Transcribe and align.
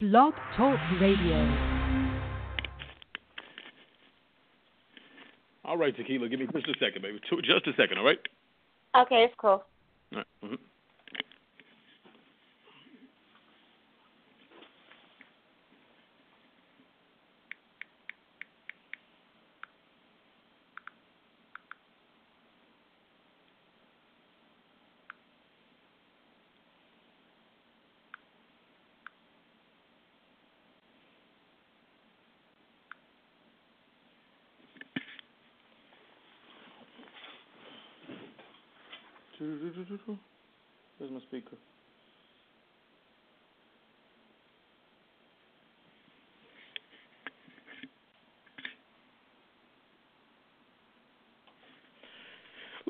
Blog 0.00 0.34
Talk 0.56 0.78
Radio. 1.00 1.84
All 5.64 5.78
right, 5.78 5.96
Tequila, 5.96 6.28
give 6.28 6.40
me 6.40 6.46
just 6.52 6.66
a 6.66 6.74
second, 6.80 7.02
baby. 7.02 7.20
Just 7.42 7.66
a 7.68 7.72
second, 7.76 7.98
all 7.98 8.04
right? 8.04 8.18
Okay, 8.96 9.22
it's 9.24 9.34
cool. 9.38 9.50
All 9.50 9.64
right. 10.12 10.26
Mm-hmm. 10.44 10.54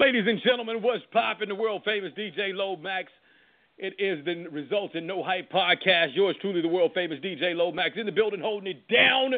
Ladies 0.04 0.26
and 0.26 0.38
gentlemen, 0.42 0.82
what's 0.82 1.02
poppin'? 1.12 1.48
The 1.48 1.54
world 1.54 1.80
famous 1.82 2.12
DJ 2.12 2.52
Lomax. 2.52 3.10
It 3.78 3.94
is 3.98 4.22
the 4.26 4.46
Results 4.50 4.94
in 4.94 5.06
No 5.06 5.22
Hype 5.22 5.50
podcast. 5.50 6.14
Yours 6.14 6.36
truly, 6.42 6.60
the 6.60 6.68
world 6.68 6.90
famous 6.92 7.18
DJ 7.20 7.56
Lomax, 7.56 7.96
in 7.96 8.04
the 8.04 8.12
building, 8.12 8.38
holding 8.38 8.68
it 8.70 8.86
down, 8.86 9.32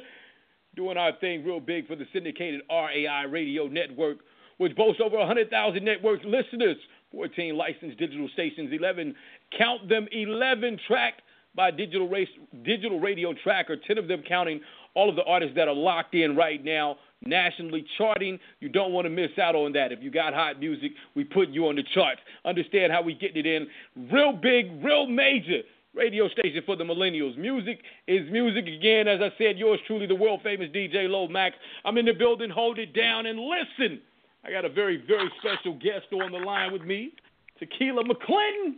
doing 0.75 0.97
our 0.97 1.13
thing 1.21 1.45
real 1.45 1.61
big 1.61 1.87
for 1.87 1.95
the 1.95 2.05
syndicated 2.13 2.63
RAI 2.69 3.27
radio 3.31 3.69
network, 3.69 4.19
which 4.59 4.75
boasts 4.75 5.01
over 5.01 5.17
100,000 5.17 5.85
network 5.85 6.19
listeners 6.25 6.77
14 7.13 7.57
licensed 7.57 7.97
digital 7.97 8.29
stations, 8.33 8.71
11, 8.73 9.15
count 9.57 9.89
them, 9.89 10.09
11 10.11 10.81
tracked 10.89 11.23
by 11.55 11.71
digital, 11.71 12.09
race, 12.09 12.29
digital 12.65 12.99
radio 12.99 13.33
tracker, 13.45 13.77
10 13.77 13.99
of 13.99 14.09
them 14.09 14.21
counting 14.29 14.61
all 14.95 15.09
of 15.09 15.15
the 15.15 15.25
artists 15.27 15.55
that 15.55 15.69
are 15.69 15.75
locked 15.75 16.17
in 16.17 16.35
right 16.35 16.65
now, 16.65 16.97
nationally 17.27 17.85
charting. 17.99 18.39
You 18.61 18.69
don't 18.69 18.93
want 18.93 19.07
to 19.07 19.11
miss 19.11 19.31
out 19.41 19.55
on 19.55 19.73
that. 19.73 19.93
If 19.93 20.03
you 20.03 20.11
got 20.11 20.35
hot 20.35 20.61
music, 20.61 20.93
we 21.15 21.25
put 21.25 21.49
you 21.51 21.67
on 21.69 21.77
the 21.77 21.85
charts. 21.95 22.21
Understand 22.45 22.93
how 22.93 23.03
we 23.03 23.15
get 23.15 23.37
it 23.37 23.47
in. 23.47 23.67
Real 24.11 24.33
big, 24.33 24.83
real 24.83 25.07
major 25.07 25.63
radio 25.95 26.29
station 26.29 26.63
for 26.67 26.77
the 26.77 26.85
millennials. 26.85 27.37
Music 27.37 27.81
is 28.07 28.31
music 28.31 28.67
again. 28.67 29.09
As 29.09 29.21
I 29.21 29.31
said, 29.39 29.59
yours 29.59 29.81
truly, 29.87 30.07
the 30.07 30.15
world 30.15 30.41
famous 30.43 30.69
DJ 30.71 31.09
Lomax. 31.09 31.57
I'm 31.85 31.97
in 31.99 32.05
the 32.05 32.13
building. 32.13 32.51
Hold 32.51 32.79
it 32.79 32.95
down 32.95 33.27
and 33.27 33.39
listen. 33.41 34.01
I 34.45 34.51
got 34.51 34.65
a 34.65 34.69
very, 34.69 35.03
very 35.07 35.31
special 35.41 35.75
guest 35.75 36.07
on 36.13 36.31
the 36.31 36.39
line 36.39 36.73
with 36.73 36.83
me, 36.83 37.13
Tequila 37.59 38.05
McClinton. 38.05 38.77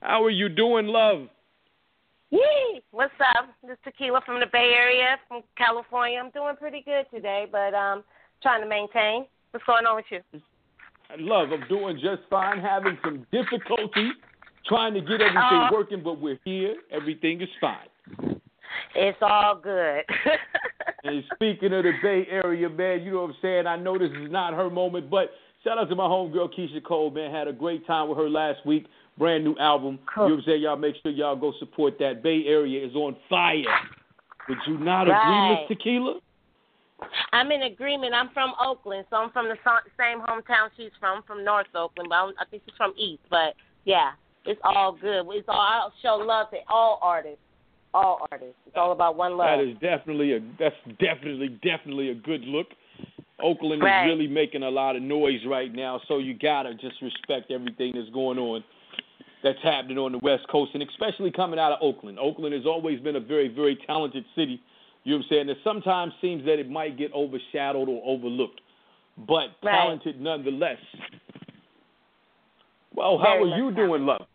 How 0.00 0.22
are 0.24 0.30
you 0.30 0.48
doing, 0.48 0.88
love? 0.88 1.28
Yee! 2.30 2.82
What's 2.90 3.12
up? 3.36 3.48
This 3.62 3.72
is 3.72 3.78
Tequila 3.84 4.20
from 4.26 4.40
the 4.40 4.46
Bay 4.52 4.72
Area, 4.76 5.16
from 5.28 5.42
California. 5.56 6.18
I'm 6.18 6.30
doing 6.30 6.56
pretty 6.56 6.82
good 6.84 7.06
today, 7.14 7.46
but 7.50 7.72
um, 7.72 8.02
trying 8.42 8.62
to 8.62 8.68
maintain. 8.68 9.26
What's 9.52 9.64
going 9.64 9.86
on 9.86 9.96
with 9.96 10.06
you? 10.10 10.20
I 11.08 11.14
love. 11.18 11.50
I'm 11.52 11.68
doing 11.68 11.96
just 11.96 12.28
fine. 12.28 12.58
Having 12.60 12.98
some 13.04 13.26
difficulty 13.30 14.10
trying 14.66 14.94
to 14.94 15.00
get 15.00 15.20
everything 15.20 15.38
uh, 15.38 15.68
working, 15.70 16.02
but 16.02 16.20
we're 16.20 16.40
here. 16.44 16.74
Everything 16.90 17.40
is 17.40 17.48
fine. 17.60 18.40
It's 18.96 19.18
all 19.22 19.60
good. 19.62 20.02
and 21.04 21.22
speaking 21.34 21.72
of 21.72 21.84
the 21.84 21.92
Bay 22.02 22.26
Area, 22.28 22.68
man, 22.68 23.02
you 23.02 23.12
know 23.12 23.22
what 23.22 23.30
I'm 23.30 23.36
saying? 23.40 23.66
I 23.68 23.76
know 23.76 23.96
this 23.98 24.10
is 24.10 24.32
not 24.32 24.52
her 24.54 24.68
moment, 24.68 25.10
but 25.10 25.30
shout 25.62 25.78
out 25.78 25.88
to 25.88 25.94
my 25.94 26.04
homegirl 26.08 26.58
Keyshia 26.58 26.82
Cole, 26.82 27.12
man. 27.12 27.32
Had 27.32 27.46
a 27.46 27.52
great 27.52 27.86
time 27.86 28.08
with 28.08 28.18
her 28.18 28.28
last 28.28 28.66
week. 28.66 28.86
Brand 29.18 29.44
new 29.44 29.56
album. 29.58 29.98
Cool. 30.14 30.24
You 30.24 30.28
know 30.28 30.34
what 30.36 30.40
I'm 30.40 30.44
saying? 30.46 30.62
Y'all 30.62 30.76
make 30.76 30.94
sure 31.02 31.12
y'all 31.12 31.36
go 31.36 31.52
support 31.58 31.98
that. 31.98 32.22
Bay 32.22 32.44
Area 32.46 32.84
is 32.86 32.94
on 32.94 33.16
fire. 33.28 33.64
Would 34.48 34.58
you 34.66 34.78
not 34.78 35.04
right. 35.04 35.66
agree, 35.66 35.66
Miss 35.68 35.78
Tequila? 35.78 36.20
I'm 37.32 37.50
in 37.50 37.62
agreement. 37.62 38.14
I'm 38.14 38.30
from 38.32 38.52
Oakland, 38.60 39.06
so 39.10 39.16
I'm 39.16 39.30
from 39.30 39.48
the 39.48 39.56
same 39.98 40.20
hometown 40.20 40.70
she's 40.76 40.90
from, 40.98 41.22
from 41.26 41.44
North 41.44 41.66
Oakland, 41.74 42.08
but 42.08 42.16
I 42.16 42.44
think 42.50 42.62
she's 42.64 42.76
from 42.76 42.94
East. 42.96 43.22
But 43.28 43.54
yeah, 43.84 44.12
it's 44.46 44.60
all 44.64 44.92
good. 44.92 45.26
It's 45.30 45.48
all 45.48 45.60
I 45.60 45.88
show 46.02 46.16
love 46.16 46.50
to 46.50 46.56
all 46.68 46.98
artists 47.02 47.40
all 47.96 48.28
artists. 48.30 48.56
It's 48.66 48.76
all 48.76 48.92
about 48.92 49.16
one 49.16 49.36
love. 49.36 49.58
That 49.58 49.64
is 49.64 49.74
definitely 49.74 50.34
a 50.34 50.40
that's 50.58 50.76
definitely 51.00 51.48
definitely 51.62 52.10
a 52.10 52.14
good 52.14 52.42
look. 52.42 52.66
Oakland 53.42 53.82
right. 53.82 54.06
is 54.06 54.12
really 54.12 54.28
making 54.28 54.62
a 54.62 54.70
lot 54.70 54.96
of 54.96 55.02
noise 55.02 55.40
right 55.46 55.72
now, 55.72 56.00
so 56.08 56.18
you 56.18 56.34
gotta 56.34 56.74
just 56.74 57.00
respect 57.02 57.50
everything 57.50 57.92
that's 57.94 58.10
going 58.10 58.38
on 58.38 58.62
that's 59.46 59.62
happening 59.62 59.96
on 59.96 60.10
the 60.10 60.18
West 60.18 60.42
Coast, 60.48 60.72
and 60.74 60.82
especially 60.82 61.30
coming 61.30 61.60
out 61.60 61.70
of 61.70 61.78
Oakland. 61.80 62.18
Oakland 62.18 62.52
has 62.52 62.66
always 62.66 62.98
been 62.98 63.14
a 63.14 63.20
very, 63.20 63.46
very 63.46 63.78
talented 63.86 64.24
city. 64.34 64.60
You 65.04 65.12
know 65.12 65.18
what 65.18 65.26
I'm 65.26 65.28
saying? 65.30 65.48
It 65.50 65.58
sometimes 65.62 66.12
seems 66.20 66.44
that 66.46 66.58
it 66.58 66.68
might 66.68 66.98
get 66.98 67.12
overshadowed 67.14 67.88
or 67.88 68.02
overlooked, 68.04 68.60
but 69.16 69.54
right. 69.62 69.72
talented 69.72 70.20
nonetheless. 70.20 70.78
Well, 72.92 73.18
how 73.18 73.38
very 73.38 73.52
are 73.52 73.56
you 73.56 73.72
doing, 73.72 74.04
love? 74.04 74.26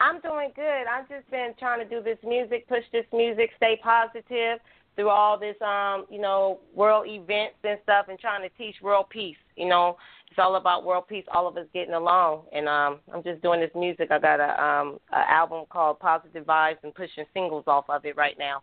I'm 0.00 0.20
doing 0.20 0.50
good. 0.54 0.84
I've 0.92 1.08
just 1.08 1.30
been 1.30 1.54
trying 1.58 1.78
to 1.78 1.88
do 1.88 2.02
this 2.02 2.18
music, 2.26 2.68
push 2.68 2.84
this 2.92 3.06
music, 3.10 3.50
stay 3.56 3.80
positive 3.82 4.58
through 4.96 5.08
all 5.08 5.38
this, 5.38 5.56
um, 5.62 6.04
you 6.10 6.20
know, 6.20 6.58
world 6.74 7.06
events 7.08 7.56
and 7.64 7.78
stuff, 7.84 8.06
and 8.10 8.18
trying 8.18 8.42
to 8.42 8.50
teach 8.58 8.76
world 8.82 9.06
peace. 9.08 9.36
You 9.56 9.68
know, 9.68 9.96
it's 10.32 10.38
all 10.38 10.56
about 10.56 10.86
world 10.86 11.04
peace. 11.08 11.26
All 11.30 11.46
of 11.46 11.58
us 11.58 11.66
getting 11.74 11.92
along, 11.92 12.44
and 12.54 12.66
um, 12.66 13.00
I'm 13.12 13.22
just 13.22 13.42
doing 13.42 13.60
this 13.60 13.70
music. 13.76 14.10
I 14.10 14.18
got 14.18 14.40
a 14.40 14.64
um, 14.64 14.98
a 15.12 15.30
album 15.30 15.64
called 15.68 16.00
Positive 16.00 16.46
Vibes 16.46 16.78
and 16.82 16.94
pushing 16.94 17.24
singles 17.34 17.64
off 17.66 17.84
of 17.90 18.06
it 18.06 18.16
right 18.16 18.36
now. 18.38 18.62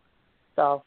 So. 0.56 0.84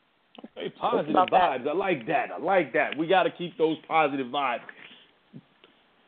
Okay, 0.59 0.71
positive 0.81 1.15
vibes. 1.15 1.65
That. 1.65 1.71
I 1.71 1.73
like 1.73 2.05
that. 2.09 2.31
I 2.35 2.43
like 2.43 2.73
that. 2.73 2.99
We 2.99 3.07
got 3.07 3.23
to 3.25 3.31
keep 3.31 3.57
those 3.59 3.77
positive 3.87 4.27
vibes. 4.27 4.59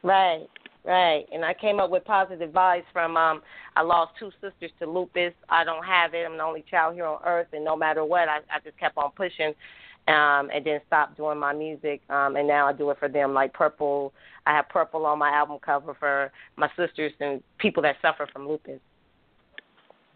Right. 0.02 0.48
Right, 0.86 1.24
and 1.32 1.44
I 1.46 1.54
came 1.54 1.80
up 1.80 1.88
with 1.88 2.04
positive 2.04 2.50
vibes 2.50 2.82
from 2.92 3.16
um 3.16 3.40
I 3.74 3.80
lost 3.80 4.12
two 4.18 4.30
sisters 4.42 4.70
to 4.80 4.86
lupus. 4.86 5.32
I 5.48 5.64
don't 5.64 5.84
have 5.84 6.12
it. 6.12 6.26
I'm 6.26 6.36
the 6.36 6.42
only 6.42 6.62
child 6.70 6.94
here 6.94 7.06
on 7.06 7.20
earth 7.24 7.46
and 7.54 7.64
no 7.64 7.74
matter 7.74 8.04
what 8.04 8.28
I, 8.28 8.38
I 8.54 8.60
just 8.62 8.78
kept 8.78 8.98
on 8.98 9.10
pushing 9.16 9.54
um 10.08 10.50
and 10.54 10.64
then 10.64 10.80
stopped 10.86 11.16
doing 11.16 11.38
my 11.38 11.52
music. 11.52 12.02
Um 12.10 12.36
and 12.36 12.46
now 12.46 12.66
I 12.66 12.72
do 12.72 12.90
it 12.90 12.98
for 12.98 13.08
them 13.08 13.34
like 13.34 13.52
purple 13.52 14.12
I 14.46 14.54
have 14.56 14.68
purple 14.68 15.06
on 15.06 15.18
my 15.18 15.30
album 15.30 15.58
cover 15.64 15.94
for 15.98 16.30
my 16.56 16.68
sisters 16.76 17.12
and 17.20 17.42
people 17.58 17.82
that 17.82 17.96
suffer 18.02 18.28
from 18.32 18.48
lupus. 18.48 18.80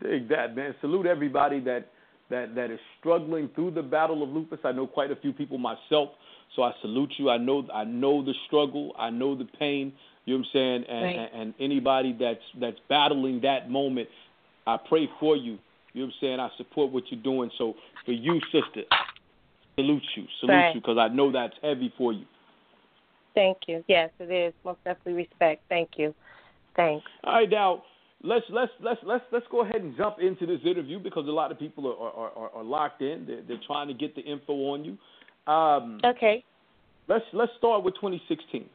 Dig 0.03 0.28
that, 0.28 0.54
man. 0.54 0.75
Salute 0.81 1.06
everybody 1.06 1.60
that 1.60 1.88
that 2.31 2.54
that 2.54 2.71
is 2.71 2.78
struggling 2.99 3.49
through 3.54 3.72
the 3.72 3.82
battle 3.82 4.22
of 4.22 4.28
lupus. 4.28 4.60
I 4.65 4.72
know 4.72 4.87
quite 4.87 5.10
a 5.10 5.16
few 5.16 5.32
people 5.32 5.59
myself, 5.59 6.10
so 6.55 6.62
I 6.62 6.72
salute 6.82 7.12
you. 7.16 7.31
I 7.31 7.38
know 7.38 7.66
I 7.72 7.84
know 7.84 8.25
the 8.25 8.34
struggle, 8.47 8.94
I 8.99 9.10
know 9.10 9.37
the 9.37 9.47
pain. 9.59 9.93
You 10.25 10.34
know 10.34 10.41
what 10.41 10.47
I'm 10.47 10.53
saying? 10.53 10.84
And, 10.91 11.05
right. 11.05 11.31
and, 11.32 11.43
and 11.43 11.55
anybody 11.59 12.16
that's 12.19 12.44
that's 12.60 12.76
battling 12.88 13.41
that 13.43 13.70
moment, 13.70 14.09
I 14.66 14.76
pray 14.76 15.09
for 15.19 15.37
you. 15.37 15.59
You 15.94 16.03
know 16.03 16.06
what 16.06 16.06
I'm 16.06 16.12
saying? 16.20 16.41
I 16.41 16.50
support 16.59 16.93
what 16.93 17.05
you're 17.10 17.22
doing. 17.22 17.50
So 17.56 17.75
for 18.05 18.12
you, 18.12 18.38
sister, 18.53 18.82
salute 19.78 20.03
you, 20.16 20.25
salute 20.41 20.53
right. 20.53 20.75
you, 20.75 20.81
because 20.81 20.99
I 20.99 21.09
know 21.09 21.31
that's 21.33 21.55
heavy 21.62 21.93
for 21.97 22.12
you. 22.12 22.25
Thank 23.34 23.59
you. 23.69 23.84
Yes, 23.87 24.11
it 24.19 24.31
is. 24.31 24.53
Most 24.65 24.83
definitely 24.84 25.12
respect. 25.12 25.62
Thank 25.69 25.91
you. 25.97 26.15
Thanks. 26.75 27.06
All 27.25 27.34
right, 27.34 27.49
now 27.49 27.84
let's 28.22 28.44
let's 28.50 28.72
let's 28.81 29.00
let's 29.05 29.25
let's 29.31 29.47
go 29.50 29.62
ahead 29.62 29.83
and 29.83 29.97
jump 29.97 30.17
into 30.21 30.44
this 30.47 30.61
interview 30.65 30.99
because 30.99 31.27
a 31.28 31.31
lot 31.31 31.53
of 31.53 31.59
people 31.59 31.87
are 31.87 32.31
are, 32.37 32.50
are, 32.50 32.65
locked 32.65 33.02
in. 33.02 33.26
They're, 33.26 33.43
they're 33.47 33.61
trying 33.67 33.88
to 33.88 33.94
get 33.94 34.14
the 34.14 34.23
info 34.23 34.52
on 34.52 34.85
you. 34.85 35.52
Um, 35.52 36.00
okay. 36.05 36.44
Let's 37.06 37.25
let's 37.32 37.52
start 37.58 37.85
with 37.85 37.94
2016. 37.94 38.67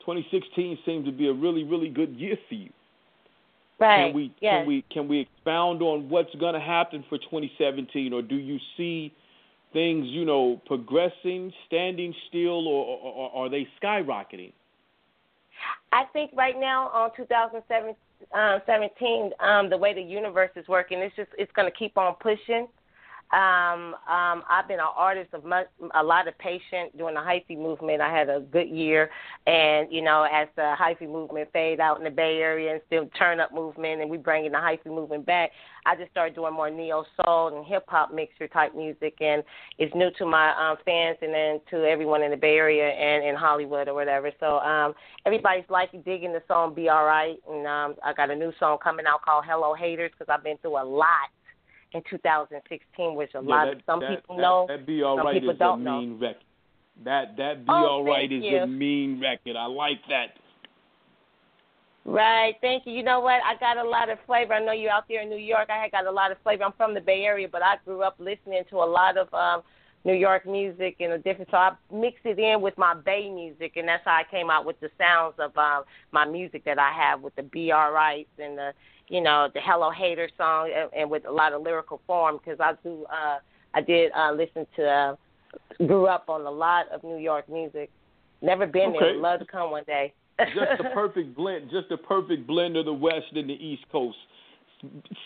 2016 0.00 0.78
seemed 0.84 1.06
to 1.06 1.12
be 1.12 1.28
a 1.28 1.32
really, 1.32 1.64
really 1.64 1.88
good 1.88 2.14
year 2.14 2.36
for 2.48 2.54
you. 2.54 2.70
Right. 3.80 4.06
Can 4.06 4.14
we 4.14 4.34
yes. 4.40 4.60
can 4.60 4.66
we 4.66 4.84
can 4.90 5.08
we 5.08 5.20
expound 5.20 5.82
on 5.82 6.08
what's 6.08 6.34
going 6.36 6.54
to 6.54 6.60
happen 6.60 7.04
for 7.08 7.18
2017, 7.18 8.12
or 8.12 8.22
do 8.22 8.36
you 8.36 8.58
see 8.76 9.12
things, 9.74 10.06
you 10.06 10.24
know, 10.24 10.62
progressing, 10.64 11.52
standing 11.66 12.14
still, 12.28 12.66
or, 12.66 12.86
or, 12.86 13.30
or 13.30 13.46
are 13.46 13.48
they 13.50 13.68
skyrocketing? 13.82 14.52
I 15.92 16.04
think 16.12 16.30
right 16.34 16.58
now 16.58 16.88
on 16.88 17.10
2017, 17.16 17.94
um, 18.32 18.60
17, 18.64 19.30
um, 19.40 19.68
the 19.68 19.76
way 19.76 19.92
the 19.92 20.00
universe 20.00 20.50
is 20.56 20.66
working, 20.68 20.98
it's 21.00 21.14
just 21.14 21.30
it's 21.36 21.52
going 21.52 21.70
to 21.70 21.76
keep 21.76 21.98
on 21.98 22.14
pushing. 22.14 22.66
Um, 23.32 23.94
um, 24.08 24.44
I've 24.48 24.68
been 24.68 24.78
an 24.78 24.86
artist 24.96 25.34
of 25.34 25.44
much, 25.44 25.66
a 25.94 26.02
lot 26.02 26.28
of 26.28 26.38
patience 26.38 26.92
during 26.96 27.14
the 27.14 27.20
hyphy 27.20 27.58
movement. 27.58 28.00
I 28.00 28.16
had 28.16 28.28
a 28.28 28.40
good 28.40 28.68
year, 28.68 29.10
and 29.46 29.90
you 29.90 30.02
know, 30.02 30.26
as 30.30 30.46
the 30.54 30.74
hyphy 30.78 31.10
movement 31.10 31.48
fade 31.52 31.80
out 31.80 31.98
in 31.98 32.04
the 32.04 32.10
Bay 32.10 32.38
Area 32.40 32.74
and 32.74 32.80
still 32.86 33.08
turn 33.18 33.40
up 33.40 33.52
movement, 33.52 34.02
and 34.02 34.10
we 34.10 34.18
bringing 34.18 34.52
the 34.52 34.58
hyphy 34.58 34.86
movement 34.86 35.26
back, 35.26 35.50
I 35.84 35.96
just 35.96 36.12
started 36.12 36.36
doing 36.36 36.54
more 36.54 36.70
neo 36.70 37.04
soul 37.16 37.56
and 37.56 37.66
hip 37.66 37.84
hop 37.88 38.14
mixture 38.14 38.46
type 38.46 38.74
music, 38.76 39.16
and 39.20 39.42
it's 39.78 39.94
new 39.96 40.10
to 40.18 40.26
my 40.26 40.50
um, 40.50 40.76
fans 40.84 41.18
and 41.20 41.34
then 41.34 41.60
to 41.70 41.88
everyone 41.88 42.22
in 42.22 42.30
the 42.30 42.36
Bay 42.36 42.56
Area 42.56 42.88
and 42.88 43.24
in 43.24 43.34
Hollywood 43.34 43.88
or 43.88 43.94
whatever. 43.94 44.30
So 44.38 44.58
um, 44.58 44.94
everybody's 45.26 45.68
like 45.68 45.90
digging 46.04 46.32
the 46.32 46.42
song 46.46 46.74
"Be 46.74 46.88
Alright," 46.88 47.38
and 47.50 47.66
um, 47.66 47.96
I 48.04 48.12
got 48.12 48.30
a 48.30 48.36
new 48.36 48.52
song 48.60 48.78
coming 48.82 49.06
out 49.06 49.22
called 49.22 49.44
"Hello 49.44 49.74
Haters" 49.74 50.12
because 50.16 50.32
I've 50.32 50.44
been 50.44 50.58
through 50.58 50.80
a 50.80 50.84
lot 50.84 51.30
in 51.94 52.02
2016, 52.10 53.14
which 53.14 53.30
a 53.34 53.42
yeah, 53.42 53.48
lot 53.48 53.64
that, 53.66 53.74
of 53.76 53.82
some 53.86 54.00
that, 54.00 54.10
people 54.10 54.36
that, 54.36 54.42
know. 54.42 54.66
That 54.68 54.86
be 54.86 55.02
all 55.02 55.16
some 55.16 55.26
right 55.26 55.34
people 55.34 55.50
is 55.50 55.58
don't 55.58 55.80
a 55.80 55.84
know. 55.84 56.00
mean 56.00 56.18
record. 56.20 56.44
That 57.04 57.36
that 57.38 57.64
be 57.64 57.70
Oh, 57.72 57.74
all 57.74 58.04
right 58.04 58.30
is 58.30 58.42
you. 58.44 58.58
a 58.58 58.66
mean 58.66 59.20
record. 59.20 59.56
I 59.56 59.66
like 59.66 60.00
that. 60.08 60.34
Right, 62.06 62.54
thank 62.60 62.84
you. 62.84 62.92
You 62.92 63.02
know 63.02 63.20
what? 63.20 63.40
I 63.44 63.56
got 63.58 63.78
a 63.78 63.88
lot 63.88 64.10
of 64.10 64.18
flavor. 64.26 64.52
I 64.52 64.62
know 64.62 64.72
you're 64.72 64.90
out 64.90 65.04
there 65.08 65.22
in 65.22 65.30
New 65.30 65.38
York. 65.38 65.70
I 65.70 65.88
got 65.88 66.06
a 66.06 66.10
lot 66.10 66.30
of 66.30 66.36
flavor. 66.42 66.64
I'm 66.64 66.72
from 66.72 66.92
the 66.92 67.00
Bay 67.00 67.22
Area, 67.22 67.48
but 67.50 67.62
I 67.62 67.76
grew 67.84 68.02
up 68.02 68.16
listening 68.18 68.62
to 68.70 68.76
a 68.76 68.84
lot 68.84 69.16
of 69.16 69.32
um 69.32 69.62
New 70.04 70.12
York 70.14 70.46
music 70.46 70.96
and 71.00 71.12
a 71.12 71.18
different 71.18 71.50
so 71.50 71.56
I 71.56 71.72
mixed 71.92 72.26
it 72.26 72.38
in 72.38 72.60
with 72.60 72.76
my 72.76 72.94
Bay 72.94 73.30
music 73.30 73.72
and 73.76 73.88
that's 73.88 74.04
how 74.04 74.12
I 74.12 74.24
came 74.30 74.50
out 74.50 74.66
with 74.66 74.78
the 74.80 74.90
sounds 74.98 75.34
of 75.38 75.56
um 75.56 75.84
my 76.12 76.26
music 76.26 76.62
that 76.66 76.78
I 76.78 76.92
have 76.92 77.22
with 77.22 77.34
the 77.36 77.42
BR 77.42 77.90
rights 77.94 78.28
and 78.38 78.58
the 78.58 78.72
you 79.08 79.20
know, 79.20 79.48
the 79.52 79.60
Hello 79.60 79.90
Hater 79.90 80.28
song 80.36 80.70
and, 80.74 80.90
and 80.96 81.10
with 81.10 81.26
a 81.26 81.30
lot 81.32 81.52
of 81.52 81.62
lyrical 81.62 82.00
form 82.06 82.38
because 82.38 82.58
I 82.60 82.72
do 82.82 83.04
uh 83.12 83.38
I 83.74 83.80
did 83.80 84.12
uh 84.12 84.32
listen 84.32 84.66
to 84.76 84.84
uh 84.86 85.16
grew 85.86 86.06
up 86.06 86.28
on 86.28 86.42
a 86.46 86.50
lot 86.50 86.88
of 86.92 87.02
New 87.04 87.18
York 87.18 87.48
music. 87.48 87.90
Never 88.42 88.66
been 88.66 88.92
there, 88.92 89.02
Okay. 89.02 89.12
would 89.16 89.22
love 89.22 89.40
to 89.40 89.46
come 89.46 89.70
one 89.70 89.84
day. 89.86 90.12
just 90.38 90.78
the 90.78 90.84
perfect 90.94 91.36
blend, 91.36 91.70
just 91.70 91.88
the 91.88 91.96
perfect 91.96 92.46
blend 92.46 92.76
of 92.76 92.84
the 92.86 92.92
West 92.92 93.26
and 93.34 93.48
the 93.48 93.54
East 93.54 93.84
Coast. 93.90 94.16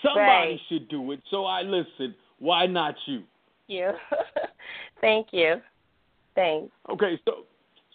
Somebody 0.03 0.53
Right. 0.53 0.61
should 0.69 0.89
do 0.89 1.13
it. 1.13 1.21
So 1.31 1.45
I 1.45 1.63
listen. 1.63 2.15
Why 2.39 2.67
not 2.67 2.95
you? 3.07 3.23
you. 3.67 3.91
Thank 5.01 5.29
you. 5.33 5.57
Thanks. 6.35 6.73
Okay, 6.91 7.19
so 7.27 7.45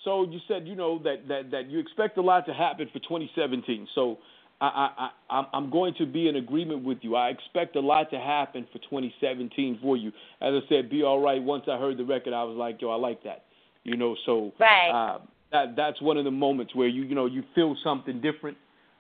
so 0.04 0.24
you 0.30 0.40
said 0.48 0.68
you 0.68 0.76
know 0.76 1.00
that 1.04 1.28
that 1.28 1.52
that 1.52 1.70
you 1.70 1.80
expect 1.80 2.18
a 2.18 2.22
lot 2.22 2.46
to 2.48 2.54
happen 2.54 2.90
for 2.92 3.00
2017. 3.00 3.88
So 3.96 4.18
I 4.62 4.68
I, 4.68 4.90
I 4.98 5.36
I'm- 5.36 5.48
I'm 5.54 5.70
going 5.70 5.94
to 5.96 6.06
be 6.06 6.28
in 6.28 6.36
agreement 6.38 6.84
with 6.84 7.00
you. 7.02 7.16
I 7.16 7.30
expect 7.30 7.76
a 7.76 7.80
lot 7.80 8.10
to 8.12 8.20
happen 8.20 8.66
for 8.72 8.80
2017 8.80 9.80
for 9.82 9.98
you. 9.98 10.10
As 10.42 10.54
I 10.54 10.60
said, 10.70 10.90
be 10.90 11.04
all 11.04 11.20
right. 11.20 11.42
Once 11.42 11.66
I 11.68 11.78
heard 11.78 11.98
the 11.98 12.06
record, 12.06 12.34
I 12.34 12.44
was 12.44 12.56
like, 12.56 12.82
yo, 12.82 12.90
I 12.92 12.96
like 12.96 13.24
that. 13.24 13.46
You 13.84 13.98
know, 13.98 14.16
so 14.26 14.54
Right. 14.60 14.90
uh, 14.90 15.20
that 15.52 15.76
that's 15.76 16.02
one 16.02 16.18
of 16.18 16.24
the 16.26 16.32
moments 16.32 16.74
where 16.76 16.88
you 16.88 17.04
you 17.04 17.16
know 17.16 17.26
you 17.26 17.44
feel 17.56 17.76
something 17.84 18.22
different. 18.22 18.58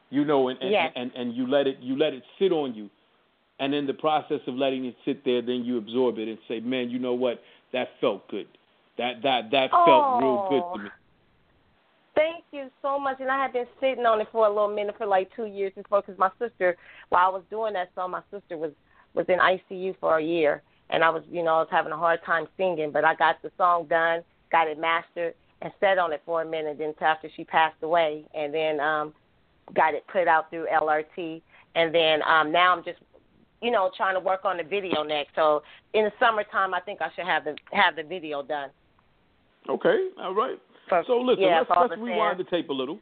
You 0.10 0.26
know, 0.26 0.50
and 0.50 0.62
and, 0.62 0.72
Yes. 0.72 0.92
and 0.96 1.12
and 1.16 1.34
you 1.36 1.48
let 1.48 1.66
it 1.68 1.78
you 1.80 1.98
let 1.98 2.14
it 2.14 2.24
sit 2.40 2.52
on 2.52 2.74
you. 2.76 2.90
And 3.60 3.74
in 3.74 3.86
the 3.88 3.94
process 3.94 4.42
of 4.48 4.56
letting 4.56 4.86
it 4.86 4.96
sit 5.06 5.24
there, 5.24 5.42
then 5.42 5.64
you 5.64 5.78
absorb 5.78 6.18
it 6.18 6.28
and 6.28 6.38
say, 6.48 6.60
"Man, 6.60 6.90
you 6.90 7.00
know 7.00 7.14
what? 7.14 7.42
That 7.72 7.90
felt 8.02 8.28
good. 8.28 8.48
That 8.98 9.22
that 9.24 9.50
that 9.52 9.72
felt 9.72 10.22
real 10.22 10.48
good 10.50 10.64
to 10.78 10.84
me." 10.84 10.90
Thank 12.16 12.44
you 12.52 12.70
so 12.82 13.00
much. 13.00 13.20
And 13.20 13.30
I 13.30 13.42
had 13.42 13.54
been 13.54 13.66
sitting 13.80 14.06
on 14.06 14.22
it 14.22 14.28
for 14.32 14.46
a 14.46 14.50
little 14.50 14.74
minute 14.74 14.96
for 14.98 15.08
like 15.08 15.30
two 15.36 15.46
years 15.46 15.74
before 15.76 16.02
because 16.02 16.18
my 16.20 16.30
sister, 16.40 16.78
while 17.10 17.28
I 17.28 17.30
was 17.30 17.44
doing 17.50 17.74
that 17.74 17.90
song, 17.96 18.12
my 18.12 18.22
sister 18.32 18.58
was 18.58 18.72
was 19.14 19.26
in 19.30 19.38
ICU 19.38 19.96
for 20.00 20.18
a 20.18 20.24
year, 20.24 20.64
and 20.90 21.04
I 21.04 21.10
was, 21.10 21.24
you 21.32 21.44
know, 21.44 21.56
I 21.56 21.60
was 21.60 21.68
having 21.70 21.92
a 21.92 21.98
hard 21.98 22.24
time 22.24 22.48
singing. 22.58 22.92
But 22.92 23.06
I 23.06 23.16
got 23.16 23.42
the 23.42 23.52
song 23.58 23.86
done, 23.86 24.24
got 24.52 24.68
it 24.68 24.80
mastered, 24.80 25.34
and 25.62 25.72
sat 25.80 25.98
on 25.98 26.14
it 26.14 26.22
for 26.26 26.42
a 26.42 26.46
minute. 26.46 26.78
Then 26.78 26.94
after 27.02 27.30
she 27.36 27.44
passed 27.44 27.82
away, 27.82 28.26
and 28.36 28.54
then 28.54 28.80
um, 28.80 29.14
got 29.76 29.94
it 29.94 30.06
put 30.08 30.28
out 30.28 30.50
through 30.50 30.68
LRT, 30.72 31.42
and 31.76 31.94
then 31.94 32.22
um, 32.24 32.52
now 32.52 32.76
I'm 32.76 32.84
just, 32.84 33.00
you 33.62 33.72
know, 33.72 33.90
trying 33.96 34.16
to 34.16 34.20
work 34.20 34.46
on 34.46 34.58
the 34.58 34.64
video 34.64 35.04
next. 35.04 35.36
So 35.36 35.64
in 35.94 36.06
the 36.06 36.12
summertime, 36.20 36.74
I 36.74 36.80
think 36.80 37.02
I 37.02 37.10
should 37.16 37.26
have 37.26 37.44
the 37.44 37.56
have 37.72 37.96
the 37.96 38.04
video 38.04 38.44
done. 38.44 38.70
Okay, 39.68 40.10
all 40.20 40.36
right. 40.36 40.60
For, 40.90 41.04
So 41.08 41.18
listen, 41.20 41.44
yeah, 41.44 41.64
let's 41.68 41.90
let's 41.90 42.02
rewind 42.02 42.40
the 42.40 42.44
tape 42.46 42.70
a 42.70 42.74
little. 42.74 43.00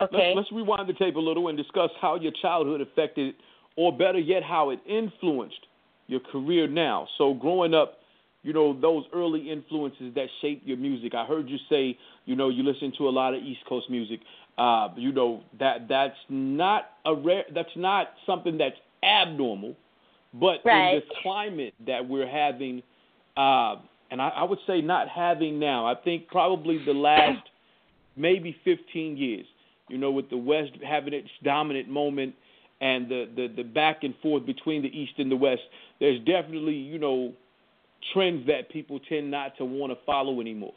Okay. 0.00 0.34
Let's, 0.34 0.36
let's 0.36 0.52
rewind 0.52 0.88
the 0.88 0.92
tape 0.94 1.16
a 1.16 1.20
little 1.20 1.48
and 1.48 1.58
discuss 1.58 1.90
how 2.00 2.14
your 2.16 2.32
childhood 2.40 2.80
affected, 2.80 3.34
or 3.76 3.96
better 3.96 4.18
yet, 4.18 4.42
how 4.42 4.70
it 4.70 4.78
influenced 4.86 5.66
your 6.06 6.20
career 6.20 6.68
now. 6.68 7.08
So 7.18 7.34
growing 7.34 7.74
up, 7.74 7.98
you 8.44 8.52
know 8.52 8.78
those 8.78 9.04
early 9.12 9.50
influences 9.50 10.14
that 10.14 10.28
shaped 10.40 10.66
your 10.66 10.76
music. 10.76 11.14
I 11.14 11.26
heard 11.26 11.48
you 11.48 11.58
say, 11.68 11.98
you 12.24 12.36
know, 12.36 12.48
you 12.48 12.62
listen 12.62 12.92
to 12.98 13.08
a 13.08 13.10
lot 13.10 13.34
of 13.34 13.42
East 13.42 13.60
Coast 13.68 13.90
music. 13.90 14.20
Uh, 14.56 14.88
you 14.96 15.12
know 15.12 15.42
that 15.58 15.88
that's 15.88 16.16
not 16.28 16.90
a 17.04 17.14
rare. 17.14 17.44
That's 17.54 17.76
not 17.76 18.10
something 18.26 18.56
that's 18.56 18.76
abnormal, 19.02 19.74
but 20.34 20.60
Right. 20.64 20.94
in 20.94 21.00
this 21.00 21.08
climate 21.22 21.74
that 21.86 22.08
we're 22.08 22.26
having, 22.28 22.82
uh, 23.36 23.76
and 24.10 24.20
I, 24.22 24.28
I 24.28 24.42
would 24.44 24.58
say 24.66 24.80
not 24.80 25.08
having 25.08 25.58
now. 25.58 25.86
I 25.86 25.94
think 25.94 26.28
probably 26.28 26.78
the 26.84 26.92
last 26.92 27.42
maybe 28.16 28.56
15 28.64 29.16
years. 29.16 29.46
You 29.88 29.96
know, 29.96 30.10
with 30.10 30.28
the 30.28 30.36
West 30.36 30.72
having 30.86 31.14
its 31.14 31.28
dominant 31.42 31.88
moment 31.88 32.34
and 32.80 33.08
the, 33.08 33.28
the, 33.34 33.48
the 33.56 33.62
back 33.62 34.04
and 34.04 34.14
forth 34.22 34.44
between 34.44 34.82
the 34.82 34.88
East 34.88 35.14
and 35.18 35.30
the 35.30 35.36
West, 35.36 35.62
there's 35.98 36.18
definitely, 36.20 36.74
you 36.74 36.98
know, 36.98 37.32
trends 38.12 38.46
that 38.46 38.68
people 38.70 39.00
tend 39.08 39.30
not 39.30 39.56
to 39.56 39.64
want 39.64 39.92
to 39.92 39.98
follow 40.04 40.40
anymore. 40.40 40.74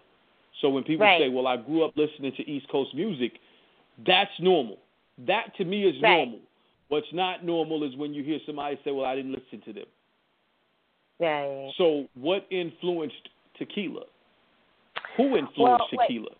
So 0.61 0.69
when 0.69 0.83
people 0.83 1.05
Right. 1.05 1.19
say, 1.19 1.29
well, 1.29 1.47
I 1.47 1.57
grew 1.57 1.83
up 1.83 1.91
listening 1.97 2.31
to 2.37 2.49
East 2.49 2.67
Coast 2.69 2.93
music, 2.95 3.33
that's 4.05 4.31
normal. 4.39 4.77
That 5.27 5.55
to 5.57 5.65
me 5.65 5.83
is 5.85 6.01
Right. 6.01 6.15
normal. 6.17 6.39
What's 6.87 7.11
not 7.13 7.43
normal 7.43 7.83
is 7.83 7.95
when 7.95 8.13
you 8.13 8.23
hear 8.23 8.39
somebody 8.45 8.77
say, 8.83 8.91
well, 8.91 9.05
I 9.05 9.15
didn't 9.15 9.33
listen 9.33 9.61
to 9.65 9.73
them. 9.73 9.85
Right. 11.21 11.71
So 11.77 12.07
what 12.15 12.47
influenced 12.49 13.29
tequila? 13.57 14.05
Who 15.17 15.37
influenced 15.37 15.59
Well, 15.59 15.87
wait. 15.93 16.07
tequila? 16.07 16.31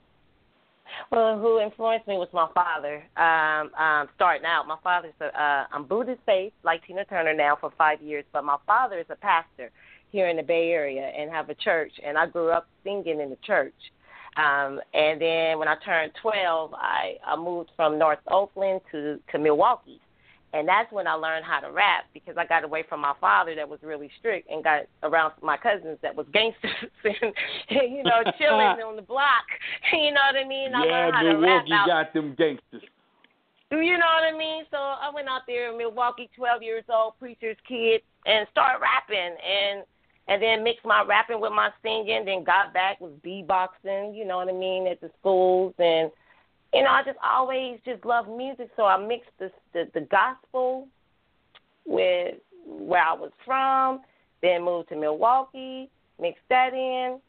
Well, 1.12 1.39
who 1.39 1.60
influenced 1.60 2.07
me 2.07 2.16
was 2.16 2.28
my 2.33 2.48
father. 2.54 3.04
Um, 3.16 3.74
um, 3.75 4.10
starting 4.16 4.45
out, 4.45 4.68
my 4.68 4.78
father's 4.83 5.13
a, 5.22 5.25
uh, 5.25 5.66
I'm 5.72 5.86
Buddhist 5.86 6.22
faith, 6.25 6.51
like 6.63 6.86
Tina 6.86 7.06
Turner 7.06 7.33
now 7.33 7.56
for 7.60 7.72
five 7.78 8.01
years, 8.01 8.25
but 8.33 8.44
my 8.44 8.57
father 8.66 9.00
is 9.00 9.06
a 9.10 9.16
pastor 9.16 9.72
here 10.12 10.28
in 10.28 10.36
the 10.36 10.44
Bay 10.44 10.72
Area 10.72 11.04
and 11.04 11.30
have 11.31 11.50
a 11.50 11.56
church, 11.56 11.94
and 12.04 12.18
I 12.18 12.25
grew 12.25 12.50
up 12.50 12.68
singing 12.83 13.22
in 13.22 13.30
the 13.30 13.38
church. 13.45 13.74
Um, 14.38 14.81
and 14.94 15.22
then 15.22 15.60
when 15.60 15.68
I 15.68 15.75
turned 15.86 16.13
12, 16.22 16.74
I, 16.74 17.18
I 17.25 17.36
moved 17.36 17.69
from 17.75 18.00
North 18.00 18.19
Oakland 18.30 18.81
to 18.92 19.19
to 19.31 19.38
Milwaukee, 19.38 20.00
and 20.53 20.68
that's 20.68 20.92
when 20.92 21.07
I 21.07 21.13
learned 21.13 21.45
how 21.45 21.59
to 21.62 21.71
rap 21.71 22.06
because 22.13 22.36
I 22.38 22.45
got 22.45 22.63
away 22.63 22.83
from 22.88 23.00
my 23.00 23.13
father 23.21 23.56
that 23.56 23.68
was 23.68 23.80
really 23.83 24.09
strict 24.19 24.50
and 24.50 24.63
got 24.63 24.83
around 25.03 25.33
my 25.42 25.57
cousins 25.57 25.98
that 26.01 26.15
was 26.15 26.25
gangsters 26.33 26.71
and 27.04 27.33
you 27.69 28.04
know 28.04 28.23
chilling 28.37 28.81
on 28.85 28.95
the 28.95 29.02
block. 29.02 29.45
You 29.92 30.11
know 30.11 30.21
what 30.31 30.44
I 30.44 30.47
mean? 30.47 30.73
I 30.73 30.85
yeah, 30.85 30.92
learned 30.92 31.16
how 31.16 31.21
to 31.21 31.30
rap 31.35 31.40
Milwaukee 31.42 31.73
out. 31.73 31.87
got 31.87 32.14
them 32.14 32.35
gangsters. 32.37 32.83
Do 33.69 33.80
you 33.80 33.97
know 33.97 34.11
what 34.19 34.33
I 34.33 34.37
mean? 34.37 34.64
So 34.71 34.78
I 34.78 35.09
went 35.14 35.30
out 35.30 35.42
there 35.47 35.71
in 35.71 35.78
Milwaukee, 35.78 36.30
12 36.35 36.61
years 36.61 36.83
old, 36.90 37.18
preacher's 37.19 37.57
kid, 37.68 38.02
and 38.25 38.47
started 38.52 38.81
rapping, 38.81 39.37
and 39.40 39.83
and 40.28 40.42
then 40.42 40.64
mixed 40.64 40.85
my 40.85 41.04
rapping 41.07 41.40
with 41.40 41.54
my 41.54 41.69
singing. 41.81 42.25
Then 42.25 42.44
got 42.44 42.73
back 42.73 42.99
was 42.99 43.14
b-boxing. 43.23 44.14
You 44.14 44.25
know 44.25 44.37
what 44.37 44.49
I 44.49 44.54
mean 44.54 44.87
at 44.87 44.99
the 44.99 45.11
schools, 45.19 45.73
and 45.78 46.11
you 46.73 46.83
know 46.83 46.90
I 46.90 47.04
just 47.04 47.18
always 47.23 47.80
just 47.85 48.06
loved 48.06 48.30
music. 48.30 48.69
So 48.75 48.83
I 48.83 48.97
mixed 48.97 49.31
the 49.40 49.51
the, 49.73 49.90
the 49.94 50.01
gospel 50.01 50.87
with 51.85 52.35
where 52.66 53.04
I 53.04 53.13
was 53.13 53.31
from. 53.45 54.01
Then 54.42 54.63
moved 54.63 54.90
to 54.90 54.95
Milwaukee, 54.95 55.90
mixed 56.19 56.42
that 56.49 56.73
in 56.73 57.19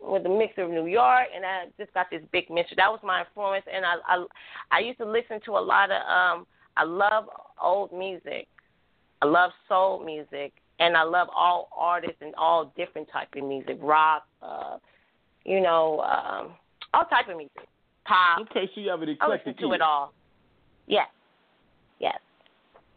with 0.00 0.26
a 0.26 0.28
mixture 0.28 0.62
of 0.62 0.70
New 0.70 0.86
York, 0.86 1.26
and 1.34 1.44
I 1.44 1.66
just 1.78 1.92
got 1.94 2.06
this 2.10 2.22
big 2.32 2.50
mixture. 2.50 2.76
That 2.76 2.90
was 2.90 3.00
my 3.04 3.20
influence, 3.20 3.64
and 3.72 3.84
I 3.84 3.94
I, 4.06 4.26
I 4.70 4.78
used 4.80 4.98
to 4.98 5.06
listen 5.06 5.40
to 5.46 5.52
a 5.52 5.60
lot 5.60 5.90
of 5.90 6.00
um. 6.06 6.46
I 6.74 6.84
love 6.84 7.28
old 7.62 7.92
music. 7.92 8.48
I 9.20 9.26
love 9.26 9.50
soul 9.68 10.04
music, 10.04 10.52
and 10.80 10.96
I 10.96 11.04
love 11.04 11.28
all 11.34 11.68
artists 11.76 12.16
and 12.20 12.34
all 12.34 12.72
different 12.76 13.08
type 13.12 13.28
of 13.36 13.44
music, 13.44 13.78
rock, 13.80 14.24
uh, 14.42 14.78
you 15.44 15.60
know, 15.60 16.00
um, 16.00 16.54
all 16.92 17.04
type 17.04 17.28
of 17.28 17.36
music, 17.36 17.68
pop. 18.04 18.40
Okay, 18.50 18.68
so 18.74 18.80
you 18.80 18.90
have 18.90 19.02
an 19.02 19.08
I 19.20 19.26
listen 19.26 19.50
eclectic 19.50 19.58
to 19.58 19.68
ear. 19.68 19.74
it 19.74 19.80
all. 19.80 20.12
Yes, 20.86 21.08
yes, 22.00 22.18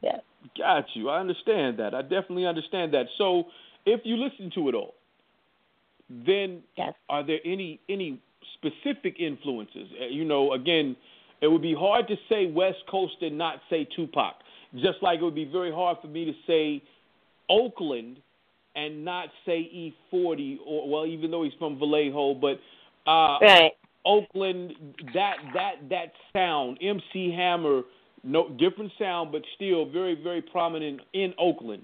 yes. 0.01 0.19
Got 0.57 0.85
you. 0.93 1.09
I 1.09 1.19
understand 1.19 1.77
that. 1.79 1.93
I 1.93 2.01
definitely 2.01 2.45
understand 2.45 2.93
that. 2.93 3.07
So, 3.17 3.45
if 3.85 4.01
you 4.03 4.15
listen 4.17 4.51
to 4.55 4.69
it 4.69 4.75
all, 4.75 4.95
then 6.09 6.62
Yes. 6.77 6.93
are 7.09 7.24
there 7.24 7.39
any 7.45 7.79
any 7.89 8.19
specific 8.53 9.19
influences? 9.19 9.88
Uh, 10.00 10.05
You 10.05 10.25
know, 10.25 10.53
again, 10.53 10.95
it 11.41 11.47
would 11.47 11.62
be 11.62 11.74
hard 11.74 12.07
to 12.07 12.15
say 12.29 12.45
West 12.47 12.85
Coast 12.88 13.15
and 13.21 13.38
not 13.38 13.62
say 13.69 13.85
Tupac. 13.95 14.35
Just 14.75 15.01
like 15.01 15.19
it 15.19 15.24
would 15.24 15.35
be 15.35 15.45
very 15.45 15.71
hard 15.71 15.97
for 16.01 16.07
me 16.07 16.25
to 16.25 16.33
say 16.47 16.81
Oakland 17.50 18.17
and 18.75 19.05
not 19.05 19.29
say 19.45 19.93
E40 20.12 20.59
or 20.65 20.89
well, 20.89 21.05
even 21.05 21.31
though 21.31 21.43
he's 21.43 21.53
from 21.59 21.77
Vallejo, 21.79 22.33
but 22.33 22.59
uh, 23.09 23.38
Right. 23.41 23.71
Oakland, 24.05 24.74
that 25.13 25.38
that 25.53 25.74
that 25.89 26.12
sound, 26.33 26.77
MC 26.81 27.31
Hammer, 27.35 27.81
no 28.24 28.50
different 28.50 28.91
sound, 29.00 29.31
but 29.31 29.41
still 29.55 29.85
very 29.89 30.15
very 30.21 30.41
prominent 30.41 31.01
in 31.13 31.33
Oakland. 31.38 31.83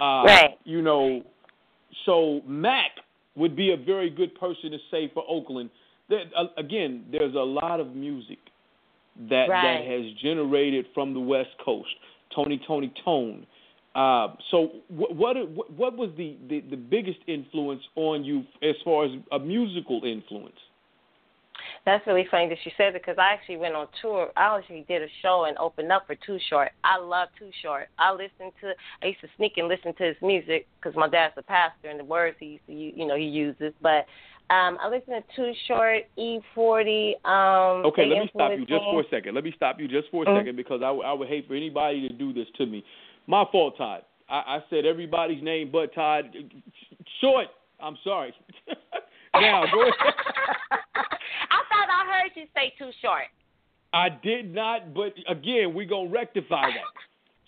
Uh, 0.00 0.22
Right. 0.24 0.58
You 0.64 0.82
know, 0.82 1.22
so 2.06 2.40
Mac 2.46 2.90
would 3.36 3.56
be 3.56 3.72
a 3.72 3.76
very 3.76 4.10
good 4.10 4.34
person 4.38 4.70
to 4.72 4.78
say 4.90 5.10
for 5.12 5.24
Oakland. 5.28 5.70
That 6.08 6.24
uh, 6.36 6.44
again, 6.56 7.04
there's 7.10 7.34
a 7.34 7.38
lot 7.38 7.80
of 7.80 7.94
music 7.94 8.38
that 9.30 9.48
Right. 9.48 9.78
that 9.78 9.86
has 9.90 10.12
generated 10.22 10.86
from 10.94 11.14
the 11.14 11.20
West 11.20 11.50
Coast. 11.64 11.88
Tony, 12.34 12.60
Tony, 12.66 12.92
Tone. 13.04 13.46
Uh, 13.94 14.28
so 14.50 14.70
what, 14.88 15.16
what 15.16 15.36
what 15.76 15.96
was 15.96 16.10
the, 16.16 16.36
the 16.48 16.60
the 16.60 16.76
biggest 16.76 17.18
influence 17.26 17.82
on 17.96 18.22
you 18.24 18.44
as 18.62 18.76
far 18.84 19.06
as 19.06 19.10
a 19.32 19.38
musical 19.38 20.02
influence? 20.04 20.58
That's 21.88 22.06
really 22.06 22.26
funny 22.30 22.50
that 22.50 22.58
you 22.66 22.72
said 22.76 22.88
it 22.88 23.00
because 23.00 23.16
I 23.18 23.32
actually 23.32 23.56
went 23.56 23.74
on 23.74 23.86
tour. 24.02 24.28
I 24.36 24.58
actually 24.58 24.84
did 24.88 25.00
a 25.00 25.06
show 25.22 25.46
and 25.48 25.56
opened 25.56 25.90
up 25.90 26.06
for 26.06 26.14
Too 26.16 26.38
Short. 26.50 26.68
I 26.84 26.98
love 26.98 27.28
Too 27.38 27.48
Short. 27.62 27.88
I 27.98 28.12
listened 28.12 28.52
to. 28.60 28.74
I 29.02 29.06
used 29.06 29.22
to 29.22 29.28
sneak 29.38 29.54
and 29.56 29.68
listen 29.68 29.94
to 29.94 30.04
his 30.04 30.16
music 30.20 30.66
because 30.76 30.94
my 30.94 31.08
dad's 31.08 31.32
a 31.38 31.42
pastor 31.42 31.88
and 31.88 31.98
the 31.98 32.04
words 32.04 32.36
he 32.38 32.60
used 32.60 32.66
to, 32.66 32.74
you 32.74 33.06
know, 33.06 33.16
he 33.16 33.24
uses. 33.24 33.72
But 33.80 34.04
um, 34.52 34.76
I 34.82 34.90
listened 34.90 35.24
to 35.34 35.34
Too 35.34 35.52
Short, 35.66 36.02
E40. 36.18 37.24
Um, 37.24 37.86
Okay, 37.86 38.04
let 38.04 38.18
me 38.18 38.30
stop 38.34 38.52
you 38.54 38.66
just 38.66 38.84
for 38.90 39.00
a 39.00 39.08
second. 39.10 39.34
Let 39.34 39.44
me 39.44 39.54
stop 39.56 39.80
you 39.80 39.88
just 39.88 40.10
for 40.10 40.24
a 40.24 40.26
Mhm. 40.26 40.40
second 40.40 40.56
because 40.56 40.82
I, 40.82 40.90
I 40.90 41.14
would 41.14 41.28
hate 41.28 41.48
for 41.48 41.54
anybody 41.54 42.06
to 42.06 42.12
do 42.12 42.34
this 42.34 42.48
to 42.58 42.66
me. 42.66 42.84
My 43.26 43.46
fault, 43.50 43.78
Todd. 43.78 44.02
I, 44.28 44.58
I 44.58 44.64
said 44.68 44.84
everybody's 44.84 45.42
name 45.42 45.70
but 45.72 45.94
Todd. 45.94 46.36
Short. 47.22 47.46
I'm 47.80 47.96
sorry. 48.04 48.34
now 49.34 49.64
go 49.72 49.80
ahead. 49.80 49.94
Heard 52.18 52.32
you 52.34 52.44
say 52.54 52.72
Too 52.78 52.90
Short. 53.00 53.26
I 53.92 54.08
did 54.08 54.52
not, 54.54 54.92
but 54.92 55.14
again, 55.28 55.72
we're 55.72 55.86
gonna 55.86 56.10
rectify 56.10 56.66
that. 56.66 56.82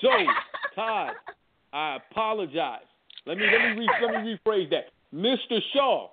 So, 0.01 0.09
Todd, 0.75 1.13
I 1.73 1.97
apologize. 1.97 2.87
Let 3.27 3.37
me 3.37 3.45
let 3.47 3.77
me 3.77 3.81
re, 3.81 3.89
let 4.03 4.25
me 4.25 4.39
rephrase 4.47 4.71
that. 4.71 4.87
Mr. 5.15 5.61
Shaw, 5.75 6.09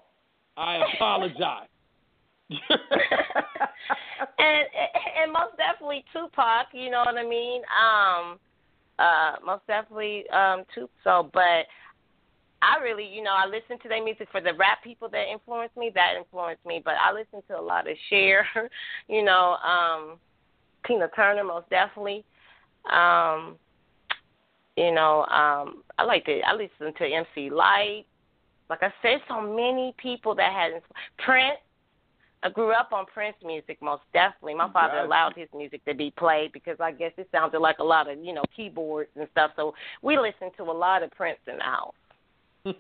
I 0.58 0.82
apologize. 0.96 1.68
and 2.50 2.60
and 4.40 5.32
most 5.32 5.56
definitely 5.58 6.04
Tupac, 6.12 6.68
you 6.74 6.90
know 6.90 7.04
what 7.06 7.18
I 7.18 7.28
mean? 7.28 7.62
Um 7.80 8.40
uh 8.98 9.36
most 9.46 9.68
definitely 9.68 10.28
um 10.30 10.64
Tupac 10.74 10.90
so 11.04 11.30
but 11.34 11.68
I 12.62 12.82
really, 12.82 13.06
you 13.06 13.22
know, 13.22 13.34
I 13.34 13.46
listen 13.46 13.80
to 13.84 13.90
their 13.90 14.04
music 14.04 14.28
for 14.32 14.42
the 14.42 14.54
rap 14.54 14.84
people 14.84 15.10
that 15.10 15.26
influence 15.32 15.72
me, 15.78 15.92
that 15.94 16.14
influenced 16.18 16.66
me, 16.66 16.82
but 16.84 16.96
I 17.02 17.12
listen 17.14 17.42
to 17.50 17.60
a 17.60 17.62
lot 17.62 17.90
of 17.90 17.96
Cher, 18.10 18.46
you 19.08 19.24
know, 19.24 19.58
um 19.66 20.18
Tina 20.88 21.10
Turner 21.16 21.44
most 21.44 21.70
definitely. 21.70 22.24
Um 22.92 23.58
you 24.76 24.92
know, 24.92 25.26
um 25.26 25.84
I 25.98 26.04
like 26.04 26.26
to 26.26 26.40
I 26.42 26.54
listen 26.54 26.94
to 26.98 27.06
MC 27.06 27.50
Lyte. 27.50 28.06
Like 28.70 28.84
I 28.84 28.94
said, 29.02 29.20
so 29.28 29.42
many 29.42 29.94
people 29.98 30.36
that 30.36 30.52
had 30.52 30.82
Prince 31.20 31.60
I 32.44 32.50
grew 32.50 32.72
up 32.72 32.94
on 32.94 33.06
Prince 33.08 33.36
music 33.44 33.82
most 33.82 34.04
definitely. 34.14 34.54
My 34.54 34.72
father 34.72 35.00
allowed 35.00 35.34
his 35.36 35.50
music 35.56 35.84
to 35.86 35.94
be 35.96 36.14
played 36.18 36.52
because 36.52 36.78
I 36.80 36.92
guess 36.92 37.12
it 37.18 37.28
sounded 37.32 37.60
like 37.60 37.80
a 37.80 37.84
lot 37.84 38.10
of, 38.10 38.24
you 38.24 38.34
know, 38.34 38.44
keyboards 38.56 39.10
and 39.16 39.28
stuff. 39.32 39.52
So 39.56 39.74
we 40.04 40.18
listened 40.18 40.52
to 40.58 40.64
a 40.64 40.72
lot 40.72 41.02
of 41.02 41.10
Prince 41.12 41.40
in 41.48 41.58
the 41.58 41.64
house. 41.64 41.96
okay. 42.66 42.76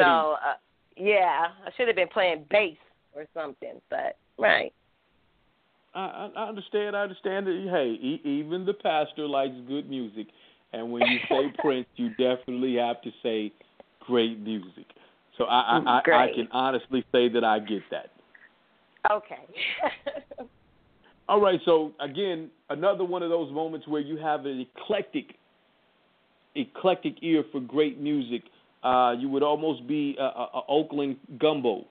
So, 0.00 0.04
uh, 0.04 0.54
yeah, 0.96 1.48
I 1.64 1.70
should 1.76 1.86
have 1.86 1.96
been 1.96 2.08
playing 2.08 2.46
bass 2.50 2.76
or 3.14 3.26
something, 3.34 3.80
but 3.90 4.16
right. 4.38 4.72
I, 5.94 6.00
I 6.00 6.30
I 6.36 6.48
understand. 6.48 6.96
I 6.96 7.02
understand 7.02 7.46
that. 7.46 7.68
Hey, 7.70 7.98
e- 8.00 8.20
even 8.24 8.64
the 8.64 8.74
pastor 8.74 9.26
likes 9.26 9.54
good 9.66 9.88
music, 9.88 10.28
and 10.72 10.92
when 10.92 11.02
you 11.02 11.18
say 11.28 11.52
Prince, 11.58 11.86
you 11.96 12.10
definitely 12.10 12.76
have 12.76 13.02
to 13.02 13.10
say 13.22 13.52
great 14.00 14.38
music. 14.38 14.86
So 15.36 15.44
I 15.44 15.78
I, 15.78 16.02
I, 16.06 16.24
I 16.24 16.34
can 16.34 16.48
honestly 16.52 17.04
say 17.12 17.28
that 17.28 17.44
I 17.44 17.58
get 17.60 17.82
that. 17.90 18.10
Okay. 19.10 19.46
All 21.28 21.40
right. 21.40 21.60
So 21.64 21.92
again, 22.00 22.50
another 22.70 23.04
one 23.04 23.22
of 23.22 23.30
those 23.30 23.52
moments 23.52 23.86
where 23.86 24.00
you 24.00 24.16
have 24.16 24.46
an 24.46 24.66
eclectic, 24.76 25.36
eclectic 26.58 27.16
ear 27.22 27.44
for 27.52 27.60
great 27.60 28.00
music. 28.00 28.42
Uh, 28.82 29.14
you 29.18 29.28
would 29.28 29.42
almost 29.42 29.86
be 29.86 30.16
a, 30.18 30.22
a, 30.22 30.48
a 30.54 30.62
Oakland 30.68 31.16
gumbo, 31.38 31.84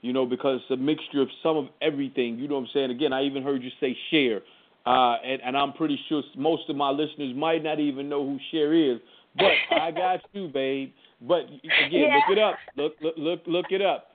you 0.00 0.12
know, 0.12 0.24
because 0.26 0.60
it's 0.62 0.70
a 0.70 0.76
mixture 0.76 1.20
of 1.20 1.28
some 1.42 1.56
of 1.56 1.66
everything. 1.82 2.38
You 2.38 2.48
know 2.48 2.54
what 2.56 2.62
I'm 2.62 2.68
saying? 2.72 2.90
Again, 2.90 3.12
I 3.12 3.22
even 3.24 3.42
heard 3.42 3.62
you 3.62 3.70
say 3.80 3.96
Cher, 4.10 4.40
uh, 4.86 5.16
and, 5.24 5.42
and 5.42 5.56
I'm 5.56 5.72
pretty 5.72 5.98
sure 6.08 6.22
most 6.36 6.68
of 6.68 6.76
my 6.76 6.90
listeners 6.90 7.34
might 7.36 7.62
not 7.62 7.80
even 7.80 8.08
know 8.08 8.24
who 8.24 8.38
Cher 8.50 8.72
is. 8.74 9.00
But 9.36 9.52
I 9.70 9.90
got 9.90 10.20
you, 10.32 10.48
babe. 10.48 10.92
But 11.20 11.44
again, 11.44 12.08
Yeah. 12.08 12.16
look 12.16 12.36
it 12.36 12.38
up. 12.38 12.58
Look, 12.76 12.94
look, 13.00 13.14
look, 13.16 13.40
look 13.46 13.66
it 13.70 13.82
up. 13.82 14.08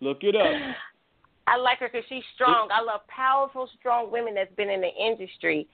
Look 0.00 0.18
it 0.22 0.36
up. 0.36 0.76
I 1.46 1.56
like 1.56 1.78
her 1.78 1.88
because 1.88 2.06
she's 2.08 2.24
strong. 2.34 2.68
I 2.72 2.80
love 2.80 3.06
powerful, 3.08 3.68
strong 3.78 4.10
women 4.10 4.34
that's 4.34 4.54
been 4.56 4.68
in 4.68 4.80
the 4.80 4.92
industry, 4.94 5.68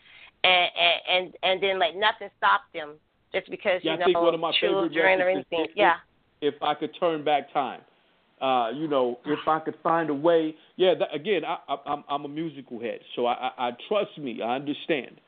and 0.45 0.71
and 0.77 1.01
and, 1.09 1.35
and 1.43 1.63
then 1.63 1.79
let 1.79 1.97
nothing 1.97 2.29
stop 2.37 2.63
them 2.75 2.95
just 3.35 3.51
because 3.51 3.81
Yeah, 3.83 3.93
you 3.93 3.97
I 3.97 4.01
know 4.01 4.05
think 4.07 4.19
one 4.19 4.35
of 4.35 4.41
my 4.41 4.53
favorite 4.61 4.93
children 4.93 5.21
or 5.21 5.29
anything. 5.29 5.65
is- 5.67 5.77
Yeah. 5.77 5.97
if 6.41 6.55
I 6.63 6.75
could 6.75 6.95
turn 6.99 7.23
back 7.25 7.53
time. 7.53 7.81
Uh, 8.41 8.71
you 8.75 8.89
know, 8.89 9.21
if 9.25 9.47
I 9.47 9.61
could 9.61 9.77
find 9.85 10.11
a 10.11 10.15
way. 10.15 10.57
Yeah, 10.75 10.95
that, 10.99 11.15
again, 11.15 11.45
I, 11.45 11.59
I, 11.69 11.77
I'm 11.87 12.03
I'm 12.09 12.25
a 12.25 12.29
musical 12.29 12.81
head, 12.81 12.99
so 13.15 13.27
I, 13.27 13.35
I, 13.57 13.69
I 13.69 13.71
trust 13.87 14.19
me. 14.19 14.43
I 14.43 14.57
understand. 14.57 15.21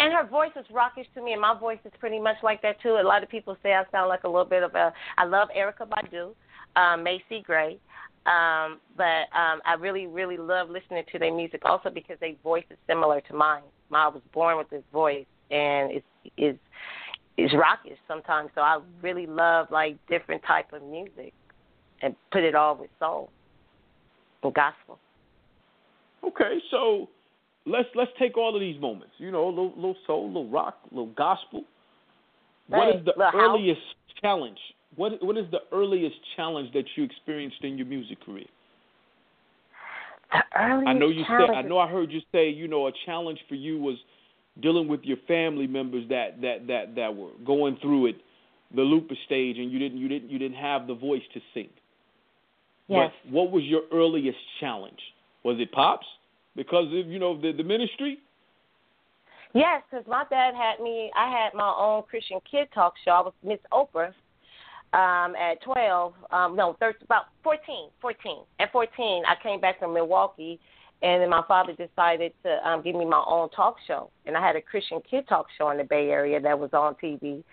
And 0.00 0.12
her 0.12 0.26
voice 0.26 0.50
is 0.56 0.66
rockish 0.72 1.06
to 1.14 1.22
me, 1.22 1.32
and 1.34 1.40
my 1.40 1.56
voice 1.56 1.78
is 1.84 1.92
pretty 2.00 2.18
much 2.18 2.34
like 2.42 2.60
that 2.62 2.80
too. 2.80 2.96
A 3.00 3.02
lot 3.02 3.22
of 3.22 3.28
people 3.28 3.56
say 3.62 3.74
I 3.74 3.84
sound 3.92 4.08
like 4.08 4.24
a 4.24 4.28
little 4.28 4.44
bit 4.44 4.64
of 4.64 4.74
a. 4.74 4.92
I 5.16 5.24
love 5.24 5.48
Erykah 5.56 5.88
Badu, 5.88 6.34
um, 6.74 7.04
Macy 7.04 7.42
Gray, 7.44 7.78
um, 8.26 8.80
but 8.96 9.28
um, 9.32 9.60
I 9.64 9.76
really, 9.78 10.08
really 10.08 10.36
love 10.36 10.70
listening 10.70 11.04
to 11.12 11.18
their 11.20 11.32
music 11.32 11.62
also 11.64 11.90
because 11.90 12.16
their 12.18 12.34
voice 12.42 12.64
is 12.70 12.78
similar 12.88 13.20
to 13.20 13.34
mine. 13.34 13.62
I 13.92 14.08
was 14.08 14.22
born 14.32 14.58
with 14.58 14.68
this 14.68 14.82
voice, 14.92 15.26
and 15.52 15.92
it's 15.92 16.04
is 16.36 16.56
is 17.36 17.50
rockish 17.54 17.98
sometimes. 18.06 18.50
So 18.54 18.60
I 18.60 18.78
really 19.02 19.26
love 19.26 19.68
like 19.70 19.96
different 20.08 20.42
type 20.46 20.72
of 20.72 20.82
music, 20.82 21.32
and 22.02 22.14
put 22.32 22.42
it 22.42 22.54
all 22.54 22.76
with 22.76 22.90
soul 22.98 23.30
and 24.42 24.54
gospel. 24.54 24.98
Okay, 26.22 26.58
so 26.70 27.08
let's 27.66 27.88
let's 27.94 28.10
take 28.18 28.36
all 28.36 28.54
of 28.54 28.60
these 28.60 28.80
moments. 28.80 29.14
You 29.18 29.30
know, 29.30 29.46
a 29.46 29.50
little, 29.50 29.72
little 29.76 29.96
soul, 30.06 30.26
a 30.26 30.28
little 30.28 30.48
rock, 30.48 30.78
a 30.90 30.94
little 30.94 31.12
gospel. 31.14 31.64
What 32.68 32.96
is 32.96 33.04
the 33.04 33.12
little 33.16 33.24
house. 33.24 33.34
earliest 33.34 33.80
challenge? 34.20 34.58
What 34.96 35.22
what 35.22 35.36
is 35.36 35.46
the 35.50 35.60
earliest 35.72 36.16
challenge 36.36 36.72
that 36.72 36.84
you 36.96 37.04
experienced 37.04 37.62
in 37.62 37.76
your 37.76 37.86
music 37.86 38.24
career? 38.24 38.46
The 40.32 40.42
earliest 40.58 40.88
I 40.88 40.92
know 40.94 41.08
you 41.08 41.24
said. 41.26 41.54
I 41.54 41.62
know 41.62 41.78
I 41.78 41.88
heard 41.88 42.10
you 42.10 42.20
say. 42.32 42.48
You 42.48 42.68
know, 42.68 42.86
a 42.86 42.92
challenge 43.06 43.38
for 43.48 43.54
you 43.54 43.78
was 43.78 43.96
dealing 44.60 44.88
with 44.88 45.00
your 45.04 45.18
family 45.26 45.66
members 45.66 46.08
that 46.08 46.40
that 46.40 46.66
that 46.66 46.94
that 46.94 47.16
were 47.16 47.30
going 47.44 47.76
through 47.80 48.06
it, 48.06 48.16
the 48.74 48.82
lupus 48.82 49.18
stage, 49.26 49.58
and 49.58 49.70
you 49.70 49.78
didn't 49.78 49.98
you 49.98 50.08
didn't 50.08 50.30
you 50.30 50.38
didn't 50.38 50.56
have 50.56 50.86
the 50.86 50.94
voice 50.94 51.22
to 51.34 51.40
sing. 51.52 51.68
Yes. 52.88 53.10
But 53.24 53.32
what 53.32 53.50
was 53.50 53.64
your 53.64 53.82
earliest 53.92 54.38
challenge? 54.60 54.98
Was 55.42 55.56
it 55.58 55.72
pops? 55.72 56.06
Because 56.56 56.86
of 56.86 57.06
you 57.06 57.18
know 57.18 57.40
the 57.40 57.52
the 57.52 57.64
ministry. 57.64 58.18
Yes, 59.54 59.82
because 59.88 60.04
my 60.08 60.24
dad 60.30 60.54
had 60.54 60.82
me. 60.82 61.12
I 61.16 61.30
had 61.30 61.54
my 61.54 61.72
own 61.78 62.02
Christian 62.10 62.40
kid 62.50 62.68
talk 62.74 62.94
show. 63.04 63.12
I 63.12 63.20
was 63.20 63.32
Miss 63.44 63.60
Oprah 63.72 64.12
um, 64.94 65.34
at 65.36 65.62
12. 65.62 66.14
Um, 66.30 66.56
no, 66.56 66.76
13, 66.80 67.02
about 67.04 67.26
14. 67.42 67.90
14. 68.00 68.38
At 68.58 68.72
14, 68.72 69.22
I 69.26 69.34
came 69.42 69.60
back 69.60 69.78
from 69.78 69.94
Milwaukee, 69.94 70.58
and 71.04 71.20
then 71.20 71.28
my 71.28 71.42
father 71.46 71.72
decided 71.72 72.32
to 72.44 72.66
um, 72.66 72.82
give 72.82 72.96
me 72.96 73.04
my 73.04 73.22
own 73.26 73.50
talk 73.50 73.76
show. 73.86 74.08
And 74.24 74.38
I 74.38 74.40
had 74.40 74.56
a 74.56 74.62
Christian 74.62 75.00
kid 75.08 75.28
talk 75.28 75.46
show 75.58 75.68
in 75.68 75.76
the 75.76 75.84
Bay 75.84 76.08
Area 76.08 76.40
that 76.40 76.58
was 76.58 76.70
on 76.72 76.94
TV 76.94 77.44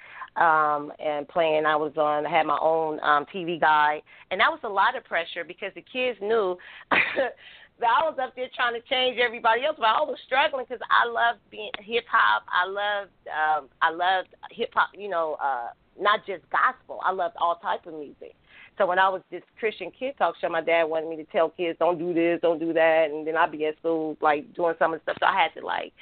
um, 0.41 0.93
and 1.03 1.27
playing. 1.27 1.65
I 1.65 1.75
was 1.75 1.91
on. 1.97 2.25
I 2.25 2.29
had 2.29 2.45
my 2.45 2.57
own 2.61 3.01
um, 3.01 3.25
TV 3.25 3.59
guy, 3.59 4.01
and 4.31 4.39
that 4.39 4.49
was 4.49 4.61
a 4.63 4.69
lot 4.69 4.95
of 4.95 5.03
pressure 5.03 5.43
because 5.45 5.73
the 5.75 5.83
kids 5.83 6.17
knew. 6.21 6.57
that 6.91 7.89
I 7.99 8.07
was 8.07 8.17
up 8.21 8.35
there 8.35 8.47
trying 8.55 8.79
to 8.79 8.87
change 8.87 9.17
everybody 9.19 9.65
else, 9.65 9.75
but 9.77 9.87
I 9.87 10.01
was 10.01 10.17
struggling 10.25 10.65
because 10.69 10.81
I 10.89 11.09
loved 11.09 11.39
being 11.49 11.71
hip 11.79 12.05
hop. 12.09 12.43
I 12.47 12.67
loved, 12.69 13.11
um, 13.27 13.69
I 13.81 13.91
loved 13.91 14.29
hip 14.51 14.69
hop. 14.73 14.89
You 14.93 15.09
know, 15.09 15.35
uh, 15.43 15.69
not 15.99 16.25
just 16.25 16.43
gospel. 16.51 17.01
I 17.03 17.11
loved 17.11 17.35
all 17.41 17.55
type 17.55 17.85
of 17.85 17.95
music. 17.95 18.35
So 18.81 18.87
when 18.87 18.97
I 18.97 19.09
was 19.09 19.21
this 19.29 19.43
Christian 19.59 19.91
kid 19.91 20.15
talk 20.17 20.33
show, 20.41 20.49
my 20.49 20.59
dad 20.59 20.85
wanted 20.85 21.07
me 21.07 21.15
to 21.17 21.23
tell 21.25 21.49
kids, 21.49 21.77
don't 21.77 21.99
do 21.99 22.15
this, 22.15 22.39
don't 22.41 22.57
do 22.57 22.73
that, 22.73 23.09
and 23.11 23.27
then 23.27 23.37
I'd 23.37 23.51
be 23.51 23.67
at 23.67 23.77
school 23.77 24.17
like 24.21 24.51
doing 24.55 24.73
some 24.79 24.91
of 24.91 24.99
the 24.99 25.03
stuff. 25.03 25.17
So 25.19 25.27
I 25.27 25.39
had 25.39 25.59
to 25.59 25.63
like 25.63 25.93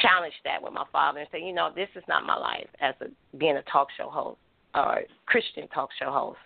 challenge 0.00 0.34
that 0.44 0.62
with 0.62 0.72
my 0.72 0.84
father 0.92 1.18
and 1.18 1.28
say, 1.32 1.42
you 1.42 1.52
know, 1.52 1.70
this 1.74 1.88
is 1.96 2.04
not 2.06 2.24
my 2.24 2.36
life 2.36 2.68
as 2.80 2.94
a 3.00 3.06
being 3.36 3.56
a 3.56 3.62
talk 3.62 3.88
show 3.96 4.08
host 4.08 4.38
or 4.72 5.00
Christian 5.26 5.66
talk 5.74 5.88
show 5.98 6.12
host. 6.12 6.38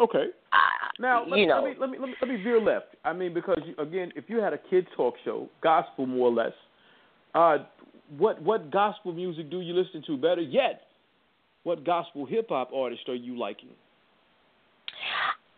Okay. 0.00 0.24
I, 0.52 0.58
Now 0.98 1.24
let, 1.24 1.38
you 1.38 1.46
know, 1.46 1.62
let 1.62 1.70
me 1.70 1.76
let 1.78 1.90
me 1.90 1.98
let 2.00 2.08
me 2.08 2.14
let 2.20 2.28
me 2.28 2.42
veer 2.42 2.60
left. 2.60 2.96
I 3.04 3.12
mean, 3.12 3.32
because 3.32 3.60
you, 3.64 3.76
again, 3.80 4.10
if 4.16 4.24
you 4.26 4.40
had 4.40 4.54
a 4.54 4.58
kids 4.58 4.88
talk 4.96 5.14
show, 5.24 5.48
gospel 5.62 6.06
more 6.06 6.30
or 6.30 6.34
less, 6.34 6.52
uh, 7.36 7.58
what 8.18 8.42
what 8.42 8.72
gospel 8.72 9.12
music 9.12 9.52
do 9.52 9.60
you 9.60 9.72
listen 9.72 10.02
to? 10.08 10.16
Better 10.16 10.42
yet, 10.42 10.80
what 11.62 11.84
gospel 11.84 12.26
hip 12.26 12.46
hop 12.48 12.72
artist 12.74 13.08
are 13.08 13.14
you 13.14 13.38
liking? 13.38 13.70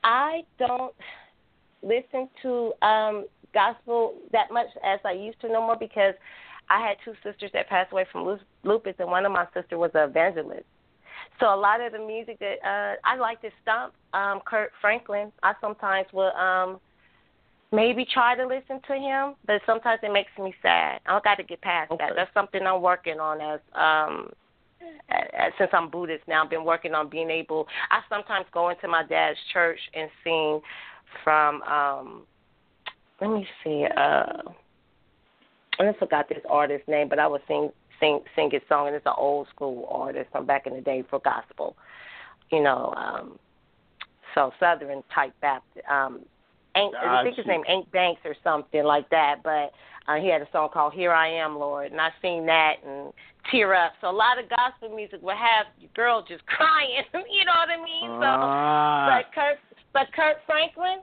I 0.08 0.42
don't 0.58 0.94
listen 1.82 2.28
to 2.42 2.72
um 2.82 3.26
gospel 3.52 4.14
that 4.32 4.50
much 4.50 4.66
as 4.84 4.98
I 5.04 5.12
used 5.12 5.40
to 5.42 5.48
no 5.48 5.60
more 5.60 5.76
because 5.76 6.14
I 6.70 6.80
had 6.86 6.96
two 7.04 7.14
sisters 7.22 7.50
that 7.52 7.68
passed 7.68 7.92
away 7.92 8.06
from 8.10 8.38
lupus, 8.64 8.94
and 8.98 9.08
one 9.10 9.24
of 9.26 9.32
my 9.32 9.44
sisters 9.54 9.78
was 9.78 9.90
an 9.94 10.08
evangelist. 10.08 10.64
So 11.40 11.54
a 11.54 11.56
lot 11.56 11.80
of 11.80 11.92
the 11.92 11.98
music 11.98 12.38
that 12.40 12.56
uh 12.64 12.94
I 13.04 13.16
like 13.16 13.40
to 13.42 13.50
stomp, 13.62 13.92
um, 14.14 14.40
Kirk 14.46 14.70
Franklin. 14.80 15.30
I 15.42 15.52
sometimes 15.60 16.06
will 16.12 16.32
um 16.32 16.80
maybe 17.70 18.06
try 18.10 18.34
to 18.34 18.46
listen 18.46 18.80
to 18.88 18.94
him, 18.94 19.34
but 19.46 19.60
sometimes 19.66 20.00
it 20.02 20.12
makes 20.12 20.32
me 20.38 20.54
sad. 20.62 21.00
I 21.06 21.20
got 21.22 21.34
to 21.34 21.42
get 21.42 21.60
past 21.60 21.92
Okay. 21.92 22.02
that. 22.06 22.14
That's 22.16 22.32
something 22.32 22.62
I'm 22.66 22.80
working 22.80 23.20
on 23.20 23.40
as 23.42 23.60
um 23.74 24.30
since 25.58 25.70
I'm 25.72 25.90
Buddhist 25.90 26.24
now. 26.28 26.44
I've 26.44 26.50
been 26.50 26.64
working 26.64 26.94
on 26.94 27.08
being 27.08 27.30
able. 27.30 27.66
I 27.90 28.00
sometimes 28.08 28.46
go 28.52 28.70
into 28.70 28.88
my 28.88 29.04
dad's 29.04 29.38
church 29.52 29.80
and 29.94 30.10
sing 30.24 30.60
from. 31.24 31.62
um 31.62 32.22
Let 33.20 33.30
me 33.30 33.46
see. 33.64 33.86
uh 33.96 34.42
I 35.80 35.92
forgot 35.98 36.28
this 36.28 36.38
artist's 36.50 36.88
name, 36.88 37.08
but 37.08 37.18
I 37.18 37.26
would 37.26 37.42
sing 37.46 37.70
sing 38.00 38.20
sing 38.34 38.50
his 38.50 38.62
song, 38.68 38.88
and 38.88 38.96
it's 38.96 39.06
an 39.06 39.12
old 39.16 39.48
school 39.54 39.86
artist 39.90 40.30
from 40.32 40.46
back 40.46 40.66
in 40.66 40.74
the 40.74 40.80
day 40.80 41.04
for 41.08 41.20
gospel. 41.20 41.76
You 42.50 42.62
know, 42.62 42.94
um 42.96 43.38
so 44.34 44.52
Southern 44.60 45.02
type 45.14 45.32
Baptist. 45.40 45.86
Um, 45.90 46.20
Ain't, 46.76 46.94
I 46.94 47.22
think 47.24 47.36
his 47.36 47.46
name 47.46 47.62
Ain't 47.66 47.90
Banks 47.90 48.20
or 48.24 48.36
something 48.44 48.84
like 48.84 49.08
that. 49.10 49.36
But 49.42 49.72
uh, 50.06 50.16
he 50.16 50.28
had 50.28 50.42
a 50.42 50.48
song 50.52 50.68
called 50.72 50.92
"Here 50.92 51.12
I 51.12 51.28
Am, 51.28 51.58
Lord," 51.58 51.92
and 51.92 52.00
I 52.00 52.10
seen 52.22 52.46
that 52.46 52.74
and 52.86 53.12
tear 53.50 53.74
up. 53.74 53.92
So 54.00 54.10
a 54.10 54.12
lot 54.12 54.38
of 54.38 54.48
gospel 54.48 54.94
music 54.94 55.20
will 55.22 55.36
have 55.36 55.66
your 55.78 55.90
girl 55.94 56.24
just 56.26 56.44
crying. 56.46 57.02
you 57.30 57.44
know 57.44 57.52
what 57.52 57.70
I 57.70 57.76
mean? 57.82 58.10
So, 58.20 58.26
Ah. 58.26 59.06
but 59.06 59.34
Kirk, 59.34 59.58
but 59.92 60.12
Kirk 60.14 60.36
Franklin, 60.46 61.00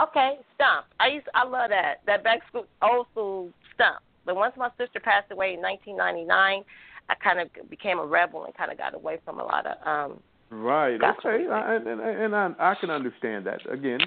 okay, 0.00 0.36
stump. 0.54 0.86
I 1.00 1.08
used, 1.08 1.26
I 1.34 1.44
love 1.44 1.70
that 1.70 2.00
that 2.06 2.22
back 2.22 2.40
school, 2.48 2.66
old 2.82 3.06
school 3.12 3.50
stump. 3.74 3.98
But 4.24 4.36
once 4.36 4.54
my 4.56 4.68
sister 4.78 5.00
passed 5.00 5.32
away 5.32 5.54
in 5.54 5.60
1999, 5.60 6.62
I 7.08 7.14
kind 7.16 7.40
of 7.40 7.68
became 7.68 7.98
a 7.98 8.06
rebel 8.06 8.44
and 8.44 8.54
kind 8.54 8.70
of 8.70 8.78
got 8.78 8.94
away 8.94 9.18
from 9.24 9.40
a 9.40 9.44
lot 9.44 9.66
of 9.66 9.86
um 9.86 10.20
Right. 10.50 11.00
Okay. 11.02 11.38
music. 11.38 11.50
I, 11.50 11.74
and 11.76 11.86
and, 11.88 12.00
and 12.00 12.36
I, 12.36 12.50
I 12.58 12.74
can 12.80 12.90
understand 12.90 13.46
that. 13.46 13.60
Again, 13.70 14.00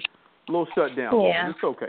a 0.48 0.52
little 0.52 0.66
shutdown. 0.74 1.20
Yeah. 1.22 1.50
It's 1.50 1.58
okay. 1.62 1.88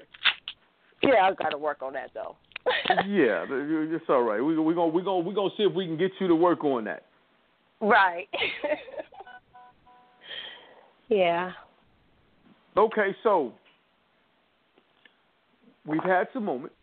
Yeah, 1.04 1.24
I've 1.24 1.38
got 1.38 1.50
to 1.50 1.58
work 1.58 1.82
on 1.82 1.94
that 1.94 2.10
though. 2.14 2.36
yeah, 3.08 3.46
it's 3.50 4.06
all 4.10 4.24
right. 4.24 4.42
We 4.42 4.58
we 4.60 4.74
gonna 4.74 4.88
we 4.92 5.02
gonna 5.02 5.20
we 5.20 5.34
gonna 5.34 5.52
see 5.56 5.64
if 5.64 5.74
we 5.74 5.86
can 5.86 5.98
get 5.98 6.12
you 6.20 6.28
to 6.28 6.36
work 6.36 6.64
on 6.66 6.84
that. 6.86 7.04
right. 7.80 8.28
yeah. 11.10 11.52
Okay, 12.76 13.16
so 13.24 13.54
we've 15.86 16.04
had 16.04 16.28
some 16.34 16.46
moments. 16.46 16.76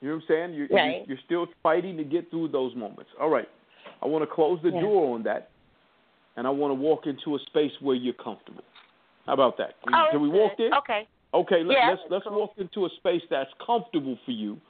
You 0.00 0.10
know 0.10 0.16
what 0.16 0.22
I'm 0.24 0.28
saying? 0.28 0.54
You're, 0.54 0.68
Right. 0.68 0.98
you're, 1.08 1.16
you're 1.16 1.24
still 1.24 1.46
fighting 1.62 1.96
to 1.96 2.04
get 2.04 2.30
through 2.30 2.48
those 2.48 2.74
moments. 2.74 3.10
All 3.18 3.30
right. 3.30 3.48
I 4.02 4.06
want 4.06 4.22
to 4.22 4.32
close 4.32 4.60
the 4.62 4.70
Yeah. 4.70 4.82
door 4.82 5.14
on 5.14 5.22
that, 5.22 5.48
and 6.36 6.46
I 6.46 6.50
want 6.50 6.70
to 6.70 6.74
walk 6.74 7.06
into 7.06 7.34
a 7.34 7.38
space 7.46 7.72
where 7.80 7.96
you're 7.96 8.12
comfortable. 8.14 8.62
How 9.26 9.32
about 9.32 9.56
that? 9.58 9.74
Can, 9.84 9.94
Oh, 9.94 10.08
can 10.10 10.22
we 10.22 10.28
walk 10.28 10.56
good. 10.56 10.70
there? 10.70 10.78
Okay. 10.78 11.08
Okay, 11.32 11.64
let, 11.64 11.76
Yeah, 11.76 11.90
let's 11.90 12.02
let's 12.10 12.24
cool. 12.26 12.38
walk 12.38 12.52
into 12.58 12.86
a 12.86 12.90
space 12.96 13.22
that's 13.28 13.50
comfortable 13.64 14.16
for 14.24 14.30
you, 14.30 14.60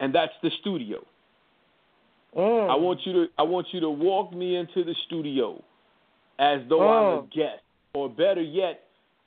and 0.00 0.14
that's 0.14 0.32
the 0.42 0.50
studio. 0.60 1.04
Mm. 2.36 2.70
I 2.70 2.76
want 2.76 3.00
you 3.04 3.12
to 3.12 3.26
I 3.38 3.42
want 3.42 3.66
you 3.72 3.80
to 3.80 3.90
walk 3.90 4.32
me 4.32 4.56
into 4.56 4.84
the 4.84 4.94
studio 5.06 5.62
as 6.38 6.60
though 6.68 6.88
I'm 6.88 7.18
a 7.18 7.22
Mm. 7.22 7.30
guest, 7.32 7.62
or 7.94 8.08
better 8.08 8.40
yet, 8.42 8.84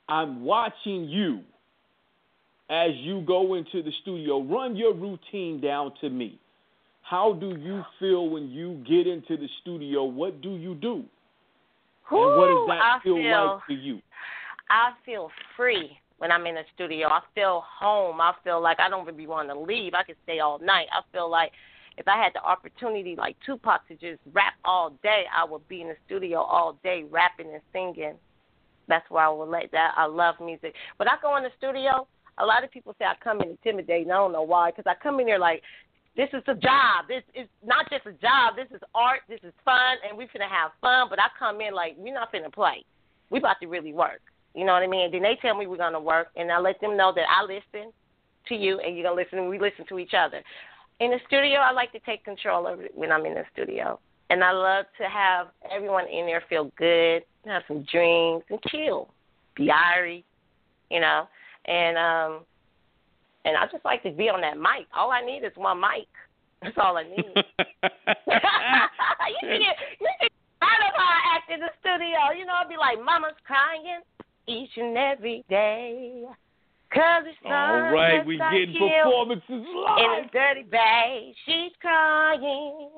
I'm 0.08 0.44
watching 0.44 1.04
you 1.04 1.42
as 2.70 2.94
you 2.96 3.22
go 3.22 3.54
into 3.54 3.82
the 3.82 3.92
studio. 4.02 4.40
Run 4.40 4.76
your 4.76 4.94
routine 4.94 5.60
down 5.60 5.92
to 6.00 6.10
me. 6.10 6.38
How 7.02 7.32
do 7.32 7.56
you 7.56 7.82
feel 7.98 8.28
when 8.28 8.50
you 8.50 8.74
get 8.86 9.06
into 9.06 9.36
the 9.38 9.48
studio? 9.62 10.04
What 10.04 10.40
do 10.42 10.50
you 10.56 10.74
do? 10.74 11.04
and 12.10 12.36
what 12.36 12.46
does 12.48 12.66
that 12.66 13.02
feel, 13.02 13.16
feel 13.16 13.30
like 13.30 13.66
to 13.66 13.74
you? 13.74 14.00
I 14.70 14.92
feel 15.04 15.30
free 15.56 15.98
when 16.18 16.30
I'm 16.30 16.46
in 16.46 16.56
the 16.56 16.62
studio. 16.74 17.08
I 17.08 17.20
feel 17.34 17.64
home. 17.66 18.20
I 18.20 18.32
feel 18.44 18.60
like 18.60 18.80
I 18.80 18.88
don't 18.88 19.06
really 19.06 19.26
want 19.26 19.48
to 19.48 19.58
leave. 19.58 19.94
I 19.94 20.02
could 20.02 20.16
stay 20.24 20.40
all 20.40 20.58
night. 20.58 20.86
I 20.92 21.00
feel 21.12 21.30
like 21.30 21.52
if 21.96 22.06
I 22.06 22.16
had 22.22 22.32
the 22.34 22.42
opportunity, 22.42 23.16
like 23.16 23.36
Tupac, 23.44 23.86
to 23.88 23.94
just 23.94 24.20
rap 24.32 24.54
all 24.64 24.90
day, 25.02 25.24
I 25.34 25.44
would 25.44 25.66
be 25.68 25.80
in 25.80 25.88
the 25.88 25.96
studio 26.06 26.40
all 26.40 26.78
day 26.84 27.04
rapping 27.10 27.52
and 27.52 27.62
singing. 27.72 28.14
That's 28.88 29.08
why 29.10 29.26
I 29.26 29.30
would 29.30 29.48
let 29.48 29.70
that. 29.72 29.94
I 29.96 30.06
love 30.06 30.36
music. 30.40 30.74
When 30.96 31.08
I 31.08 31.16
go 31.20 31.36
in 31.36 31.42
the 31.42 31.50
studio, 31.58 32.06
a 32.38 32.46
lot 32.46 32.64
of 32.64 32.70
people 32.70 32.94
say 32.98 33.04
I 33.04 33.14
come 33.22 33.40
in 33.40 33.50
intimidating. 33.50 34.10
I 34.10 34.16
don't 34.16 34.32
know 34.32 34.42
why, 34.42 34.70
because 34.70 34.84
I 34.86 34.94
come 35.02 35.20
in 35.20 35.26
there 35.26 35.38
like, 35.38 35.62
this 36.16 36.28
is 36.32 36.42
a 36.48 36.54
job. 36.54 37.06
This 37.06 37.22
is 37.34 37.46
not 37.64 37.88
just 37.90 38.06
a 38.06 38.12
job. 38.12 38.56
This 38.56 38.66
is 38.74 38.80
art. 38.94 39.20
This 39.28 39.40
is 39.44 39.52
fun, 39.64 39.98
and 40.06 40.18
we're 40.18 40.28
gonna 40.32 40.48
have 40.48 40.72
fun. 40.80 41.06
But 41.08 41.20
I 41.20 41.28
come 41.38 41.60
in 41.60 41.74
like 41.74 41.94
we're 41.96 42.14
not 42.14 42.32
finna 42.32 42.52
play. 42.52 42.84
We 43.30 43.38
about 43.38 43.60
to 43.62 43.68
really 43.68 43.92
work. 43.92 44.20
You 44.54 44.64
know 44.64 44.72
what 44.72 44.82
I 44.82 44.86
mean? 44.86 45.06
And 45.06 45.14
then 45.14 45.22
they 45.22 45.38
tell 45.40 45.56
me 45.56 45.66
we're 45.66 45.76
gonna 45.76 46.00
work, 46.00 46.28
and 46.36 46.50
I 46.50 46.58
let 46.58 46.80
them 46.80 46.96
know 46.96 47.12
that 47.14 47.26
I 47.28 47.42
listen 47.42 47.92
to 48.48 48.54
you, 48.54 48.80
and 48.80 48.96
you're 48.96 49.04
gonna 49.04 49.20
listen, 49.20 49.38
and 49.38 49.48
we 49.48 49.58
listen 49.58 49.84
to 49.88 49.98
each 49.98 50.14
other. 50.14 50.42
In 51.00 51.10
the 51.10 51.18
studio, 51.26 51.60
I 51.60 51.72
like 51.72 51.92
to 51.92 52.00
take 52.00 52.24
control 52.24 52.66
of 52.66 52.80
it 52.80 52.92
when 52.94 53.12
I'm 53.12 53.26
in 53.26 53.34
the 53.34 53.44
studio, 53.52 54.00
and 54.30 54.42
I 54.42 54.52
love 54.52 54.86
to 54.98 55.08
have 55.08 55.48
everyone 55.70 56.08
in 56.08 56.26
there 56.26 56.42
feel 56.48 56.72
good, 56.76 57.22
have 57.46 57.62
some 57.68 57.84
drinks, 57.90 58.46
and 58.50 58.60
chill, 58.68 59.08
be 59.54 59.70
airy, 59.70 60.24
you 60.90 61.00
know, 61.00 61.28
and 61.66 61.96
um, 61.96 62.40
and 63.44 63.56
I 63.56 63.66
just 63.70 63.84
like 63.84 64.02
to 64.02 64.10
be 64.10 64.28
on 64.28 64.40
that 64.40 64.56
mic. 64.56 64.86
All 64.94 65.10
I 65.10 65.24
need 65.24 65.44
is 65.44 65.52
one 65.54 65.80
mic. 65.80 66.08
That's 66.62 66.76
all 66.78 66.96
I 66.96 67.04
need. 67.04 67.16
you 67.34 67.42
should 69.40 69.60
get 69.60 69.76
you 70.00 70.08
should 70.20 70.32
I 70.60 70.74
know 70.82 70.90
how 70.96 71.06
I 71.06 71.38
act 71.38 71.50
in 71.50 71.60
the 71.60 71.70
studio. 71.80 72.32
You 72.36 72.44
know, 72.44 72.54
I'd 72.58 72.68
be 72.68 72.76
like, 72.76 72.98
Mama's 72.98 73.38
crying 73.46 73.86
each 74.48 74.70
and 74.76 74.96
every 74.96 75.44
day. 75.48 76.24
Cause 76.92 77.24
it's 77.26 77.36
All 77.44 77.92
right, 77.92 78.24
we 78.24 78.38
getting 78.38 78.74
performances 78.78 79.44
live. 79.50 79.98
in 79.98 80.24
a 80.24 80.30
dirty 80.32 80.62
bag. 80.62 81.34
She's 81.44 81.72
crying. 81.82 82.88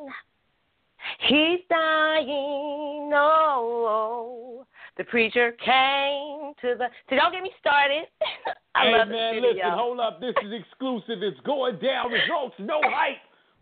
He's 1.29 1.59
dying. 1.69 3.11
No. 3.11 4.65
The 4.97 5.05
preacher 5.05 5.53
came 5.65 6.53
to 6.61 6.77
the. 6.79 6.87
So 7.09 7.17
don't 7.17 7.33
get 7.33 7.43
me 7.43 7.51
started. 7.59 8.05
I 8.77 8.85
hey 8.87 8.93
love 8.99 9.09
man, 9.09 9.33
studio. 9.35 9.51
listen, 9.55 9.71
hold 9.73 9.99
up. 9.99 10.21
This 10.21 10.35
is 10.45 10.53
exclusive. 10.53 11.23
It's 11.23 11.41
going 11.41 11.79
down. 11.81 12.13
Results, 12.13 12.55
no 12.61 12.81
hype. 12.85 13.17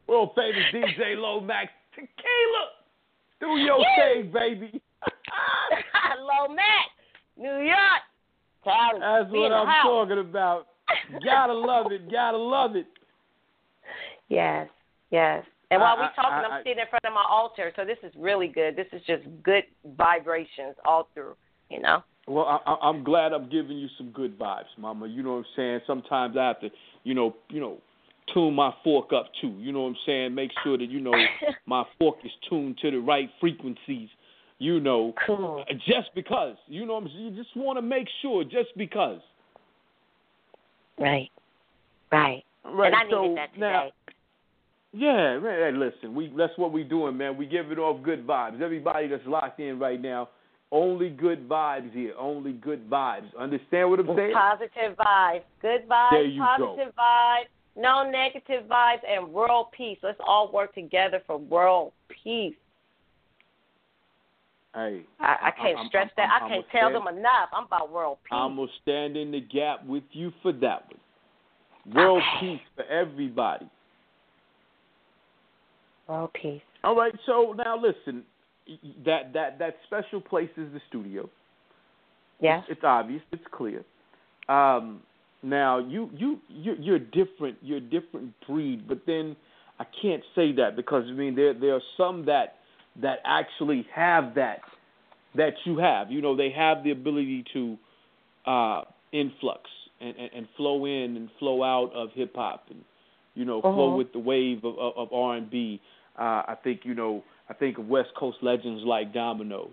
World 0.06 0.30
famous 0.36 0.64
DJ 0.74 1.16
Lomax 1.16 1.68
Tequila. 1.94 2.64
Do 3.40 3.46
your 3.62 3.78
Yeah. 3.80 4.12
thing, 4.14 4.32
baby. 4.32 4.82
Lomax, 6.20 6.90
New 7.38 7.58
York. 7.64 8.02
That's 8.64 9.30
what 9.30 9.52
I'm 9.52 9.66
house. 9.66 9.84
talking 9.84 10.18
about. 10.18 10.66
Gotta 11.24 11.52
love 11.52 11.92
it. 11.92 12.10
Gotta 12.10 12.36
love 12.38 12.76
it. 12.76 12.86
Yes, 14.30 14.68
yes. 15.10 15.42
And 15.70 15.80
while 15.80 15.96
I- 15.96 16.00
we're 16.00 16.12
talking, 16.14 16.50
I- 16.52 16.56
I'm 16.56 16.62
sitting 16.62 16.80
in 16.80 16.86
front 16.90 17.04
of 17.06 17.14
my 17.14 17.24
altar, 17.30 17.72
so 17.76 17.84
this 17.86 17.96
is 18.02 18.12
really 18.14 18.46
good. 18.48 18.76
This 18.76 18.86
is 18.92 19.00
just 19.06 19.22
good 19.42 19.64
vibrations 19.96 20.76
all 20.84 21.08
through, 21.14 21.34
you 21.70 21.80
know? 21.80 22.02
Well, 22.26 22.44
I, 22.44 22.58
I- 22.70 22.88
I'm 22.88 23.02
glad 23.04 23.32
I'm 23.32 23.48
giving 23.48 23.78
you 23.78 23.88
some 23.96 24.10
good 24.10 24.38
vibes, 24.38 24.68
Mama. 24.76 25.06
You 25.06 25.22
know 25.22 25.30
what 25.30 25.38
I'm 25.38 25.44
saying? 25.56 25.80
Sometimes 25.86 26.36
I 26.36 26.48
have 26.48 26.60
to, 26.60 26.68
you 27.04 27.14
know, 27.14 27.34
you 27.48 27.58
know, 27.58 27.78
tune 28.34 28.54
my 28.54 28.70
fork 28.84 29.14
up 29.14 29.30
too. 29.40 29.54
You 29.58 29.72
know 29.72 29.80
what 29.84 29.88
I'm 29.88 29.96
saying? 30.04 30.34
Make 30.34 30.50
sure 30.62 30.76
that 30.76 30.90
you 30.90 31.00
know 31.00 31.14
my 31.66 31.84
fork 31.98 32.16
is 32.24 32.32
tuned 32.50 32.76
to 32.82 32.90
the 32.90 32.98
right 32.98 33.30
frequencies. 33.40 34.10
You 34.60 34.80
know, 34.80 35.14
Cool. 35.24 35.64
just 35.86 36.12
because. 36.14 36.56
You 36.66 36.84
know 36.84 36.94
what 36.94 37.04
I'm? 37.04 37.10
You 37.10 37.30
just 37.30 37.56
want 37.56 37.78
to 37.78 37.82
make 37.82 38.08
sure, 38.22 38.42
just 38.42 38.76
because. 38.76 39.20
Right. 40.98 41.30
Right. 42.10 42.42
Right. 42.64 42.92
and 42.92 42.96
I 42.96 43.04
needed 43.04 43.36
that 43.38 43.54
today. 43.54 43.60
now, 43.60 43.88
yeah, 44.92 45.38
man. 45.38 45.78
Listen, 45.78 46.14
we 46.14 46.32
that's 46.36 46.56
what 46.56 46.72
we 46.72 46.82
doing, 46.82 47.16
man. 47.16 47.36
We 47.36 47.46
giving 47.46 47.78
off 47.78 48.02
good 48.02 48.26
vibes. 48.26 48.60
Everybody 48.60 49.06
that's 49.06 49.26
locked 49.26 49.60
in 49.60 49.78
right 49.78 50.00
now, 50.00 50.28
only 50.72 51.10
good 51.10 51.48
vibes 51.48 51.92
here. 51.92 52.14
Only 52.18 52.52
good 52.52 52.88
vibes. 52.90 53.26
Understand 53.38 53.90
what 53.90 54.00
I'm 54.00 54.16
saying? 54.16 54.32
Positive 54.34 54.96
vibes. 54.98 55.42
Good 55.62 55.88
vibes. 55.88 56.10
There 56.10 56.24
you 56.24 56.40
go. 56.40 56.66
positive 56.74 56.94
vibes. 56.98 57.46
no 57.76 58.10
negative 58.10 58.64
vibes, 58.68 59.00
and 59.08 59.32
world 59.32 59.66
peace. 59.76 59.98
Let's 60.02 60.18
all 60.26 60.50
work 60.52 60.74
together 60.74 61.22
for 61.26 61.36
world 61.36 61.92
peace. 62.24 62.54
Hey, 64.74 65.02
I, 65.18 65.36
I 65.42 65.50
can't 65.50 65.78
I'm, 65.78 65.88
stress 65.88 66.10
I'm, 66.10 66.12
that. 66.16 66.30
I'm, 66.30 66.44
I 66.44 66.48
can't 66.48 66.66
tell 66.70 66.90
stand, 66.90 66.94
them 66.94 67.18
enough. 67.18 67.48
I'm 67.52 67.64
about 67.64 67.90
world 67.90 68.18
peace. 68.24 68.32
I'm 68.32 68.56
gonna 68.56 68.68
stand 68.82 69.16
in 69.16 69.30
the 69.30 69.40
gap 69.40 69.84
with 69.86 70.04
you 70.12 70.32
for 70.42 70.52
that 70.52 70.84
one. 70.88 71.94
World 71.94 72.22
peace 72.40 72.60
for 72.76 72.84
everybody. 72.84 73.68
world 76.06 76.30
peace. 76.34 76.60
All 76.84 76.94
right, 76.94 77.14
so 77.26 77.54
now 77.56 77.80
listen, 77.80 78.24
that 79.04 79.32
that 79.32 79.58
that 79.58 79.76
special 79.86 80.20
place 80.20 80.50
is 80.56 80.72
the 80.72 80.80
studio. 80.88 81.28
Yes. 82.40 82.64
It's 82.68 82.84
obvious. 82.84 83.22
It's 83.32 83.42
clear. 83.50 83.84
Um, 84.48 85.00
now 85.42 85.78
you 85.78 86.10
you 86.14 86.38
you 86.48 86.74
you're 86.78 86.98
different. 86.98 87.56
You're 87.62 87.78
a 87.78 87.80
different 87.80 88.32
breed, 88.46 88.86
but 88.86 89.00
then 89.06 89.34
I 89.78 89.84
can't 90.02 90.22
say 90.34 90.52
that 90.52 90.76
because 90.76 91.04
I 91.08 91.12
mean 91.12 91.34
there 91.34 91.54
there 91.54 91.74
are 91.74 91.82
some 91.96 92.26
that 92.26 92.56
that 93.02 93.18
actually 93.24 93.86
have 93.94 94.34
that 94.34 94.60
that 95.36 95.52
you 95.64 95.78
have. 95.78 96.10
You 96.10 96.20
know, 96.22 96.36
they 96.36 96.50
have 96.50 96.82
the 96.82 96.90
ability 96.90 97.44
to 97.52 97.76
uh, 98.46 98.82
influx 99.12 99.62
and, 100.00 100.14
and, 100.16 100.30
and 100.34 100.48
flow 100.56 100.84
in 100.86 101.16
and 101.16 101.28
flow 101.38 101.62
out 101.62 101.90
of 101.94 102.08
hip 102.14 102.32
hop 102.34 102.64
and 102.70 102.82
you 103.34 103.44
know 103.44 103.60
flow 103.62 103.88
Uh-huh. 103.88 103.96
with 103.96 104.12
the 104.12 104.18
wave 104.18 104.64
of, 104.64 104.78
of, 104.78 104.92
of 104.96 105.12
R 105.12 105.36
and 105.36 105.50
B. 105.50 105.80
Uh, 106.18 106.22
I 106.48 106.56
think 106.62 106.80
you 106.84 106.94
know 106.94 107.22
I 107.48 107.54
think 107.54 107.78
of 107.78 107.86
West 107.88 108.10
Coast 108.18 108.38
legends 108.42 108.82
like 108.84 109.12
Domino. 109.12 109.70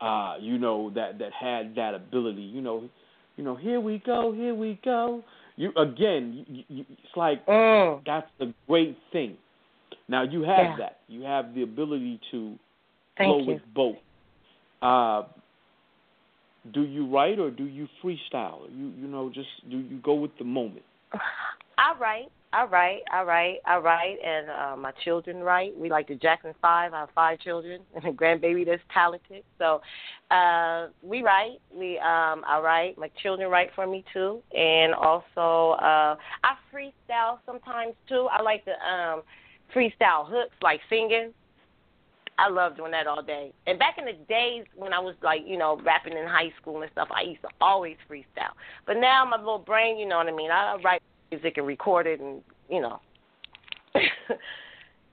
Uh, 0.00 0.34
you 0.40 0.58
know 0.58 0.90
that 0.94 1.18
that 1.18 1.32
had 1.32 1.74
that 1.76 1.94
ability. 1.94 2.42
You 2.42 2.60
know, 2.60 2.88
you 3.36 3.44
know 3.44 3.54
here 3.56 3.80
we 3.80 4.02
go, 4.04 4.32
here 4.32 4.54
we 4.54 4.78
go. 4.84 5.22
You 5.56 5.72
again, 5.76 6.44
you, 6.48 6.64
you, 6.68 6.84
it's 6.90 7.16
like 7.16 7.44
Mm. 7.46 8.02
that's 8.04 8.30
the 8.38 8.52
great 8.68 8.96
thing. 9.12 9.36
Now 10.08 10.22
you 10.22 10.42
have 10.42 10.58
Yeah. 10.58 10.76
that. 10.76 11.00
You 11.08 11.22
have 11.22 11.54
the 11.54 11.62
ability 11.62 12.20
to 12.30 12.58
Thank 13.16 13.28
flow 13.28 13.38
you. 13.38 13.52
with 13.54 13.74
both. 13.74 13.96
Uh, 14.82 15.24
do 16.72 16.82
you 16.82 17.06
write 17.06 17.38
or 17.38 17.50
do 17.50 17.64
you 17.64 17.88
freestyle? 18.02 18.68
You 18.70 18.92
you 18.98 19.06
know 19.08 19.30
just 19.30 19.48
do 19.70 19.78
you 19.78 19.98
go 19.98 20.14
with 20.14 20.36
the 20.38 20.44
moment? 20.44 20.84
I 21.78 21.94
write, 22.00 22.30
I 22.52 22.64
write, 22.64 23.02
I 23.12 23.22
write, 23.22 23.58
I 23.66 23.76
write, 23.76 24.16
and 24.24 24.48
uh, 24.50 24.76
my 24.76 24.92
children 25.04 25.40
write. 25.40 25.76
We 25.76 25.90
like 25.90 26.08
the 26.08 26.14
Jackson 26.14 26.54
Five. 26.62 26.94
I 26.94 27.00
have 27.00 27.10
five 27.14 27.38
children 27.40 27.82
and 27.94 28.04
a 28.04 28.12
grandbaby 28.12 28.64
that's 28.64 28.82
talented. 28.92 29.44
So 29.58 29.80
uh, 30.30 30.88
we 31.02 31.22
write. 31.22 31.58
We 31.72 31.98
um, 31.98 32.42
I 32.46 32.60
write. 32.62 32.98
My 32.98 33.10
children 33.22 33.50
write 33.50 33.70
for 33.74 33.86
me 33.86 34.04
too, 34.12 34.42
and 34.56 34.94
also 34.94 35.76
uh, 35.80 36.16
I 36.44 36.56
freestyle 36.72 37.38
sometimes 37.44 37.94
too. 38.08 38.28
I 38.32 38.42
like 38.42 38.64
to 38.64 38.72
um, 38.72 39.22
freestyle 39.74 40.28
hooks, 40.28 40.54
like 40.62 40.80
singing. 40.88 41.32
I 42.38 42.50
love 42.50 42.76
doing 42.76 42.92
that 42.92 43.06
all 43.06 43.22
day. 43.22 43.52
And 43.66 43.78
back 43.78 43.96
in 43.98 44.04
the 44.04 44.12
days 44.28 44.64
when 44.74 44.92
I 44.92 44.98
was 44.98 45.14
like, 45.22 45.40
you 45.46 45.56
know, 45.56 45.80
rapping 45.84 46.12
in 46.18 46.26
high 46.26 46.52
school 46.60 46.82
and 46.82 46.90
stuff, 46.92 47.08
I 47.10 47.22
used 47.22 47.40
to 47.42 47.48
always 47.62 47.96
freestyle. 48.10 48.52
But 48.86 48.98
now 48.98 49.24
my 49.24 49.38
little 49.38 49.58
brain, 49.58 49.96
you 49.98 50.06
know 50.06 50.18
what 50.18 50.26
I 50.28 50.32
mean. 50.32 50.50
I 50.50 50.76
write 50.84 51.02
music 51.30 51.56
and 51.56 51.66
record 51.66 52.06
it, 52.06 52.20
and 52.20 52.42
you 52.68 52.80
know, 52.82 53.00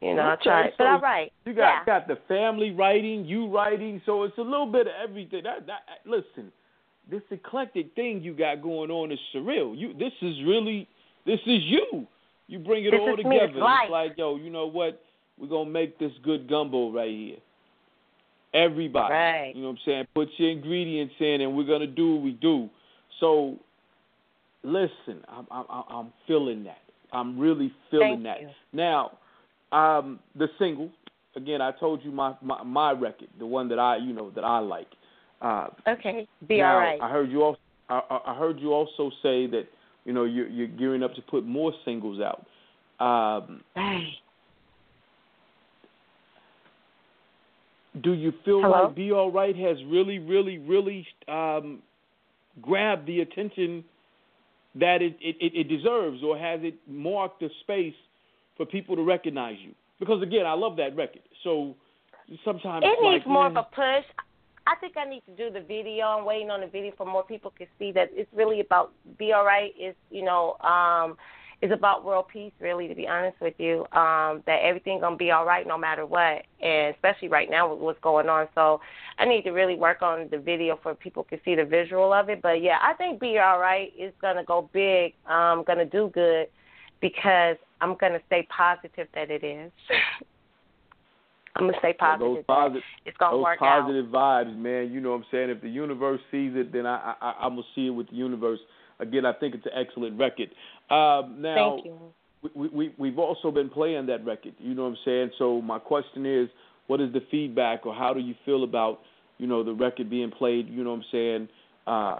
you 0.01 0.13
know, 0.15 0.21
I 0.23 0.33
Okay, 0.33 0.43
try. 0.43 0.69
but 0.77 0.87
I 0.87 0.99
write. 0.99 1.33
You 1.45 1.53
got 1.53 1.61
yeah. 1.61 1.85
got 1.85 2.07
the 2.07 2.17
family 2.27 2.71
writing, 2.71 3.23
you 3.25 3.47
writing, 3.47 4.01
so 4.05 4.23
it's 4.23 4.37
a 4.37 4.41
little 4.41 4.65
bit 4.69 4.87
of 4.87 4.93
everything. 5.01 5.43
That, 5.43 5.65
that 5.67 5.81
listen, 6.05 6.51
this 7.09 7.21
eclectic 7.31 7.95
thing 7.95 8.21
you 8.21 8.33
got 8.33 8.61
going 8.61 8.91
on 8.91 9.11
is 9.13 9.19
surreal. 9.33 9.77
You 9.77 9.93
this 9.93 10.13
is 10.21 10.35
really 10.45 10.87
this 11.25 11.39
is 11.45 11.61
you. 11.63 12.05
You 12.47 12.59
bring 12.59 12.85
it 12.85 12.91
This 12.91 12.99
all 12.99 13.15
together. 13.15 13.35
it's 13.45 13.55
life. 13.55 13.89
Like, 13.89 14.13
yo, 14.17 14.35
you 14.35 14.49
know 14.49 14.67
what? 14.67 15.01
We're 15.39 15.47
gonna 15.47 15.69
make 15.69 15.97
this 15.97 16.11
good 16.23 16.47
gumbo 16.49 16.91
right 16.91 17.09
here. 17.09 17.37
Everybody. 18.53 19.13
Right. 19.13 19.51
You 19.55 19.61
know 19.63 19.69
what 19.69 19.73
I'm 19.75 19.79
saying? 19.85 20.07
Put 20.13 20.27
your 20.37 20.51
ingredients 20.51 21.15
in 21.19 21.41
and 21.41 21.55
we're 21.57 21.63
gonna 21.65 21.87
do 21.87 22.15
what 22.15 22.23
we 22.23 22.31
do. 22.33 22.69
So 23.19 23.57
listen, 24.63 25.23
I'm 25.27 25.47
I'm 25.49 25.65
I'm 25.69 26.13
feeling 26.27 26.63
that. 26.65 26.77
I'm 27.11 27.39
really 27.39 27.71
feeling 27.89 28.23
Thank 28.23 28.23
that. 28.23 28.41
you. 28.41 28.49
Now, 28.73 29.17
um, 29.71 30.19
the 30.35 30.47
single 30.59 30.89
again. 31.35 31.61
I 31.61 31.71
told 31.71 32.03
you 32.03 32.11
my, 32.11 32.35
my 32.41 32.61
my 32.63 32.91
record, 32.91 33.29
the 33.39 33.45
one 33.45 33.69
that 33.69 33.79
I 33.79 33.97
you 33.97 34.13
know 34.13 34.29
that 34.31 34.43
I 34.43 34.59
like. 34.59 34.87
Uh, 35.41 35.67
Okay. 35.87 36.27
Be 36.47 36.57
now, 36.57 36.73
all 36.73 36.79
right. 36.79 37.01
I 37.01 37.09
heard 37.09 37.29
you 37.31 37.41
also. 37.43 37.59
I, 37.89 38.01
I 38.09 38.31
I 38.33 38.37
heard 38.37 38.59
you 38.59 38.71
also 38.73 39.09
say 39.21 39.47
that 39.47 39.63
you 40.05 40.13
know 40.13 40.23
you're, 40.25 40.47
you're 40.47 40.67
gearing 40.67 41.03
up 41.03 41.13
to 41.15 41.21
put 41.21 41.45
more 41.45 41.73
singles 41.85 42.19
out. 42.21 42.45
Um, 42.99 43.61
do 48.01 48.13
you 48.13 48.33
feel 48.45 48.61
Hello? 48.61 48.85
like 48.85 48.95
Be 48.95 49.11
All 49.11 49.31
Right 49.31 49.55
has 49.55 49.77
really, 49.87 50.19
really, 50.19 50.57
really 50.57 51.05
um, 51.27 51.79
grabbed 52.61 53.07
the 53.07 53.21
attention 53.21 53.83
that 54.75 55.01
it, 55.01 55.15
it, 55.21 55.53
it 55.53 55.63
deserves, 55.69 56.23
or 56.23 56.37
has 56.37 56.59
it 56.63 56.75
marked 56.87 57.39
the 57.39 57.49
space 57.61 57.93
for 58.57 58.65
people 58.65 58.95
to 58.95 59.03
recognize 59.03 59.57
you? 59.63 59.73
Because 59.99 60.21
again, 60.23 60.45
I 60.45 60.53
love 60.53 60.77
that 60.77 60.95
record. 60.95 61.21
So 61.43 61.75
sometimes 62.43 62.83
It 62.85 63.01
needs 63.01 63.23
like, 63.25 63.27
more 63.27 63.49
man, 63.49 63.57
of 63.57 63.65
a 63.71 63.75
push. 63.75 64.05
I 64.65 64.75
think 64.75 64.95
I 64.97 65.09
need 65.09 65.23
to 65.25 65.31
do 65.31 65.51
the 65.51 65.65
video. 65.65 66.05
I'm 66.05 66.25
waiting 66.25 66.49
on 66.49 66.61
the 66.61 66.67
video 66.67 66.93
for 66.95 67.05
more 67.05 67.23
people 67.23 67.53
to 67.59 67.65
see 67.77 67.91
that 67.93 68.09
it's 68.13 68.29
really 68.33 68.61
about 68.61 68.91
be 69.17 69.33
all 69.33 69.45
right. 69.45 69.73
It's 69.77 69.97
you 70.09 70.23
know, 70.23 70.55
um, 70.59 71.17
it's 71.61 71.73
about 71.73 72.05
world 72.05 72.27
peace. 72.31 72.53
Really, 72.59 72.87
to 72.87 72.95
be 72.95 73.07
honest 73.07 73.39
with 73.41 73.55
you, 73.57 73.81
um, 73.91 74.41
that 74.45 74.59
everything 74.63 75.01
gonna 75.01 75.17
be 75.17 75.31
all 75.31 75.45
right 75.45 75.67
no 75.67 75.77
matter 75.77 76.05
what, 76.05 76.43
and 76.61 76.95
especially 76.95 77.27
right 77.27 77.49
now 77.49 77.71
with 77.71 77.79
what's 77.79 77.99
going 78.01 78.29
on. 78.29 78.47
So 78.55 78.79
I 79.17 79.25
need 79.25 79.43
to 79.43 79.51
really 79.51 79.75
work 79.75 80.01
on 80.01 80.29
the 80.31 80.37
video 80.37 80.79
for 80.81 80.95
people 80.95 81.25
to 81.29 81.37
see 81.43 81.55
the 81.55 81.65
visual 81.65 82.13
of 82.13 82.29
it. 82.29 82.41
But 82.41 82.61
yeah, 82.61 82.77
I 82.81 82.93
think 82.93 83.19
be 83.19 83.39
all 83.39 83.59
right 83.59 83.91
is 83.99 84.13
gonna 84.21 84.45
go 84.45 84.69
big. 84.71 85.13
Um, 85.27 85.63
gonna 85.65 85.85
do 85.85 86.09
good 86.13 86.47
because 87.01 87.57
I'm 87.81 87.95
gonna 87.95 88.21
stay 88.27 88.47
positive 88.49 89.07
that 89.13 89.29
it 89.29 89.43
is. 89.43 89.71
I'm 91.55 91.67
gonna 91.67 91.77
stay 91.79 91.93
positive. 91.93 92.35
those 92.35 92.45
positive, 92.45 92.83
it's 93.05 93.17
gonna 93.17 93.37
those 93.37 93.43
work 93.43 93.61
out. 93.61 93.81
positive 93.81 94.05
vibes, 94.07 94.57
man. 94.57 94.91
You 94.91 94.99
know 94.99 95.11
what 95.11 95.17
I'm 95.17 95.25
saying? 95.31 95.49
If 95.51 95.61
the 95.61 95.69
universe 95.69 96.19
sees 96.31 96.53
it, 96.55 96.73
then 96.73 96.85
I, 96.85 97.13
I 97.21 97.33
I'm 97.41 97.51
gonna 97.51 97.63
see 97.75 97.87
it 97.87 97.91
with 97.91 98.09
the 98.09 98.15
universe. 98.15 98.59
Again, 98.99 99.25
I 99.25 99.33
think 99.33 99.55
it's 99.55 99.65
an 99.65 99.71
excellent 99.75 100.19
record. 100.19 100.49
Um, 100.89 101.41
now, 101.41 101.75
Thank 101.75 101.85
you. 101.85 101.99
we, 102.55 102.67
we 102.69 102.95
we've 102.97 103.19
also 103.19 103.51
been 103.51 103.69
playing 103.69 104.07
that 104.07 104.25
record. 104.25 104.53
You 104.57 104.73
know 104.73 104.83
what 104.83 104.89
I'm 104.89 104.97
saying? 105.05 105.31
So 105.37 105.61
my 105.61 105.77
question 105.77 106.25
is, 106.25 106.49
what 106.87 106.99
is 107.01 107.13
the 107.13 107.21
feedback, 107.29 107.85
or 107.85 107.93
how 107.93 108.13
do 108.13 108.19
you 108.19 108.33
feel 108.45 108.63
about 108.63 109.01
you 109.37 109.45
know 109.45 109.63
the 109.63 109.73
record 109.73 110.09
being 110.09 110.31
played? 110.31 110.67
You 110.67 110.83
know 110.83 110.91
what 110.91 110.97
I'm 110.97 111.05
saying 111.11 111.49
uh, 111.85 112.19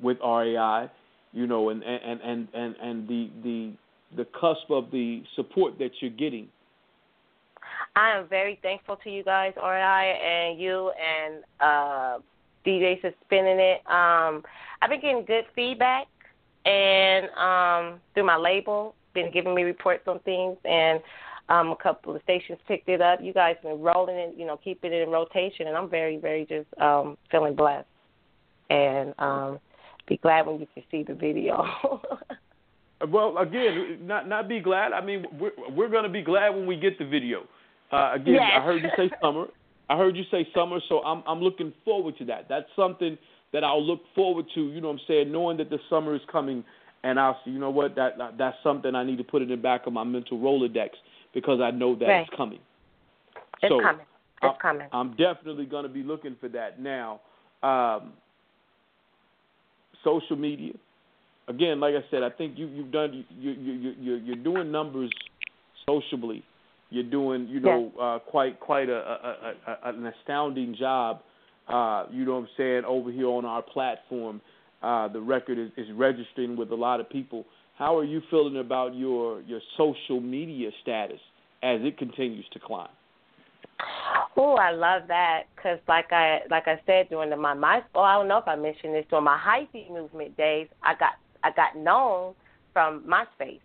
with 0.00 0.16
RAI, 0.24 0.90
you 1.32 1.46
know, 1.46 1.68
and 1.68 1.82
and 1.82 2.20
and 2.22 2.48
and 2.54 2.76
and 2.80 3.08
the 3.08 3.30
the 3.42 3.72
the 4.16 4.24
cusp 4.40 4.70
of 4.70 4.90
the 4.90 5.22
support 5.36 5.78
that 5.78 5.90
you're 6.00 6.10
getting. 6.10 6.48
I 7.96 8.16
am 8.16 8.28
very 8.28 8.58
thankful 8.62 8.96
to 9.02 9.10
you 9.10 9.24
guys, 9.24 9.52
RI, 9.56 9.62
and 9.62 10.60
you 10.60 10.90
and 10.90 11.44
uh, 11.60 12.18
DJ 12.64 13.00
for 13.00 13.10
spinning 13.24 13.58
it. 13.58 13.78
Um, 13.86 14.42
I've 14.80 14.90
been 14.90 15.00
getting 15.00 15.24
good 15.24 15.44
feedback, 15.54 16.06
and 16.64 17.28
um, 17.30 18.00
through 18.14 18.26
my 18.26 18.36
label, 18.36 18.94
been 19.12 19.32
giving 19.32 19.54
me 19.54 19.62
reports 19.62 20.04
on 20.06 20.20
things, 20.20 20.56
and 20.64 21.00
um, 21.48 21.70
a 21.70 21.76
couple 21.76 22.14
of 22.14 22.22
stations 22.22 22.58
picked 22.68 22.88
it 22.88 23.00
up. 23.00 23.18
You 23.22 23.32
guys 23.32 23.56
been 23.62 23.80
rolling 23.80 24.16
it, 24.16 24.34
you 24.36 24.46
know, 24.46 24.56
keeping 24.62 24.92
it 24.92 25.02
in 25.02 25.10
rotation, 25.10 25.66
and 25.66 25.76
I'm 25.76 25.90
very, 25.90 26.16
very 26.16 26.46
just 26.46 26.68
um, 26.80 27.18
feeling 27.30 27.56
blessed, 27.56 27.88
and 28.70 29.14
um, 29.18 29.58
be 30.06 30.16
glad 30.18 30.46
when 30.46 30.60
you 30.60 30.68
can 30.74 30.84
see 30.90 31.02
the 31.02 31.14
video. 31.14 31.64
Well, 33.08 33.38
again, 33.38 34.00
not 34.02 34.28
not 34.28 34.46
be 34.46 34.60
glad. 34.60 34.92
I 34.92 35.02
mean, 35.02 35.24
we're 35.40 35.52
we're 35.70 35.88
gonna 35.88 36.10
be 36.10 36.20
glad 36.20 36.50
when 36.50 36.66
we 36.66 36.76
get 36.76 36.98
the 36.98 37.06
video. 37.06 37.46
Uh, 37.92 38.12
again, 38.14 38.38
I 38.38 38.62
heard 38.64 38.82
you 38.82 38.88
say 38.96 39.10
summer. 39.22 39.46
I 39.88 39.96
heard 39.96 40.16
you 40.16 40.22
say 40.30 40.46
summer, 40.54 40.78
so 40.88 41.00
I'm 41.02 41.22
I'm 41.26 41.40
looking 41.40 41.72
forward 41.84 42.16
to 42.18 42.24
that. 42.26 42.46
That's 42.48 42.66
something 42.76 43.18
that 43.52 43.64
I'll 43.64 43.84
look 43.84 44.00
forward 44.14 44.46
to. 44.54 44.60
You 44.60 44.80
know, 44.80 44.88
what 44.88 44.94
I'm 44.94 45.00
saying, 45.08 45.32
knowing 45.32 45.56
that 45.56 45.70
the 45.70 45.78
summer 45.88 46.14
is 46.14 46.20
coming, 46.30 46.64
and 47.02 47.18
I'll 47.18 47.38
see. 47.44 47.50
You 47.50 47.58
know 47.58 47.70
what? 47.70 47.96
That, 47.96 48.16
that 48.18 48.38
that's 48.38 48.56
something 48.62 48.94
I 48.94 49.04
need 49.04 49.18
to 49.18 49.24
put 49.24 49.42
in 49.42 49.48
the 49.48 49.56
back 49.56 49.86
of 49.86 49.92
my 49.92 50.04
mental 50.04 50.38
rolodex 50.38 50.90
because 51.34 51.60
I 51.60 51.70
know 51.70 51.96
that 51.96 52.06
Right. 52.06 52.26
it's 52.28 52.36
coming. 52.36 52.60
it's 53.62 53.72
so, 53.72 53.80
coming. 53.80 54.06
It's 54.42 54.56
I- 54.58 54.62
coming. 54.62 54.88
I'm 54.92 55.10
definitely 55.16 55.66
going 55.66 55.82
to 55.82 55.88
be 55.88 56.02
looking 56.02 56.36
for 56.40 56.48
that 56.50 56.80
now. 56.80 57.20
Um, 57.62 58.12
social 60.04 60.36
media. 60.36 60.72
Again, 61.48 61.80
like 61.80 61.94
I 61.94 62.08
said, 62.10 62.22
I 62.22 62.30
think 62.30 62.56
you, 62.56 62.66
you've 62.68 62.92
done 62.92 63.24
you 63.36 63.50
you 63.50 63.62
you 63.62 63.94
you're, 64.00 64.18
you're 64.18 64.36
doing 64.36 64.70
numbers 64.70 65.10
socially. 65.84 66.44
You're 66.90 67.04
doing 67.04 67.46
you 67.48 67.60
know 67.60 67.92
uh, 68.00 68.18
quite 68.18 68.58
quite 68.60 68.88
a, 68.88 68.96
a, 68.96 69.54
a, 69.66 69.88
a 69.88 69.94
an 69.94 70.06
astounding 70.06 70.76
job. 70.78 71.22
Uh, 71.68 72.06
you 72.10 72.24
know 72.24 72.32
what 72.32 72.38
I'm 72.40 72.48
saying 72.56 72.82
over 72.84 73.12
here 73.12 73.28
on 73.28 73.44
our 73.44 73.62
platform. 73.62 74.40
Uh, 74.82 75.08
the 75.08 75.20
record 75.20 75.58
is, 75.58 75.70
is 75.76 75.86
registering 75.94 76.56
with 76.56 76.70
a 76.72 76.74
lot 76.74 77.00
of 77.00 77.08
people. 77.08 77.44
how 77.76 77.96
are 77.96 78.04
you 78.04 78.20
feeling 78.30 78.58
about 78.58 78.94
your 78.94 79.40
your 79.42 79.60
social 79.76 80.20
media 80.20 80.70
status 80.82 81.20
as 81.62 81.80
it 81.82 81.96
continues 81.96 82.46
to 82.52 82.58
climb? 82.58 82.88
Oh, 84.36 84.54
I 84.54 84.70
love 84.72 85.02
that 85.08 85.44
because, 85.54 85.78
like 85.86 86.12
I 86.12 86.40
like 86.50 86.66
I 86.66 86.80
said 86.86 87.08
during 87.08 87.30
the, 87.30 87.36
my 87.36 87.54
my 87.54 87.82
oh 87.94 88.00
I 88.00 88.14
don't 88.14 88.28
know 88.28 88.38
if 88.38 88.48
I 88.48 88.56
mentioned 88.56 88.94
this 88.94 89.04
during 89.10 89.24
my 89.24 89.38
hyphy 89.38 89.90
movement 89.90 90.36
days, 90.36 90.68
I 90.82 90.94
got 90.94 91.12
I 91.44 91.50
got 91.52 91.76
known 91.76 92.34
from 92.72 93.04
MySpace. 93.04 93.60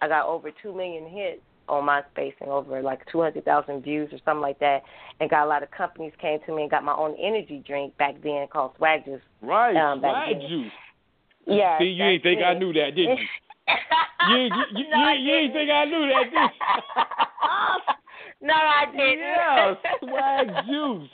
I 0.00 0.08
got 0.08 0.26
over 0.26 0.50
two 0.62 0.74
million 0.74 1.08
hits 1.08 1.42
on 1.70 1.86
MySpace 1.86 2.34
and 2.40 2.50
over 2.50 2.82
like 2.82 3.00
two 3.10 3.20
hundred 3.22 3.44
thousand 3.44 3.82
views 3.82 4.10
or 4.12 4.18
something 4.24 4.42
like 4.42 4.58
that, 4.58 4.82
and 5.20 5.30
got 5.30 5.44
a 5.44 5.48
lot 5.48 5.62
of 5.62 5.70
companies 5.70 6.12
came 6.20 6.38
to 6.46 6.54
me 6.54 6.62
and 6.62 6.70
got 6.70 6.84
my 6.84 6.94
own 6.94 7.16
energy 7.22 7.62
drink 7.66 7.96
back 7.96 8.14
then 8.22 8.46
called 8.52 8.72
Swag 8.76 9.04
Juice. 9.04 9.20
Right, 9.40 9.76
um, 9.76 10.00
Swag 10.00 10.40
Juice. 10.48 10.72
Yeah. 11.46 11.78
See, 11.78 11.86
you 11.86 12.04
ain't 12.04 12.22
think 12.22 12.40
me. 12.40 12.44
I 12.44 12.54
knew 12.58 12.72
that, 12.72 12.94
did 12.94 12.96
you? 13.08 13.16
you, 14.28 14.36
you, 14.36 14.50
you, 14.74 14.90
no, 14.90 15.12
you, 15.12 15.20
you 15.20 15.34
ain't 15.34 15.52
think 15.52 15.70
I 15.70 15.84
knew 15.84 16.08
that, 16.08 16.24
did 16.24 16.50
you? 18.42 18.48
no, 18.48 18.54
I 18.54 18.84
didn't. 18.90 19.18
yeah, 19.18 19.74
Swag 20.00 20.48
Juice. 20.66 21.10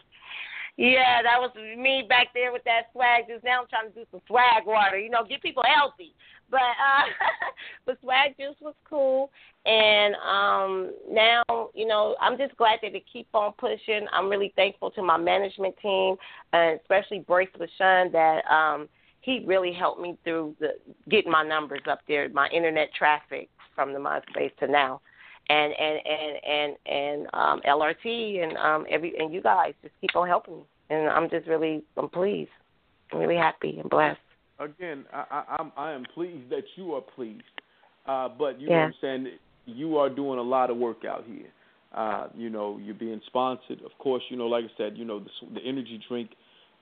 Yeah, 0.77 1.23
that 1.23 1.41
was 1.41 1.53
me 1.57 2.05
back 2.07 2.29
there 2.35 2.53
with 2.53 2.63
that 2.65 2.93
swag 2.93 3.27
juice. 3.27 3.41
Now 3.43 3.63
I'm 3.63 3.69
trying 3.69 3.89
to 3.89 3.95
do 3.99 4.05
some 4.11 4.21
swag 4.27 4.67
water, 4.67 4.99
you 4.99 5.09
know, 5.09 5.25
get 5.25 5.41
people 5.41 5.65
healthy. 5.65 6.13
But 6.51 6.61
uh 6.61 7.09
but 7.87 7.99
swag 8.03 8.37
juice 8.39 8.61
was 8.61 8.75
cool 8.89 9.31
and 9.67 10.15
um 10.17 10.93
now, 11.11 11.43
you 11.75 11.87
know, 11.87 12.17
I'm 12.21 12.39
just 12.39 12.57
glad 12.57 12.79
that 12.83 12.95
it 12.95 13.05
keep 13.13 13.27
on 13.35 13.53
pushing. 13.59 14.07
I'm 14.13 14.29
really 14.29 14.53
thankful 14.55 14.91
to 14.93 15.03
my 15.03 15.17
management 15.17 15.75
team 15.83 16.17
and 16.53 16.79
especially 16.81 17.21
Brace 17.21 17.49
LaShawn 17.59 18.13
that 18.13 18.45
um 18.51 18.89
he 19.21 19.43
really 19.45 19.73
helped 19.73 20.01
me 20.01 20.17
through 20.23 20.55
the 20.61 20.75
getting 21.11 21.33
my 21.33 21.43
numbers 21.43 21.81
up 21.91 21.99
there, 22.07 22.29
my 22.29 22.49
internet 22.49 22.95
traffic 22.95 23.49
from 23.75 23.93
the 23.93 23.99
MySpace 23.99 24.57
to 24.59 24.69
now. 24.69 25.01
And 25.49 25.73
and 25.73 26.01
and 26.07 26.45
and 26.47 26.77
and 26.87 27.27
um 27.35 27.61
LRT 27.67 28.43
and 28.45 28.57
um 28.57 28.87
every 28.89 29.15
and 29.19 29.35
you 29.35 29.43
guys 29.43 29.75
just 29.83 29.95
keep 30.01 30.15
on 30.15 30.29
helping 30.29 30.59
me. 30.59 30.65
And 30.91 31.09
I'm 31.09 31.29
just 31.29 31.49
really 31.49 31.83
I'm 31.97 32.09
pleased. 32.09 32.51
I'm 33.13 33.19
really 33.19 33.37
happy 33.37 33.79
and 33.81 33.91
blessed. 33.91 34.21
Again, 34.61 35.05
I, 35.13 35.25
I, 35.31 35.57
I'm 35.59 35.73
I 35.77 35.93
am 35.93 36.05
pleased 36.15 36.51
that 36.51 36.65
you 36.77 36.95
are 36.95 37.01
pleased. 37.01 37.43
Uh, 38.07 38.29
but 38.29 38.61
you 38.61 38.69
Yeah. 38.69 38.77
know 38.77 38.81
what 38.83 38.87
I'm 38.87 39.25
saying? 39.25 39.39
You 39.67 39.99
are 39.99 40.09
doing 40.09 40.39
a 40.39 40.43
lot 40.43 40.71
of 40.71 40.77
work 40.77 41.05
out 41.05 41.25
here. 41.27 41.49
Uh, 41.95 42.29
you 42.37 42.51
know, 42.51 42.79
you're 42.83 42.95
being 42.95 43.21
sponsored. 43.27 43.81
Of 43.83 43.93
course, 43.99 44.23
you 44.29 44.37
know, 44.37 44.47
like 44.47 44.65
I 44.65 44.69
said, 44.77 44.97
you 44.97 45.05
know, 45.05 45.21
the, 45.21 45.31
the 45.55 45.61
energy 45.61 46.01
drink, 46.09 46.31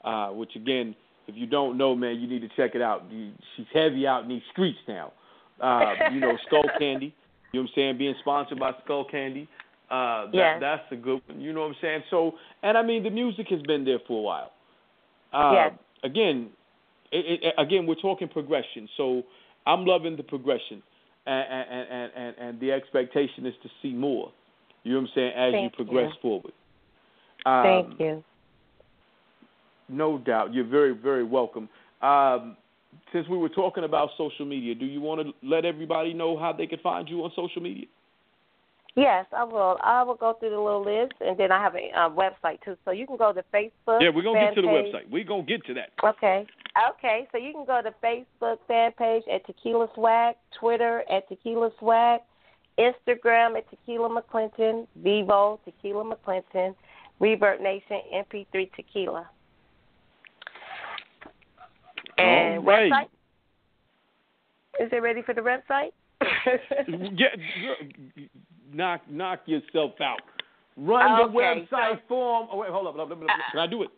uh, 0.04 0.28
which 0.28 0.56
again, 0.56 0.94
if 1.26 1.34
you 1.36 1.46
don't 1.46 1.78
know, 1.78 1.94
man, 1.94 2.20
you 2.20 2.28
need 2.28 2.40
to 2.40 2.48
check 2.56 2.74
it 2.74 2.82
out. 2.82 3.04
You, 3.10 3.32
she's 3.56 3.66
heavy 3.72 4.06
out 4.06 4.24
in 4.24 4.28
these 4.28 4.42
streets 4.52 4.78
now. 4.88 5.12
Uh, 5.60 5.94
you 6.12 6.20
know, 6.20 6.36
Skull 6.46 6.64
Candy. 6.78 7.14
You 7.52 7.60
know 7.60 7.62
what 7.62 7.70
I'm 7.70 7.74
saying? 7.74 7.98
Being 7.98 8.14
sponsored 8.20 8.58
by 8.58 8.72
Skull 8.84 9.04
Candy. 9.10 9.48
Uh, 9.90 10.26
that, 10.26 10.30
Yes. 10.32 10.58
That's 10.60 10.82
a 10.92 10.96
good 10.96 11.22
one. 11.26 11.40
You 11.40 11.52
know 11.52 11.60
what 11.60 11.68
I'm 11.68 11.76
saying? 11.80 12.02
So, 12.10 12.32
and 12.62 12.76
I 12.76 12.82
mean, 12.82 13.04
the 13.04 13.10
music 13.10 13.46
has 13.50 13.62
been 13.62 13.84
there 13.84 14.00
for 14.06 14.18
a 14.18 14.22
while. 14.22 14.52
Uh, 15.32 15.52
Yes. 15.54 15.72
Again, 16.02 16.50
it, 17.12 17.40
it, 17.42 17.54
again, 17.56 17.86
we're 17.86 17.94
talking 17.94 18.28
progression. 18.28 18.88
So 18.96 19.22
I'm 19.66 19.86
loving 19.86 20.16
the 20.16 20.22
progression, 20.22 20.82
and 21.26 21.46
and, 21.50 21.88
and, 21.90 22.12
and, 22.16 22.36
and 22.38 22.60
the 22.60 22.72
expectation 22.72 23.46
is 23.46 23.54
to 23.62 23.68
see 23.82 23.92
more. 23.92 24.32
You 24.82 24.92
know 24.92 25.00
what 25.00 25.08
I'm 25.08 25.12
saying? 25.14 25.32
As 25.36 25.52
Thank 25.52 25.62
you 25.62 25.84
progress 25.84 26.12
you. 26.14 26.20
forward. 26.20 26.52
Um, 27.46 27.62
Thank 27.96 28.00
you. 28.00 28.24
No 29.88 30.18
doubt. 30.18 30.52
You're 30.54 30.66
very, 30.66 30.92
very 30.92 31.24
welcome. 31.24 31.68
Um, 32.02 32.56
since 33.12 33.28
we 33.28 33.36
were 33.36 33.48
talking 33.48 33.84
about 33.84 34.10
social 34.16 34.46
media, 34.46 34.74
do 34.74 34.86
you 34.86 35.00
want 35.00 35.20
to 35.20 35.32
let 35.46 35.64
everybody 35.64 36.14
know 36.14 36.38
how 36.38 36.52
they 36.52 36.66
can 36.66 36.78
find 36.80 37.08
you 37.08 37.22
on 37.24 37.32
social 37.34 37.62
media? 37.62 37.86
Yes, 38.96 39.26
I 39.36 39.42
will. 39.42 39.76
I 39.82 40.04
will 40.04 40.14
go 40.14 40.34
through 40.38 40.50
the 40.50 40.60
little 40.60 40.84
list, 40.84 41.14
and 41.20 41.36
then 41.36 41.50
I 41.50 41.60
have 41.60 41.74
a 41.74 41.90
uh, 41.98 42.08
website 42.10 42.62
too. 42.64 42.76
So 42.84 42.92
you 42.92 43.06
can 43.06 43.16
go 43.16 43.32
to 43.32 43.42
Facebook. 43.52 44.00
Yeah, 44.00 44.10
we're 44.14 44.22
gonna 44.22 44.38
get 44.38 44.54
to 44.54 44.62
the 44.62 44.68
page. 44.68 44.94
website. 44.94 45.10
We're 45.10 45.24
gonna 45.24 45.42
get 45.42 45.64
to 45.66 45.74
that. 45.74 45.90
Okay. 46.04 46.46
Okay. 46.90 47.26
So 47.32 47.38
you 47.38 47.52
can 47.52 47.64
go 47.64 47.80
to 47.82 47.92
Facebook 48.04 48.58
fan 48.68 48.92
page 48.92 49.24
at 49.32 49.44
Tequila 49.46 49.88
Swag, 49.96 50.36
Twitter 50.60 51.02
at 51.10 51.28
Tequila 51.28 51.70
Swag, 51.80 52.20
Instagram 52.78 53.56
at 53.56 53.68
Tequila 53.68 54.08
McClinton, 54.08 54.86
Vevo 55.02 55.58
Tequila 55.64 56.04
McClinton, 56.04 56.76
Reverb 57.20 57.60
Nation 57.60 58.00
MP3 58.14 58.70
Tequila. 58.76 59.28
And 62.16 62.58
All 62.58 62.64
right. 62.64 62.92
website? 62.92 63.08
Is 64.80 64.90
it 64.92 65.02
ready 65.02 65.22
for 65.22 65.34
the 65.34 65.40
website? 65.40 65.90
Get, 67.16 67.38
knock, 68.74 69.02
knock 69.10 69.40
yourself 69.46 69.92
out. 70.00 70.20
Run 70.76 71.32
the 71.32 71.38
website 71.38 71.96
so- 71.96 72.00
form. 72.08 72.48
Oh 72.50 72.58
wait, 72.58 72.70
hold 72.70 72.86
up. 72.86 72.96
Let 72.96 73.08
me- 73.08 73.14
let 73.14 73.20
me- 73.20 73.26
uh, 73.32 73.50
Can 73.52 73.60
I 73.60 73.66
do 73.66 73.82
it? 73.82 73.90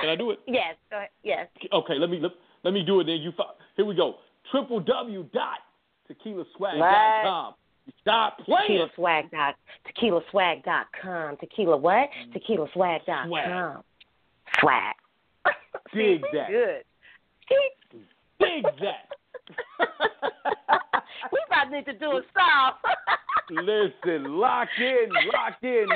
Can 0.00 0.10
I 0.10 0.14
do 0.16 0.30
it? 0.30 0.40
yes. 0.46 0.76
Go 0.90 0.96
ahead. 0.98 1.08
Yes. 1.22 1.48
Okay, 1.72 1.94
let 1.94 2.10
me 2.10 2.20
let, 2.20 2.32
let 2.64 2.72
me 2.74 2.82
do 2.84 3.00
it. 3.00 3.04
Then 3.04 3.16
you 3.16 3.32
here 3.76 3.84
we 3.86 3.94
go. 3.94 4.16
Triple 4.50 4.80
W 4.80 5.22
dot 5.32 5.58
tequilaswag.com. 6.10 7.54
Stop 8.02 8.38
playing. 8.44 8.60
Tequila 8.68 8.90
swag 8.94 9.30
dot 9.30 9.54
tequila 9.86 10.20
swag 10.30 10.62
dot 10.64 10.86
com. 11.00 11.36
Tequila 11.38 11.76
what? 11.76 12.10
Mm. 12.10 12.32
Tequila 12.34 12.66
swag 12.72 13.00
dot 13.06 13.28
com. 13.28 13.82
Swag. 14.60 14.94
Dig 15.94 16.22
that. 16.32 16.48
Good. 16.48 16.84
Dig 18.40 18.62
that. 18.80 19.08
we 21.32 21.38
about 21.46 21.70
need 21.70 21.86
to 21.86 21.94
do 21.94 22.10
a 22.10 22.22
song. 22.34 22.72
Listen, 23.50 24.38
lock 24.38 24.68
in, 24.78 25.08
lock 25.32 25.54
in. 25.62 25.86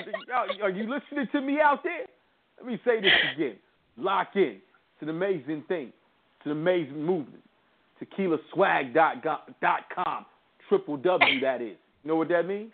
Are 0.62 0.70
you 0.70 0.88
listening 0.88 1.28
to 1.32 1.40
me 1.40 1.60
out 1.60 1.82
there? 1.84 2.06
Let 2.58 2.66
me 2.66 2.78
say 2.84 3.00
this 3.00 3.12
again. 3.34 3.56
Lock 3.96 4.28
in. 4.36 4.58
It's 4.60 5.02
an 5.02 5.08
amazing 5.10 5.62
thing. 5.68 5.88
It's 6.38 6.46
an 6.46 6.52
amazing 6.52 7.02
movement. 7.04 7.42
TequilaSwag.com. 8.02 10.26
Triple 10.68 10.96
W, 10.96 11.40
that 11.40 11.60
is. 11.60 11.76
You 12.04 12.08
know 12.08 12.16
what 12.16 12.28
that 12.28 12.46
means? 12.46 12.72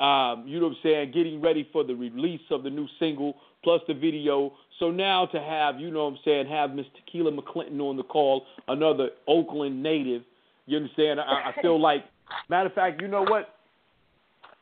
Um, 0.00 0.44
you 0.46 0.58
know 0.58 0.66
what 0.66 0.76
I'm 0.76 0.82
saying, 0.82 1.12
getting 1.12 1.40
ready 1.40 1.68
for 1.72 1.84
the 1.84 1.94
release 1.94 2.40
of 2.50 2.64
the 2.64 2.70
new 2.70 2.88
single 2.98 3.36
plus 3.62 3.80
the 3.86 3.94
video. 3.94 4.52
So 4.80 4.90
now 4.90 5.26
to 5.26 5.40
have, 5.40 5.78
you 5.78 5.90
know 5.92 6.04
what 6.04 6.14
I'm 6.14 6.18
saying, 6.24 6.46
have 6.48 6.74
Miss 6.74 6.86
Tequila 6.96 7.30
McClinton 7.30 7.80
on 7.80 7.96
the 7.96 8.02
call, 8.02 8.44
another 8.66 9.10
Oakland 9.28 9.80
native, 9.80 10.22
you 10.66 10.76
understand? 10.76 11.20
I, 11.20 11.52
I 11.56 11.62
feel 11.62 11.80
like, 11.80 12.04
matter 12.48 12.68
of 12.68 12.74
fact, 12.74 13.00
you 13.00 13.08
know 13.08 13.22
what? 13.22 13.54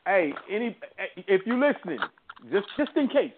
Hey, 0.07 0.35
any 0.51 0.77
if 1.27 1.43
you're 1.47 1.59
listening, 1.59 1.99
just 2.53 2.67
just 2.77 2.91
in 2.97 3.09
case, 3.09 3.33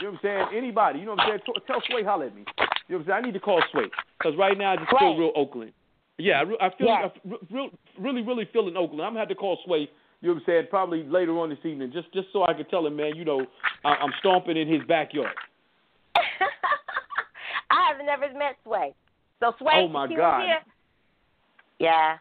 you 0.00 0.06
know 0.06 0.10
what 0.10 0.30
I'm 0.30 0.48
saying? 0.50 0.58
Anybody, 0.58 0.98
you 0.98 1.06
know 1.06 1.12
what 1.12 1.20
I'm 1.20 1.40
saying? 1.46 1.56
Tell 1.66 1.82
Sway 1.88 2.02
holler 2.02 2.26
at 2.26 2.34
me. 2.34 2.44
You 2.88 2.94
know 2.94 2.98
what 2.98 3.00
I'm 3.00 3.06
saying? 3.06 3.24
I 3.24 3.26
need 3.26 3.34
to 3.34 3.40
call 3.40 3.62
Sway 3.72 3.84
because 4.18 4.36
right 4.38 4.56
now 4.58 4.72
I 4.72 4.76
just 4.76 4.90
feel 4.98 5.16
real 5.16 5.32
Oakland. 5.34 5.72
Yeah, 6.18 6.42
I, 6.42 6.66
I 6.66 6.70
feel 6.76 6.86
Yes. 6.86 7.10
I 7.24 7.54
real, 7.54 7.70
really, 7.98 8.22
really 8.22 8.48
feeling 8.52 8.76
Oakland. 8.76 9.02
I'm 9.02 9.10
gonna 9.10 9.20
have 9.20 9.28
to 9.28 9.34
call 9.34 9.58
Sway. 9.64 9.88
You 10.20 10.28
know 10.28 10.34
what 10.34 10.40
I'm 10.40 10.46
saying? 10.46 10.66
Probably 10.70 11.02
later 11.04 11.38
on 11.38 11.48
this 11.50 11.58
evening, 11.64 11.90
just 11.92 12.12
just 12.12 12.28
so 12.32 12.44
I 12.44 12.52
can 12.52 12.66
tell 12.66 12.86
him, 12.86 12.96
man. 12.96 13.16
You 13.16 13.24
know, 13.24 13.46
I, 13.84 13.90
I'm 13.90 14.12
stomping 14.20 14.56
in 14.56 14.68
his 14.68 14.82
backyard. 14.86 15.34
I 16.16 17.92
have 17.92 18.04
never 18.04 18.32
met 18.38 18.56
Sway. 18.64 18.94
So 19.40 19.52
Sway, 19.58 19.72
Oh, 19.76 19.88
my 19.88 20.06
God. 20.14 20.42
Here. 20.42 20.58
Yeah. 21.80 22.16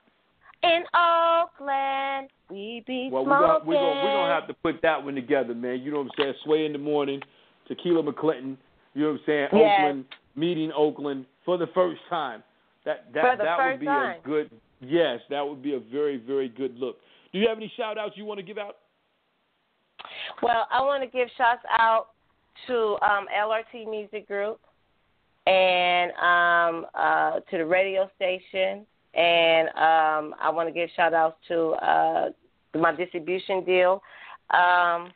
In 0.63 0.83
Oakland, 0.95 2.29
we 2.49 2.83
be 2.87 3.09
Well, 3.11 3.25
we're 3.25 3.31
we're 3.31 3.75
gonna 3.75 4.01
we're 4.01 4.13
gonna 4.13 4.33
have 4.33 4.47
to 4.47 4.53
put 4.53 4.81
that 4.81 5.03
one 5.03 5.15
together, 5.15 5.53
man. 5.53 5.81
You 5.81 5.91
know 5.91 5.97
what 5.97 6.05
I'm 6.05 6.11
saying? 6.17 6.33
Sway 6.45 6.65
in 6.65 6.71
the 6.71 6.79
morning, 6.79 7.21
Tequila 7.67 8.01
McClinton. 8.01 8.55
You 8.93 9.03
know 9.03 9.11
what 9.11 9.19
I'm 9.19 9.19
saying? 9.25 9.47
Yes. 9.51 9.79
Oakland 9.79 10.05
meeting 10.35 10.71
Oakland 10.75 11.25
for 11.45 11.57
the 11.57 11.67
first 11.67 12.01
time. 12.09 12.43
That 12.85 13.05
that 13.13 13.37
that 13.37 13.57
would 13.71 13.79
be 13.79 13.85
time. 13.85 14.19
a 14.23 14.27
good. 14.27 14.49
Yes, 14.81 15.19
that 15.29 15.41
would 15.41 15.61
be 15.61 15.75
a 15.75 15.79
very 15.79 16.17
very 16.17 16.49
good 16.49 16.77
look. 16.77 16.97
Do 17.31 17.39
you 17.39 17.47
have 17.47 17.57
any 17.57 17.71
shout 17.77 17.97
outs 17.97 18.13
you 18.15 18.25
want 18.25 18.39
to 18.39 18.45
give 18.45 18.57
out? 18.57 18.77
Well, 20.41 20.67
I 20.71 20.81
want 20.81 21.03
to 21.03 21.09
give 21.09 21.29
shouts 21.37 21.63
out 21.69 22.07
to 22.67 22.97
um, 23.01 23.25
LRT 23.35 23.89
Music 23.89 24.27
Group 24.27 24.59
and 25.47 26.11
um, 26.13 26.85
uh, 26.93 27.39
to 27.39 27.57
the 27.57 27.65
radio 27.65 28.09
station, 28.15 28.85
and 29.13 29.67
um, 29.69 30.35
I 30.41 30.49
want 30.51 30.67
to 30.69 30.73
give 30.73 30.89
shout 30.95 31.13
outs 31.13 31.37
to 31.47 31.69
uh, 31.71 32.29
my 32.75 32.95
distribution 32.95 33.63
deal. 33.63 34.01
Um, 34.51 35.11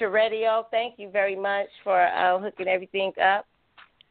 Your 0.00 0.10
Radio, 0.10 0.66
thank 0.70 0.98
you 0.98 1.10
very 1.10 1.36
much 1.36 1.68
for 1.82 2.00
uh, 2.00 2.38
hooking 2.38 2.68
everything 2.68 3.12
up, 3.22 3.46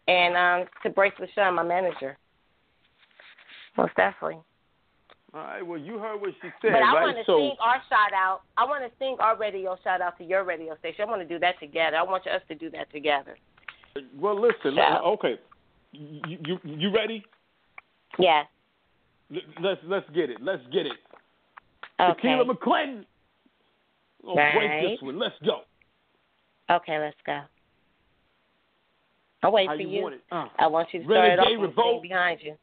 and 0.07 0.35
um, 0.35 0.67
to 0.83 0.89
Bracelet 0.89 1.29
Sean, 1.35 1.55
my 1.55 1.63
manager. 1.63 2.17
Most 3.77 3.95
definitely. 3.95 4.39
All 5.33 5.41
right. 5.41 5.65
Well, 5.65 5.79
you 5.79 5.97
heard 5.97 6.21
what 6.21 6.31
she 6.41 6.49
said, 6.61 6.73
But 6.73 6.83
I 6.83 6.93
right? 6.93 7.01
want 7.01 7.17
to 7.17 7.23
so 7.25 7.37
sing 7.39 7.55
our 7.59 7.81
shout 7.89 8.13
out. 8.13 8.41
I 8.57 8.65
want 8.65 8.83
to 8.83 8.91
sing 8.99 9.15
our 9.19 9.35
radio 9.37 9.75
shout 9.83 9.99
out 10.01 10.17
to 10.19 10.23
your 10.23 10.43
radio 10.43 10.77
station. 10.77 11.05
I 11.07 11.09
want 11.09 11.21
to 11.21 11.27
do 11.27 11.39
that 11.39 11.59
together. 11.59 11.97
I 11.97 12.03
want 12.03 12.27
us 12.27 12.41
to 12.49 12.55
do 12.55 12.69
that 12.71 12.91
together. 12.91 13.35
well, 14.19 14.39
listen. 14.39 14.75
Shout. 14.75 15.03
Okay. 15.03 15.35
You, 15.91 16.37
you 16.45 16.59
you 16.63 16.93
ready? 16.93 17.23
Yes. 18.19 18.45
L- 19.33 19.39
Let's 19.61 19.81
let's 19.85 20.09
get 20.13 20.29
it. 20.29 20.37
Let's 20.41 20.61
get 20.71 20.85
it. 20.85 20.93
Okay. 21.99 22.13
Tequila 22.21 22.45
McClinton. 22.45 23.05
Oh, 24.25 24.35
break 24.35 24.89
this 24.91 25.01
one. 25.01 25.19
Let's 25.19 25.35
go. 25.45 25.61
Okay, 26.71 26.97
let's 26.99 27.17
go. 27.25 27.41
I'll 29.43 29.51
wait 29.51 29.67
How 29.67 29.75
for 29.75 29.81
you 29.81 29.87
you. 29.89 30.01
want 30.01 30.15
it? 30.15 30.21
Uh, 30.31 30.45
I 30.57 30.67
want 30.67 30.87
you 30.93 30.99
to 31.01 31.05
start 31.05 31.17
it 31.31 31.39
off 31.39 31.45
Renegade 31.45 31.53
and 31.53 31.61
Revolt. 31.63 32.01
behind 32.01 32.39
you. 32.41 32.55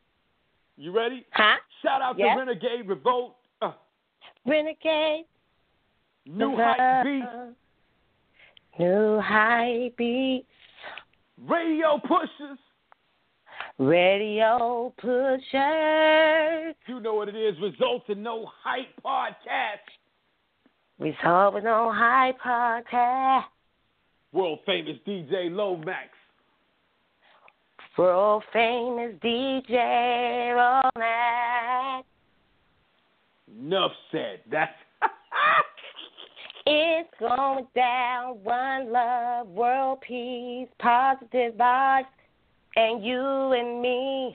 you 0.77 0.93
ready? 0.93 1.25
Huh? 1.33 1.57
Shout 1.83 2.03
out 2.03 2.19
Yes. 2.19 2.35
to 2.35 2.39
Renegade 2.41 2.89
Revolt. 2.89 3.37
Uh, 3.63 3.73
Renegade. 4.47 5.27
New 6.27 6.57
Hype 6.57 7.05
Beat. 7.05 7.25
New 8.79 9.21
high 9.21 9.91
beats. 9.97 10.47
Radio 11.47 11.99
Pushers. 11.99 12.59
Radio 13.79 14.93
pushers. 14.99 16.75
You 16.87 17.01
know 17.01 17.15
what 17.15 17.29
it 17.29 17.35
is. 17.37 17.55
Results 17.61 18.05
in 18.09 18.23
no 18.23 18.47
hype 18.63 18.89
podcast. 19.05 19.89
Results 20.99 21.57
in 21.59 21.65
no 21.65 21.91
Hype 21.95 22.39
podcast. 22.41 23.45
World 24.33 24.59
famous 24.67 24.97
DJ 25.07 25.51
Lomax. 25.51 26.09
World 28.01 28.45
famous 28.51 29.13
DJ 29.23 30.57
Lomax. 30.57 32.07
Enough 33.61 33.91
said. 34.11 34.41
That's 34.51 34.73
It's 36.67 37.11
going 37.19 37.67
down. 37.75 38.39
One 38.43 38.91
love, 38.91 39.49
world 39.49 40.01
peace, 40.01 40.69
positive 40.79 41.53
vibes, 41.57 42.05
and 42.77 43.05
you 43.05 43.21
and 43.21 43.83
me. 43.83 44.35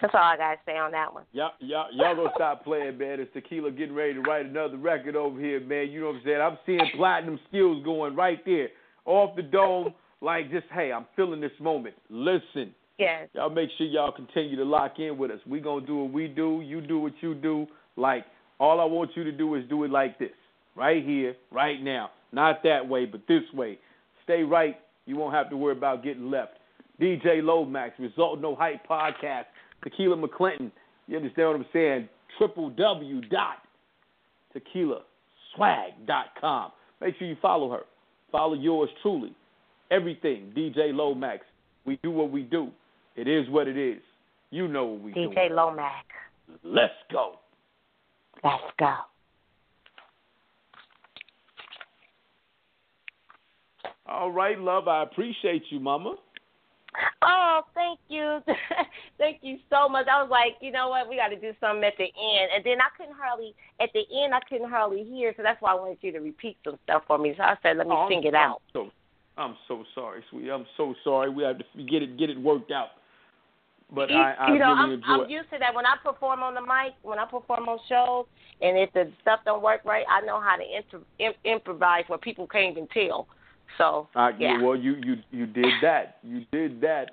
That's 0.00 0.14
all 0.14 0.20
I 0.20 0.36
gotta 0.36 0.58
say 0.64 0.78
on 0.78 0.92
that 0.92 1.12
one. 1.12 1.24
y'all, 1.32 1.54
y'all, 1.58 1.88
y'all 1.92 2.14
gonna 2.14 2.30
stop 2.36 2.62
playing, 2.62 2.98
man. 2.98 3.18
It's 3.18 3.32
Tequila 3.32 3.72
getting 3.72 3.96
ready 3.96 4.14
to 4.14 4.20
write 4.20 4.46
another 4.46 4.76
record 4.76 5.16
over 5.16 5.40
here, 5.40 5.58
man. 5.58 5.90
You 5.90 6.02
know 6.02 6.06
what 6.06 6.16
I'm 6.18 6.22
saying? 6.24 6.40
I'm 6.40 6.58
seeing 6.64 6.88
platinum 6.96 7.40
skills 7.48 7.82
going 7.84 8.14
right 8.14 8.38
there, 8.44 8.68
off 9.06 9.34
the 9.34 9.42
dome. 9.42 9.92
Like 10.22 10.50
just, 10.50 10.66
hey, 10.72 10.92
I'm 10.92 11.06
feeling 11.16 11.40
this 11.40 11.50
moment. 11.60 11.94
Listen, 12.08 12.74
Yes. 12.98 13.28
y'all 13.34 13.50
make 13.50 13.68
sure 13.76 13.86
y'all 13.86 14.12
continue 14.12 14.54
to 14.56 14.64
lock 14.64 14.98
in 15.00 15.18
with 15.18 15.30
us. 15.32 15.40
We 15.46 15.60
gonna 15.60 15.84
do 15.84 15.96
what 16.04 16.12
we 16.12 16.28
do. 16.28 16.62
You 16.64 16.80
do 16.80 17.00
what 17.00 17.12
you 17.20 17.34
do. 17.34 17.66
Like 17.96 18.24
all 18.60 18.80
I 18.80 18.84
want 18.84 19.10
you 19.16 19.24
to 19.24 19.32
do 19.32 19.54
is 19.56 19.64
do 19.68 19.82
it 19.84 19.90
like 19.90 20.18
this, 20.18 20.30
right 20.76 21.04
here, 21.04 21.34
right 21.50 21.82
now. 21.82 22.10
Not 22.30 22.62
that 22.62 22.88
way, 22.88 23.04
but 23.04 23.26
this 23.26 23.42
way. 23.52 23.78
Stay 24.24 24.42
right. 24.44 24.78
You 25.06 25.16
won't 25.16 25.34
have 25.34 25.50
to 25.50 25.56
worry 25.56 25.76
about 25.76 26.04
getting 26.04 26.30
left. 26.30 26.52
DJ 27.00 27.42
Lomax, 27.42 27.98
Result 27.98 28.40
No 28.40 28.54
Hype 28.54 28.86
Podcast, 28.86 29.46
Tequila 29.82 30.16
McClinton. 30.16 30.70
You 31.08 31.16
understand 31.16 31.48
what 31.48 31.56
I'm 31.56 31.66
saying? 31.72 32.08
Triple 32.38 32.70
W 32.70 33.20
dot 33.22 33.56
tequilaswag.com. 35.58 36.72
Make 37.00 37.16
sure 37.18 37.26
you 37.26 37.36
follow 37.42 37.70
her. 37.70 37.82
Follow 38.30 38.54
yours 38.54 38.88
truly. 39.02 39.34
Everything, 39.92 40.52
DJ 40.56 40.94
Lomax. 40.94 41.44
We 41.84 41.98
do 42.02 42.10
what 42.10 42.30
we 42.30 42.42
do. 42.42 42.70
It 43.14 43.28
is 43.28 43.46
what 43.50 43.68
it 43.68 43.76
is. 43.76 44.00
You 44.50 44.66
know 44.66 44.86
what 44.86 45.02
we 45.02 45.12
do. 45.12 45.28
DJ 45.28 45.50
Lomax. 45.50 46.06
Let's 46.64 46.94
go. 47.12 47.34
Let's 48.42 48.62
go. 48.78 48.94
All 54.06 54.32
right, 54.32 54.58
love. 54.58 54.88
I 54.88 55.02
appreciate 55.02 55.64
you, 55.68 55.78
Mama. 55.78 56.16
Oh, 57.22 57.60
thank 57.74 57.98
you. 58.08 58.40
thank 59.18 59.40
you 59.42 59.58
so 59.70 59.88
much. 59.90 60.06
I 60.10 60.22
was 60.22 60.30
like, 60.30 60.56
you 60.60 60.72
know 60.72 60.88
what, 60.88 61.08
we 61.08 61.16
got 61.16 61.28
to 61.28 61.40
do 61.40 61.52
something 61.60 61.84
at 61.84 61.94
the 61.98 62.04
end. 62.04 62.50
And 62.54 62.64
then 62.64 62.80
I 62.80 62.88
couldn't 62.96 63.16
hardly, 63.18 63.54
at 63.80 63.90
the 63.92 64.04
end, 64.22 64.34
I 64.34 64.40
couldn't 64.48 64.70
hardly 64.70 65.04
hear, 65.04 65.34
so 65.36 65.42
that's 65.42 65.60
why 65.60 65.72
I 65.72 65.74
wanted 65.74 65.98
you 66.00 66.12
to 66.12 66.20
repeat 66.20 66.56
some 66.64 66.78
stuff 66.84 67.02
for 67.06 67.18
me. 67.18 67.34
So 67.36 67.42
I 67.42 67.56
said, 67.62 67.76
let 67.76 67.86
me 67.86 67.94
Oh, 67.96 68.08
sing 68.08 68.24
it 68.24 68.34
out. 68.34 68.60
So, 68.72 68.90
I'm 69.36 69.56
so 69.66 69.84
sorry, 69.94 70.22
sweetie. 70.30 70.50
I'm 70.50 70.66
so 70.76 70.94
sorry. 71.04 71.30
We 71.30 71.42
have 71.44 71.58
to 71.58 71.64
get 71.84 72.02
it 72.02 72.18
get 72.18 72.30
it 72.30 72.40
worked 72.40 72.70
out. 72.70 72.88
But 73.94 74.10
you, 74.10 74.16
I, 74.16 74.32
I 74.32 74.52
you 74.52 74.58
know, 74.58 74.74
really 74.74 74.80
I'm, 74.80 74.90
enjoy 74.92 75.24
I'm 75.24 75.30
used 75.30 75.50
to 75.50 75.58
that. 75.58 75.74
When 75.74 75.84
I 75.86 75.96
perform 76.02 76.42
on 76.42 76.54
the 76.54 76.60
mic, 76.60 76.94
when 77.02 77.18
I 77.18 77.24
perform 77.24 77.68
on 77.68 77.78
shows, 77.88 78.26
and 78.60 78.78
if 78.78 78.92
the 78.92 79.10
stuff 79.20 79.40
don't 79.44 79.62
work 79.62 79.82
right, 79.84 80.04
I 80.10 80.24
know 80.24 80.40
how 80.40 80.56
to 80.56 80.62
inter, 80.62 81.04
im, 81.18 81.32
improvise 81.44 82.04
where 82.08 82.18
people 82.18 82.46
can't 82.46 82.76
even 82.76 82.88
tell. 82.88 83.26
So, 83.78 84.08
I, 84.14 84.30
yeah. 84.38 84.62
Well, 84.62 84.76
you 84.76 84.96
you 85.02 85.16
you 85.30 85.46
did 85.46 85.72
that. 85.82 86.18
You 86.22 86.44
did 86.52 86.80
that. 86.82 87.10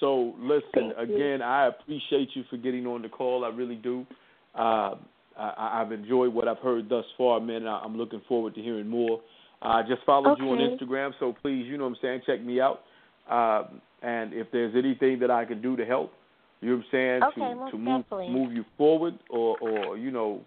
So 0.00 0.34
listen 0.38 0.92
Thank 0.96 1.08
you. 1.08 1.14
again. 1.16 1.42
I 1.42 1.66
appreciate 1.66 2.30
you 2.34 2.44
for 2.50 2.56
getting 2.56 2.86
on 2.86 3.02
the 3.02 3.08
call. 3.08 3.44
I 3.44 3.48
really 3.48 3.76
do. 3.76 4.06
Uh, 4.54 4.94
I, 5.36 5.80
I've 5.80 5.92
enjoyed 5.92 6.32
what 6.32 6.48
I've 6.48 6.58
heard 6.58 6.88
thus 6.88 7.04
far, 7.16 7.40
man. 7.40 7.66
I, 7.66 7.80
I'm 7.80 7.96
looking 7.96 8.22
forward 8.28 8.54
to 8.54 8.62
hearing 8.62 8.88
more. 8.88 9.20
I 9.62 9.82
just 9.82 10.02
followed 10.04 10.38
you 10.38 10.48
on 10.50 10.58
Instagram, 10.58 11.12
so 11.18 11.34
please, 11.42 11.66
you 11.66 11.76
know 11.78 11.84
what 11.84 11.90
I'm 11.90 11.96
saying, 12.02 12.22
check 12.26 12.40
me 12.42 12.60
out. 12.60 12.80
Um, 13.28 13.80
and 14.02 14.32
if 14.32 14.46
there's 14.52 14.74
anything 14.76 15.18
that 15.20 15.30
I 15.30 15.44
can 15.44 15.60
do 15.60 15.76
to 15.76 15.84
help, 15.84 16.12
you 16.60 16.70
know 16.70 16.76
what 16.76 16.84
I'm 16.84 16.90
saying, 16.92 17.22
Okay, 17.24 17.54
to 17.54 17.70
to 17.72 17.78
move 17.78 18.02
definitely. 18.04 18.28
move 18.30 18.52
you 18.52 18.64
forward, 18.76 19.18
or 19.30 19.56
or 19.60 19.96
you 19.98 20.10
know, 20.10 20.40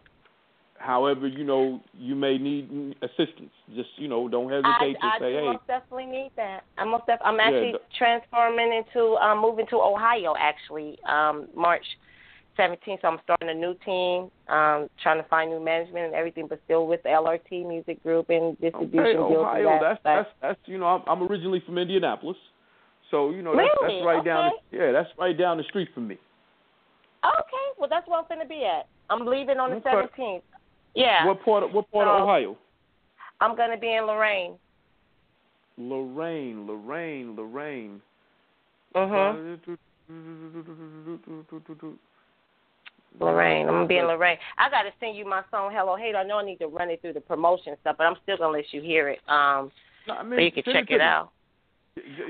however 0.77 1.27
you 1.27 1.43
know 1.43 1.81
you 1.93 2.15
may 2.15 2.37
need 2.37 2.95
assistance, 3.01 3.51
just 3.75 3.89
you 3.97 4.07
know, 4.07 4.27
don't 4.27 4.49
hesitate 4.49 4.97
I 5.01 5.17
to 5.19 5.23
say, 5.23 5.31
do 5.33 5.37
hey, 5.37 5.45
most 5.53 5.67
definitely 5.67 6.05
need 6.05 6.31
that. 6.37 6.63
I'm 6.77 6.89
most 6.89 7.05
def- 7.05 7.19
I'm 7.23 7.35
Yeah, 7.37 7.43
actually 7.43 7.71
the- 7.73 7.79
transforming 7.97 8.73
into 8.73 9.15
um, 9.17 9.39
moving 9.41 9.67
to 9.67 9.75
Ohio 9.77 10.33
actually 10.39 10.97
um, 11.07 11.47
March 11.55 11.85
17th. 12.61 13.01
So 13.01 13.07
I'm 13.07 13.19
starting 13.23 13.49
a 13.49 13.53
new 13.53 13.73
team, 13.85 14.29
um, 14.53 14.87
trying 15.01 15.21
to 15.21 15.27
find 15.29 15.49
new 15.51 15.59
management 15.63 16.05
and 16.07 16.13
everything, 16.15 16.47
but 16.47 16.59
still 16.65 16.85
with 16.87 17.01
the 17.03 17.09
LRT 17.09 17.67
Music 17.67 18.01
Group 18.03 18.29
and 18.29 18.59
distribution 18.59 19.17
Okay, 19.17 19.35
Ohio. 19.35 19.79
that, 19.81 19.81
That's 19.81 19.99
that's 20.03 20.29
that's 20.41 20.59
you 20.65 20.77
know 20.77 20.85
I'm, 20.87 21.01
I'm 21.07 21.23
originally 21.27 21.61
from 21.65 21.77
Indianapolis, 21.77 22.37
so 23.09 23.31
you 23.31 23.41
know 23.41 23.55
that's, 23.55 23.69
Really? 23.81 23.95
that's 23.99 24.05
right 24.05 24.23
down. 24.25 24.51
The, 24.71 24.77
yeah, 24.77 24.91
that's 24.91 25.09
right 25.17 25.37
down 25.37 25.57
the 25.57 25.63
street 25.63 25.89
from 25.93 26.07
me. 26.07 26.17
okay. 27.25 27.65
Well, 27.79 27.89
that's 27.89 28.07
where 28.07 28.19
I'm 28.19 28.25
going 28.27 28.41
to 28.41 28.47
be 28.47 28.63
at. 28.65 28.87
I'm 29.09 29.25
leaving 29.25 29.57
on 29.57 29.71
the 29.71 29.77
Okay. 29.77 30.07
17th. 30.17 30.41
Yeah, 30.93 31.25
What 31.25 31.43
part? 31.43 31.63
Of, 31.63 31.71
what 31.73 31.89
part 31.91 32.07
of 32.07 32.21
Ohio? 32.21 32.57
I'm 33.39 33.55
going 33.55 33.71
to 33.71 33.77
be 33.77 33.93
in 33.93 34.05
Lorain. 34.05 34.53
Lorain, 35.77 36.67
Lorain, 36.67 37.35
Lorain. 37.35 38.01
Mhm. 38.93 39.57
Lorain. 43.19 43.67
I'm 43.67 43.73
gonna 43.75 43.87
be 43.87 43.97
in 43.97 44.05
Lorain. 44.05 44.37
I 44.57 44.69
gotta 44.69 44.89
send 44.99 45.15
you 45.15 45.25
my 45.25 45.43
song 45.51 45.71
Hello 45.73 45.95
Hate. 45.95 46.15
I 46.15 46.23
know 46.23 46.39
I 46.39 46.45
need 46.45 46.59
to 46.59 46.67
run 46.67 46.89
it 46.89 47.01
through 47.01 47.13
the 47.13 47.21
promotion 47.21 47.75
stuff, 47.81 47.95
but 47.97 48.05
I'm 48.05 48.15
still 48.23 48.37
gonna 48.37 48.57
let 48.57 48.71
you 48.71 48.81
hear 48.81 49.09
it. 49.09 49.19
Um 49.27 49.71
No, 50.07 50.15
I 50.15 50.23
mean, 50.23 50.39
so 50.39 50.43
you 50.43 50.51
can 50.51 50.63
check 50.73 50.87
to 50.87 50.95
it 50.95 51.01
out. 51.01 51.31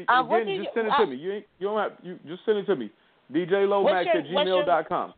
Uh, 0.09 0.25
Again, 0.25 0.63
just 0.63 0.73
send 0.73 0.87
it 0.87 0.93
uh, 0.93 0.97
to 0.97 1.07
me. 1.07 1.15
You 1.17 1.31
ain't, 1.33 1.45
you 1.59 1.67
don't 1.67 1.77
have 1.77 1.91
you 2.03 2.19
just 2.27 2.43
send 2.45 2.57
it 2.57 2.65
to 2.65 2.75
me. 2.75 2.89
DJ 3.31 3.67
Lomax 3.67 4.05
your- 4.05 4.17
at 4.17 4.25
gmail 4.25 4.65
dot 4.65 4.89
com. 4.89 5.13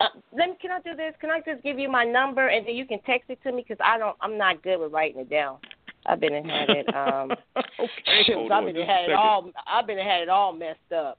Uh, 0.00 0.06
let 0.32 0.50
me, 0.50 0.56
can 0.62 0.70
I 0.70 0.80
do 0.80 0.94
this? 0.96 1.12
Can 1.20 1.30
I 1.30 1.40
just 1.40 1.62
give 1.64 1.76
you 1.78 1.90
my 1.90 2.04
number 2.04 2.46
and 2.46 2.66
then 2.66 2.76
you 2.76 2.86
can 2.86 3.00
text 3.00 3.30
it 3.30 3.42
to 3.42 3.52
me 3.52 3.64
because 3.66 3.82
I 3.84 3.98
don't. 3.98 4.16
I'm 4.20 4.38
not 4.38 4.62
good 4.62 4.78
with 4.78 4.92
writing 4.92 5.20
it 5.20 5.30
down. 5.30 5.58
I've 6.06 6.20
been 6.20 6.34
and 6.34 6.50
had 6.50 6.70
it. 6.70 6.94
Um, 6.94 7.32
okay, 7.56 8.22
shoot, 8.26 8.50
I've 8.50 8.64
been 8.64 8.74
just 8.74 8.88
and 8.88 8.90
a 8.90 8.92
had 8.92 9.10
it 9.10 9.12
all. 9.12 9.50
I've 9.66 9.86
been 9.86 9.98
had 9.98 10.22
it 10.22 10.28
all 10.28 10.52
messed 10.52 10.92
up. 10.96 11.18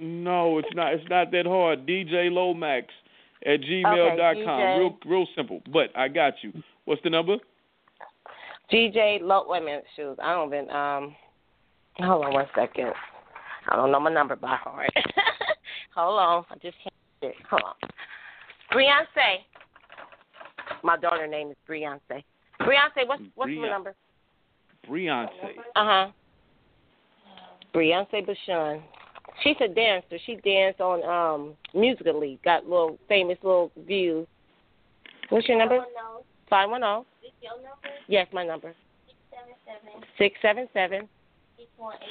No, 0.00 0.58
it's 0.58 0.74
not. 0.74 0.94
It's 0.94 1.08
not 1.10 1.30
that 1.32 1.46
hard. 1.46 1.86
DJ 1.86 2.30
Lomax 2.30 2.86
at 3.44 3.60
gmail 3.60 4.16
dot 4.16 4.34
com. 4.34 4.60
DJ. 4.60 4.78
Real, 4.78 4.98
real 5.06 5.26
simple. 5.36 5.60
But 5.72 5.96
I 5.96 6.08
got 6.08 6.34
you. 6.42 6.52
What's 6.84 7.02
the 7.02 7.10
number? 7.10 7.36
GJ 8.72 9.22
Low. 9.22 9.44
Wait 9.48 9.62
a 9.62 9.64
minute, 9.64 9.84
shoes. 9.96 10.16
I 10.22 10.32
don't 10.32 10.48
even. 10.48 10.70
Um, 10.70 11.14
hold 11.98 12.24
on 12.24 12.32
one 12.32 12.46
second. 12.54 12.92
I 13.68 13.76
don't 13.76 13.92
know 13.92 14.00
my 14.00 14.12
number 14.12 14.36
by 14.36 14.56
heart. 14.56 14.90
Hold 15.94 16.18
on, 16.18 16.44
I 16.50 16.54
just 16.54 16.76
can't 16.82 16.94
it. 17.22 17.34
Hold 17.50 17.62
on. 17.62 17.90
Beyonce. 18.72 19.44
My 20.82 20.96
daughter 20.96 21.26
name 21.26 21.50
is 21.50 21.56
Beyonce. 21.68 22.22
Beyonce, 22.60 23.06
what's 23.06 23.22
what's 23.34 23.48
Bri- 23.48 23.58
my 23.58 23.68
number? 23.68 23.94
Beyonce. 24.88 25.28
Uh 25.76 25.84
huh. 25.84 26.06
Beyonce 27.74 28.26
Bashan. 28.26 28.82
She's 29.42 29.56
a 29.60 29.68
dancer. 29.68 30.18
She 30.26 30.36
danced 30.36 30.80
on 30.80 31.02
um 31.04 31.54
Musical.ly. 31.74 32.38
Got 32.44 32.64
little 32.64 32.98
famous 33.08 33.38
little 33.42 33.70
views. 33.86 34.26
What's 35.30 35.48
your 35.48 35.58
number? 35.58 35.78
Five 36.48 36.68
one 36.70 36.80
zero. 36.82 37.06
Yes, 38.08 38.26
my 38.32 38.44
number. 38.44 38.74
Six 40.18 40.34
seven 40.42 40.68
seven 40.74 41.08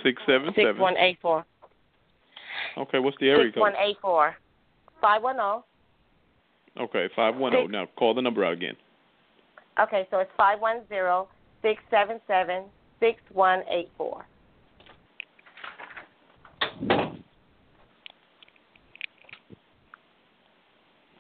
Six 0.03 0.21
seven 0.25 0.47
six 0.55 0.65
seven. 0.65 0.82
one 0.82 0.97
eight 0.97 1.17
four. 1.21 1.45
Okay, 2.77 2.99
what's 2.99 3.17
the 3.19 3.30
area 3.30 3.47
Six 3.47 3.55
code? 3.55 3.61
one 3.61 3.73
eight 3.75 3.97
four. 4.01 4.36
Five 5.01 5.21
one 5.21 5.36
zero. 5.36 5.65
Okay, 6.80 7.09
five 7.15 7.36
one 7.36 7.51
zero. 7.51 7.67
Now 7.67 7.88
call 7.97 8.13
the 8.13 8.21
number 8.21 8.43
out 8.45 8.53
again. 8.53 8.75
Okay, 9.80 10.07
so 10.09 10.19
it's 10.19 10.32
five 10.36 10.59
one 10.59 10.82
zero 10.88 11.27
six 11.61 11.82
seven 11.91 12.19
seven 12.27 12.63
six 12.99 13.19
one 13.34 13.63
eight 13.69 13.89
four. 13.97 14.25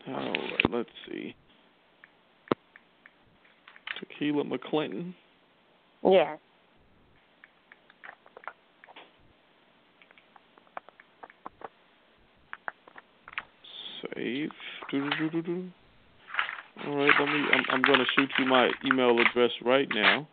All 0.09 0.15
right, 0.15 0.71
let's 0.71 0.89
see. 1.07 1.35
Tequila 3.99 4.43
McClinton. 4.43 5.13
Yeah. 6.03 6.37
Save. 14.15 14.49
Doo-doo-doo-doo-doo. 14.89 15.69
All 16.87 16.95
right, 16.95 17.11
let 17.19 17.27
me. 17.27 17.43
I'm, 17.53 17.63
I'm 17.69 17.81
going 17.81 17.99
to 17.99 18.05
shoot 18.15 18.29
you 18.39 18.45
my 18.45 18.69
email 18.85 19.15
address 19.19 19.51
right 19.63 19.87
now. 19.93 20.27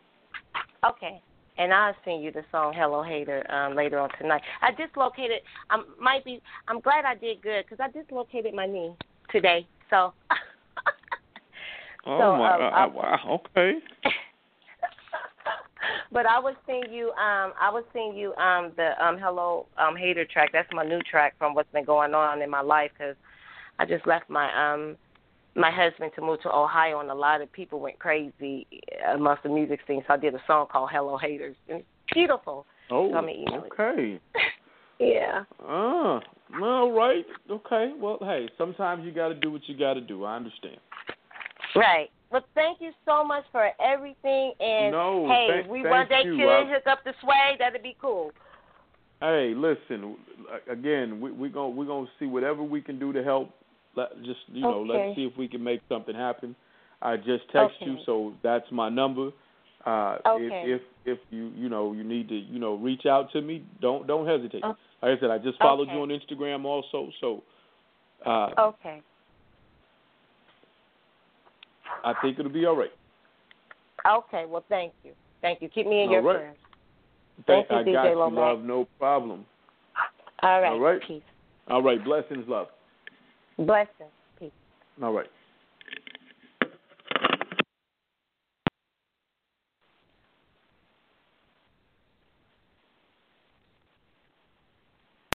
Okay. 0.85 1.21
And 1.59 1.73
I'll 1.73 1.95
send 2.05 2.23
you 2.23 2.31
the 2.31 2.43
song 2.51 2.73
"Hello 2.75 3.03
Hater" 3.03 3.43
um, 3.51 3.75
later 3.75 3.99
on 3.99 4.09
tonight. 4.19 4.41
I 4.61 4.71
dislocated. 4.71 5.41
I 5.69 5.81
might 5.99 6.23
be. 6.23 6.41
I'm 6.67 6.79
glad 6.79 7.03
I 7.05 7.15
did 7.15 7.41
good 7.41 7.65
because 7.67 7.83
I 7.83 7.91
dislocated 7.91 8.53
my 8.53 8.65
knee 8.65 8.95
today. 9.31 9.67
So. 9.89 10.13
Oh 12.05 12.19
So, 12.19 12.37
my 12.37 12.53
um, 12.53 12.59
God! 12.59 12.73
I- 12.73 12.85
wow. 12.87 13.41
Okay. 13.57 13.79
but 16.11 16.25
I 16.25 16.39
would 16.39 16.55
sing 16.65 16.83
you. 16.91 17.09
Um, 17.11 17.53
I 17.59 17.69
would 17.71 17.85
sing 17.93 18.13
you 18.15 18.33
um 18.35 18.71
the 18.77 18.91
um 19.03 19.17
"Hello 19.17 19.65
um 19.77 19.95
Hater" 19.95 20.25
track. 20.25 20.51
That's 20.53 20.69
my 20.71 20.85
new 20.85 21.01
track 21.01 21.35
from 21.37 21.53
what's 21.53 21.71
been 21.71 21.85
going 21.85 22.13
on 22.13 22.41
in 22.41 22.49
my 22.49 22.61
life 22.61 22.91
because 22.97 23.15
I 23.79 23.85
just 23.85 24.07
left 24.07 24.29
my 24.29 24.49
um 24.73 24.95
my 25.55 25.71
husband 25.71 26.11
to 26.15 26.21
move 26.21 26.41
to 26.41 26.53
Ohio, 26.53 26.99
and 26.99 27.09
a 27.09 27.15
lot 27.15 27.41
of 27.41 27.51
people 27.51 27.79
went 27.79 27.99
crazy 27.99 28.67
amongst 29.11 29.43
the 29.43 29.49
music 29.49 29.79
scene. 29.87 30.03
So 30.07 30.13
I 30.13 30.17
did 30.17 30.33
a 30.35 30.41
song 30.47 30.67
called 30.71 30.89
"Hello 30.91 31.17
Haters." 31.17 31.55
And 31.67 31.79
it's 31.79 31.87
beautiful. 32.13 32.65
Oh. 32.89 33.11
Tell 33.11 33.21
me, 33.21 33.45
email 33.47 33.63
it. 33.63 33.71
Okay. 33.73 34.19
Yeah. 34.99 35.43
Ah. 35.63 36.19
All 36.61 36.91
right. 36.91 37.25
Okay. 37.49 37.93
Well, 37.99 38.17
hey, 38.21 38.47
sometimes 38.57 39.05
you 39.05 39.11
got 39.11 39.27
to 39.29 39.35
do 39.35 39.51
what 39.51 39.61
you 39.67 39.77
got 39.77 39.95
to 39.95 40.01
do. 40.01 40.23
I 40.23 40.35
understand. 40.35 40.77
Right. 41.75 42.09
Well, 42.31 42.43
thank 42.55 42.81
you 42.81 42.91
so 43.05 43.23
much 43.23 43.43
for 43.51 43.69
everything. 43.81 44.53
And 44.59 44.91
No, 44.91 45.27
hey, 45.29 45.47
thank- 45.49 45.67
we 45.67 45.83
thank 45.83 45.91
one 45.91 46.07
day 46.09 46.23
you. 46.25 46.37
could 46.37 46.67
hook 46.73 46.87
up 46.87 47.03
the 47.03 47.13
sway, 47.21 47.55
that'd 47.59 47.81
be 47.83 47.95
cool. 48.01 48.31
Hey, 49.21 49.53
listen. 49.55 50.15
Again, 50.69 51.19
we 51.19 51.31
we 51.31 51.49
gonna 51.49 51.69
we 51.69 51.85
gonna 51.87 52.07
see 52.19 52.25
whatever 52.27 52.61
we 52.63 52.81
can 52.81 52.99
do 52.99 53.11
to 53.13 53.23
help. 53.23 53.49
Let 53.95 54.15
just 54.23 54.39
you 54.47 54.61
know, 54.61 54.81
Okay. 54.81 54.89
let's 55.07 55.15
see 55.15 55.25
if 55.25 55.35
we 55.37 55.47
can 55.47 55.63
make 55.63 55.81
something 55.89 56.13
happen. 56.13 56.55
I 57.01 57.17
just 57.17 57.49
text 57.51 57.77
you, 57.79 57.97
so 58.05 58.33
that's 58.43 58.69
my 58.71 58.89
number. 58.89 59.31
Uh, 59.85 60.17
Okay. 60.25 60.71
If, 60.71 60.81
if 61.05 61.17
if 61.17 61.19
you 61.31 61.51
you 61.55 61.67
know 61.69 61.93
you 61.93 62.03
need 62.03 62.27
to 62.29 62.35
you 62.35 62.59
know 62.59 62.75
reach 62.75 63.05
out 63.07 63.31
to 63.31 63.41
me, 63.41 63.63
don't 63.81 64.05
don't 64.05 64.27
hesitate. 64.27 64.61
Oh. 64.63 64.75
Like 65.01 65.17
I 65.17 65.21
said, 65.21 65.29
I 65.29 65.37
just 65.37 65.59
followed 65.59 65.89
you 65.91 66.01
on 66.01 66.09
Instagram 66.09 66.65
also, 66.65 67.11
so 67.21 67.43
uh, 68.25 68.49
Okay. 68.57 69.01
I 72.03 72.13
think 72.21 72.39
it'll 72.39 72.51
be 72.51 72.65
all 72.65 72.75
right. 72.75 72.91
Okay. 74.07 74.45
Well, 74.47 74.65
thank 74.69 74.93
you. 75.03 75.13
Thank 75.41 75.61
you. 75.61 75.69
Keep 75.69 75.87
me 75.87 76.01
in 76.01 76.07
All 76.07 76.13
your 76.13 76.21
right. 76.23 76.37
prayers. 76.37 76.57
Thank, 77.45 77.67
Thank 77.67 77.87
you, 77.87 77.91
I 77.91 77.95
got 77.95 78.05
DJ 78.07 78.31
you, 78.31 78.35
love. 78.35 78.63
No 78.63 78.87
problem. 78.99 79.45
All 80.41 80.61
right. 80.61 80.71
All 80.71 80.79
right. 80.79 81.01
Peace. 81.07 81.21
All 81.67 81.83
right. 81.83 82.03
Blessings, 82.03 82.45
love. 82.47 82.67
Blessings. 83.57 84.11
Peace. 84.39 84.51
All 85.01 85.13
right. 85.13 85.27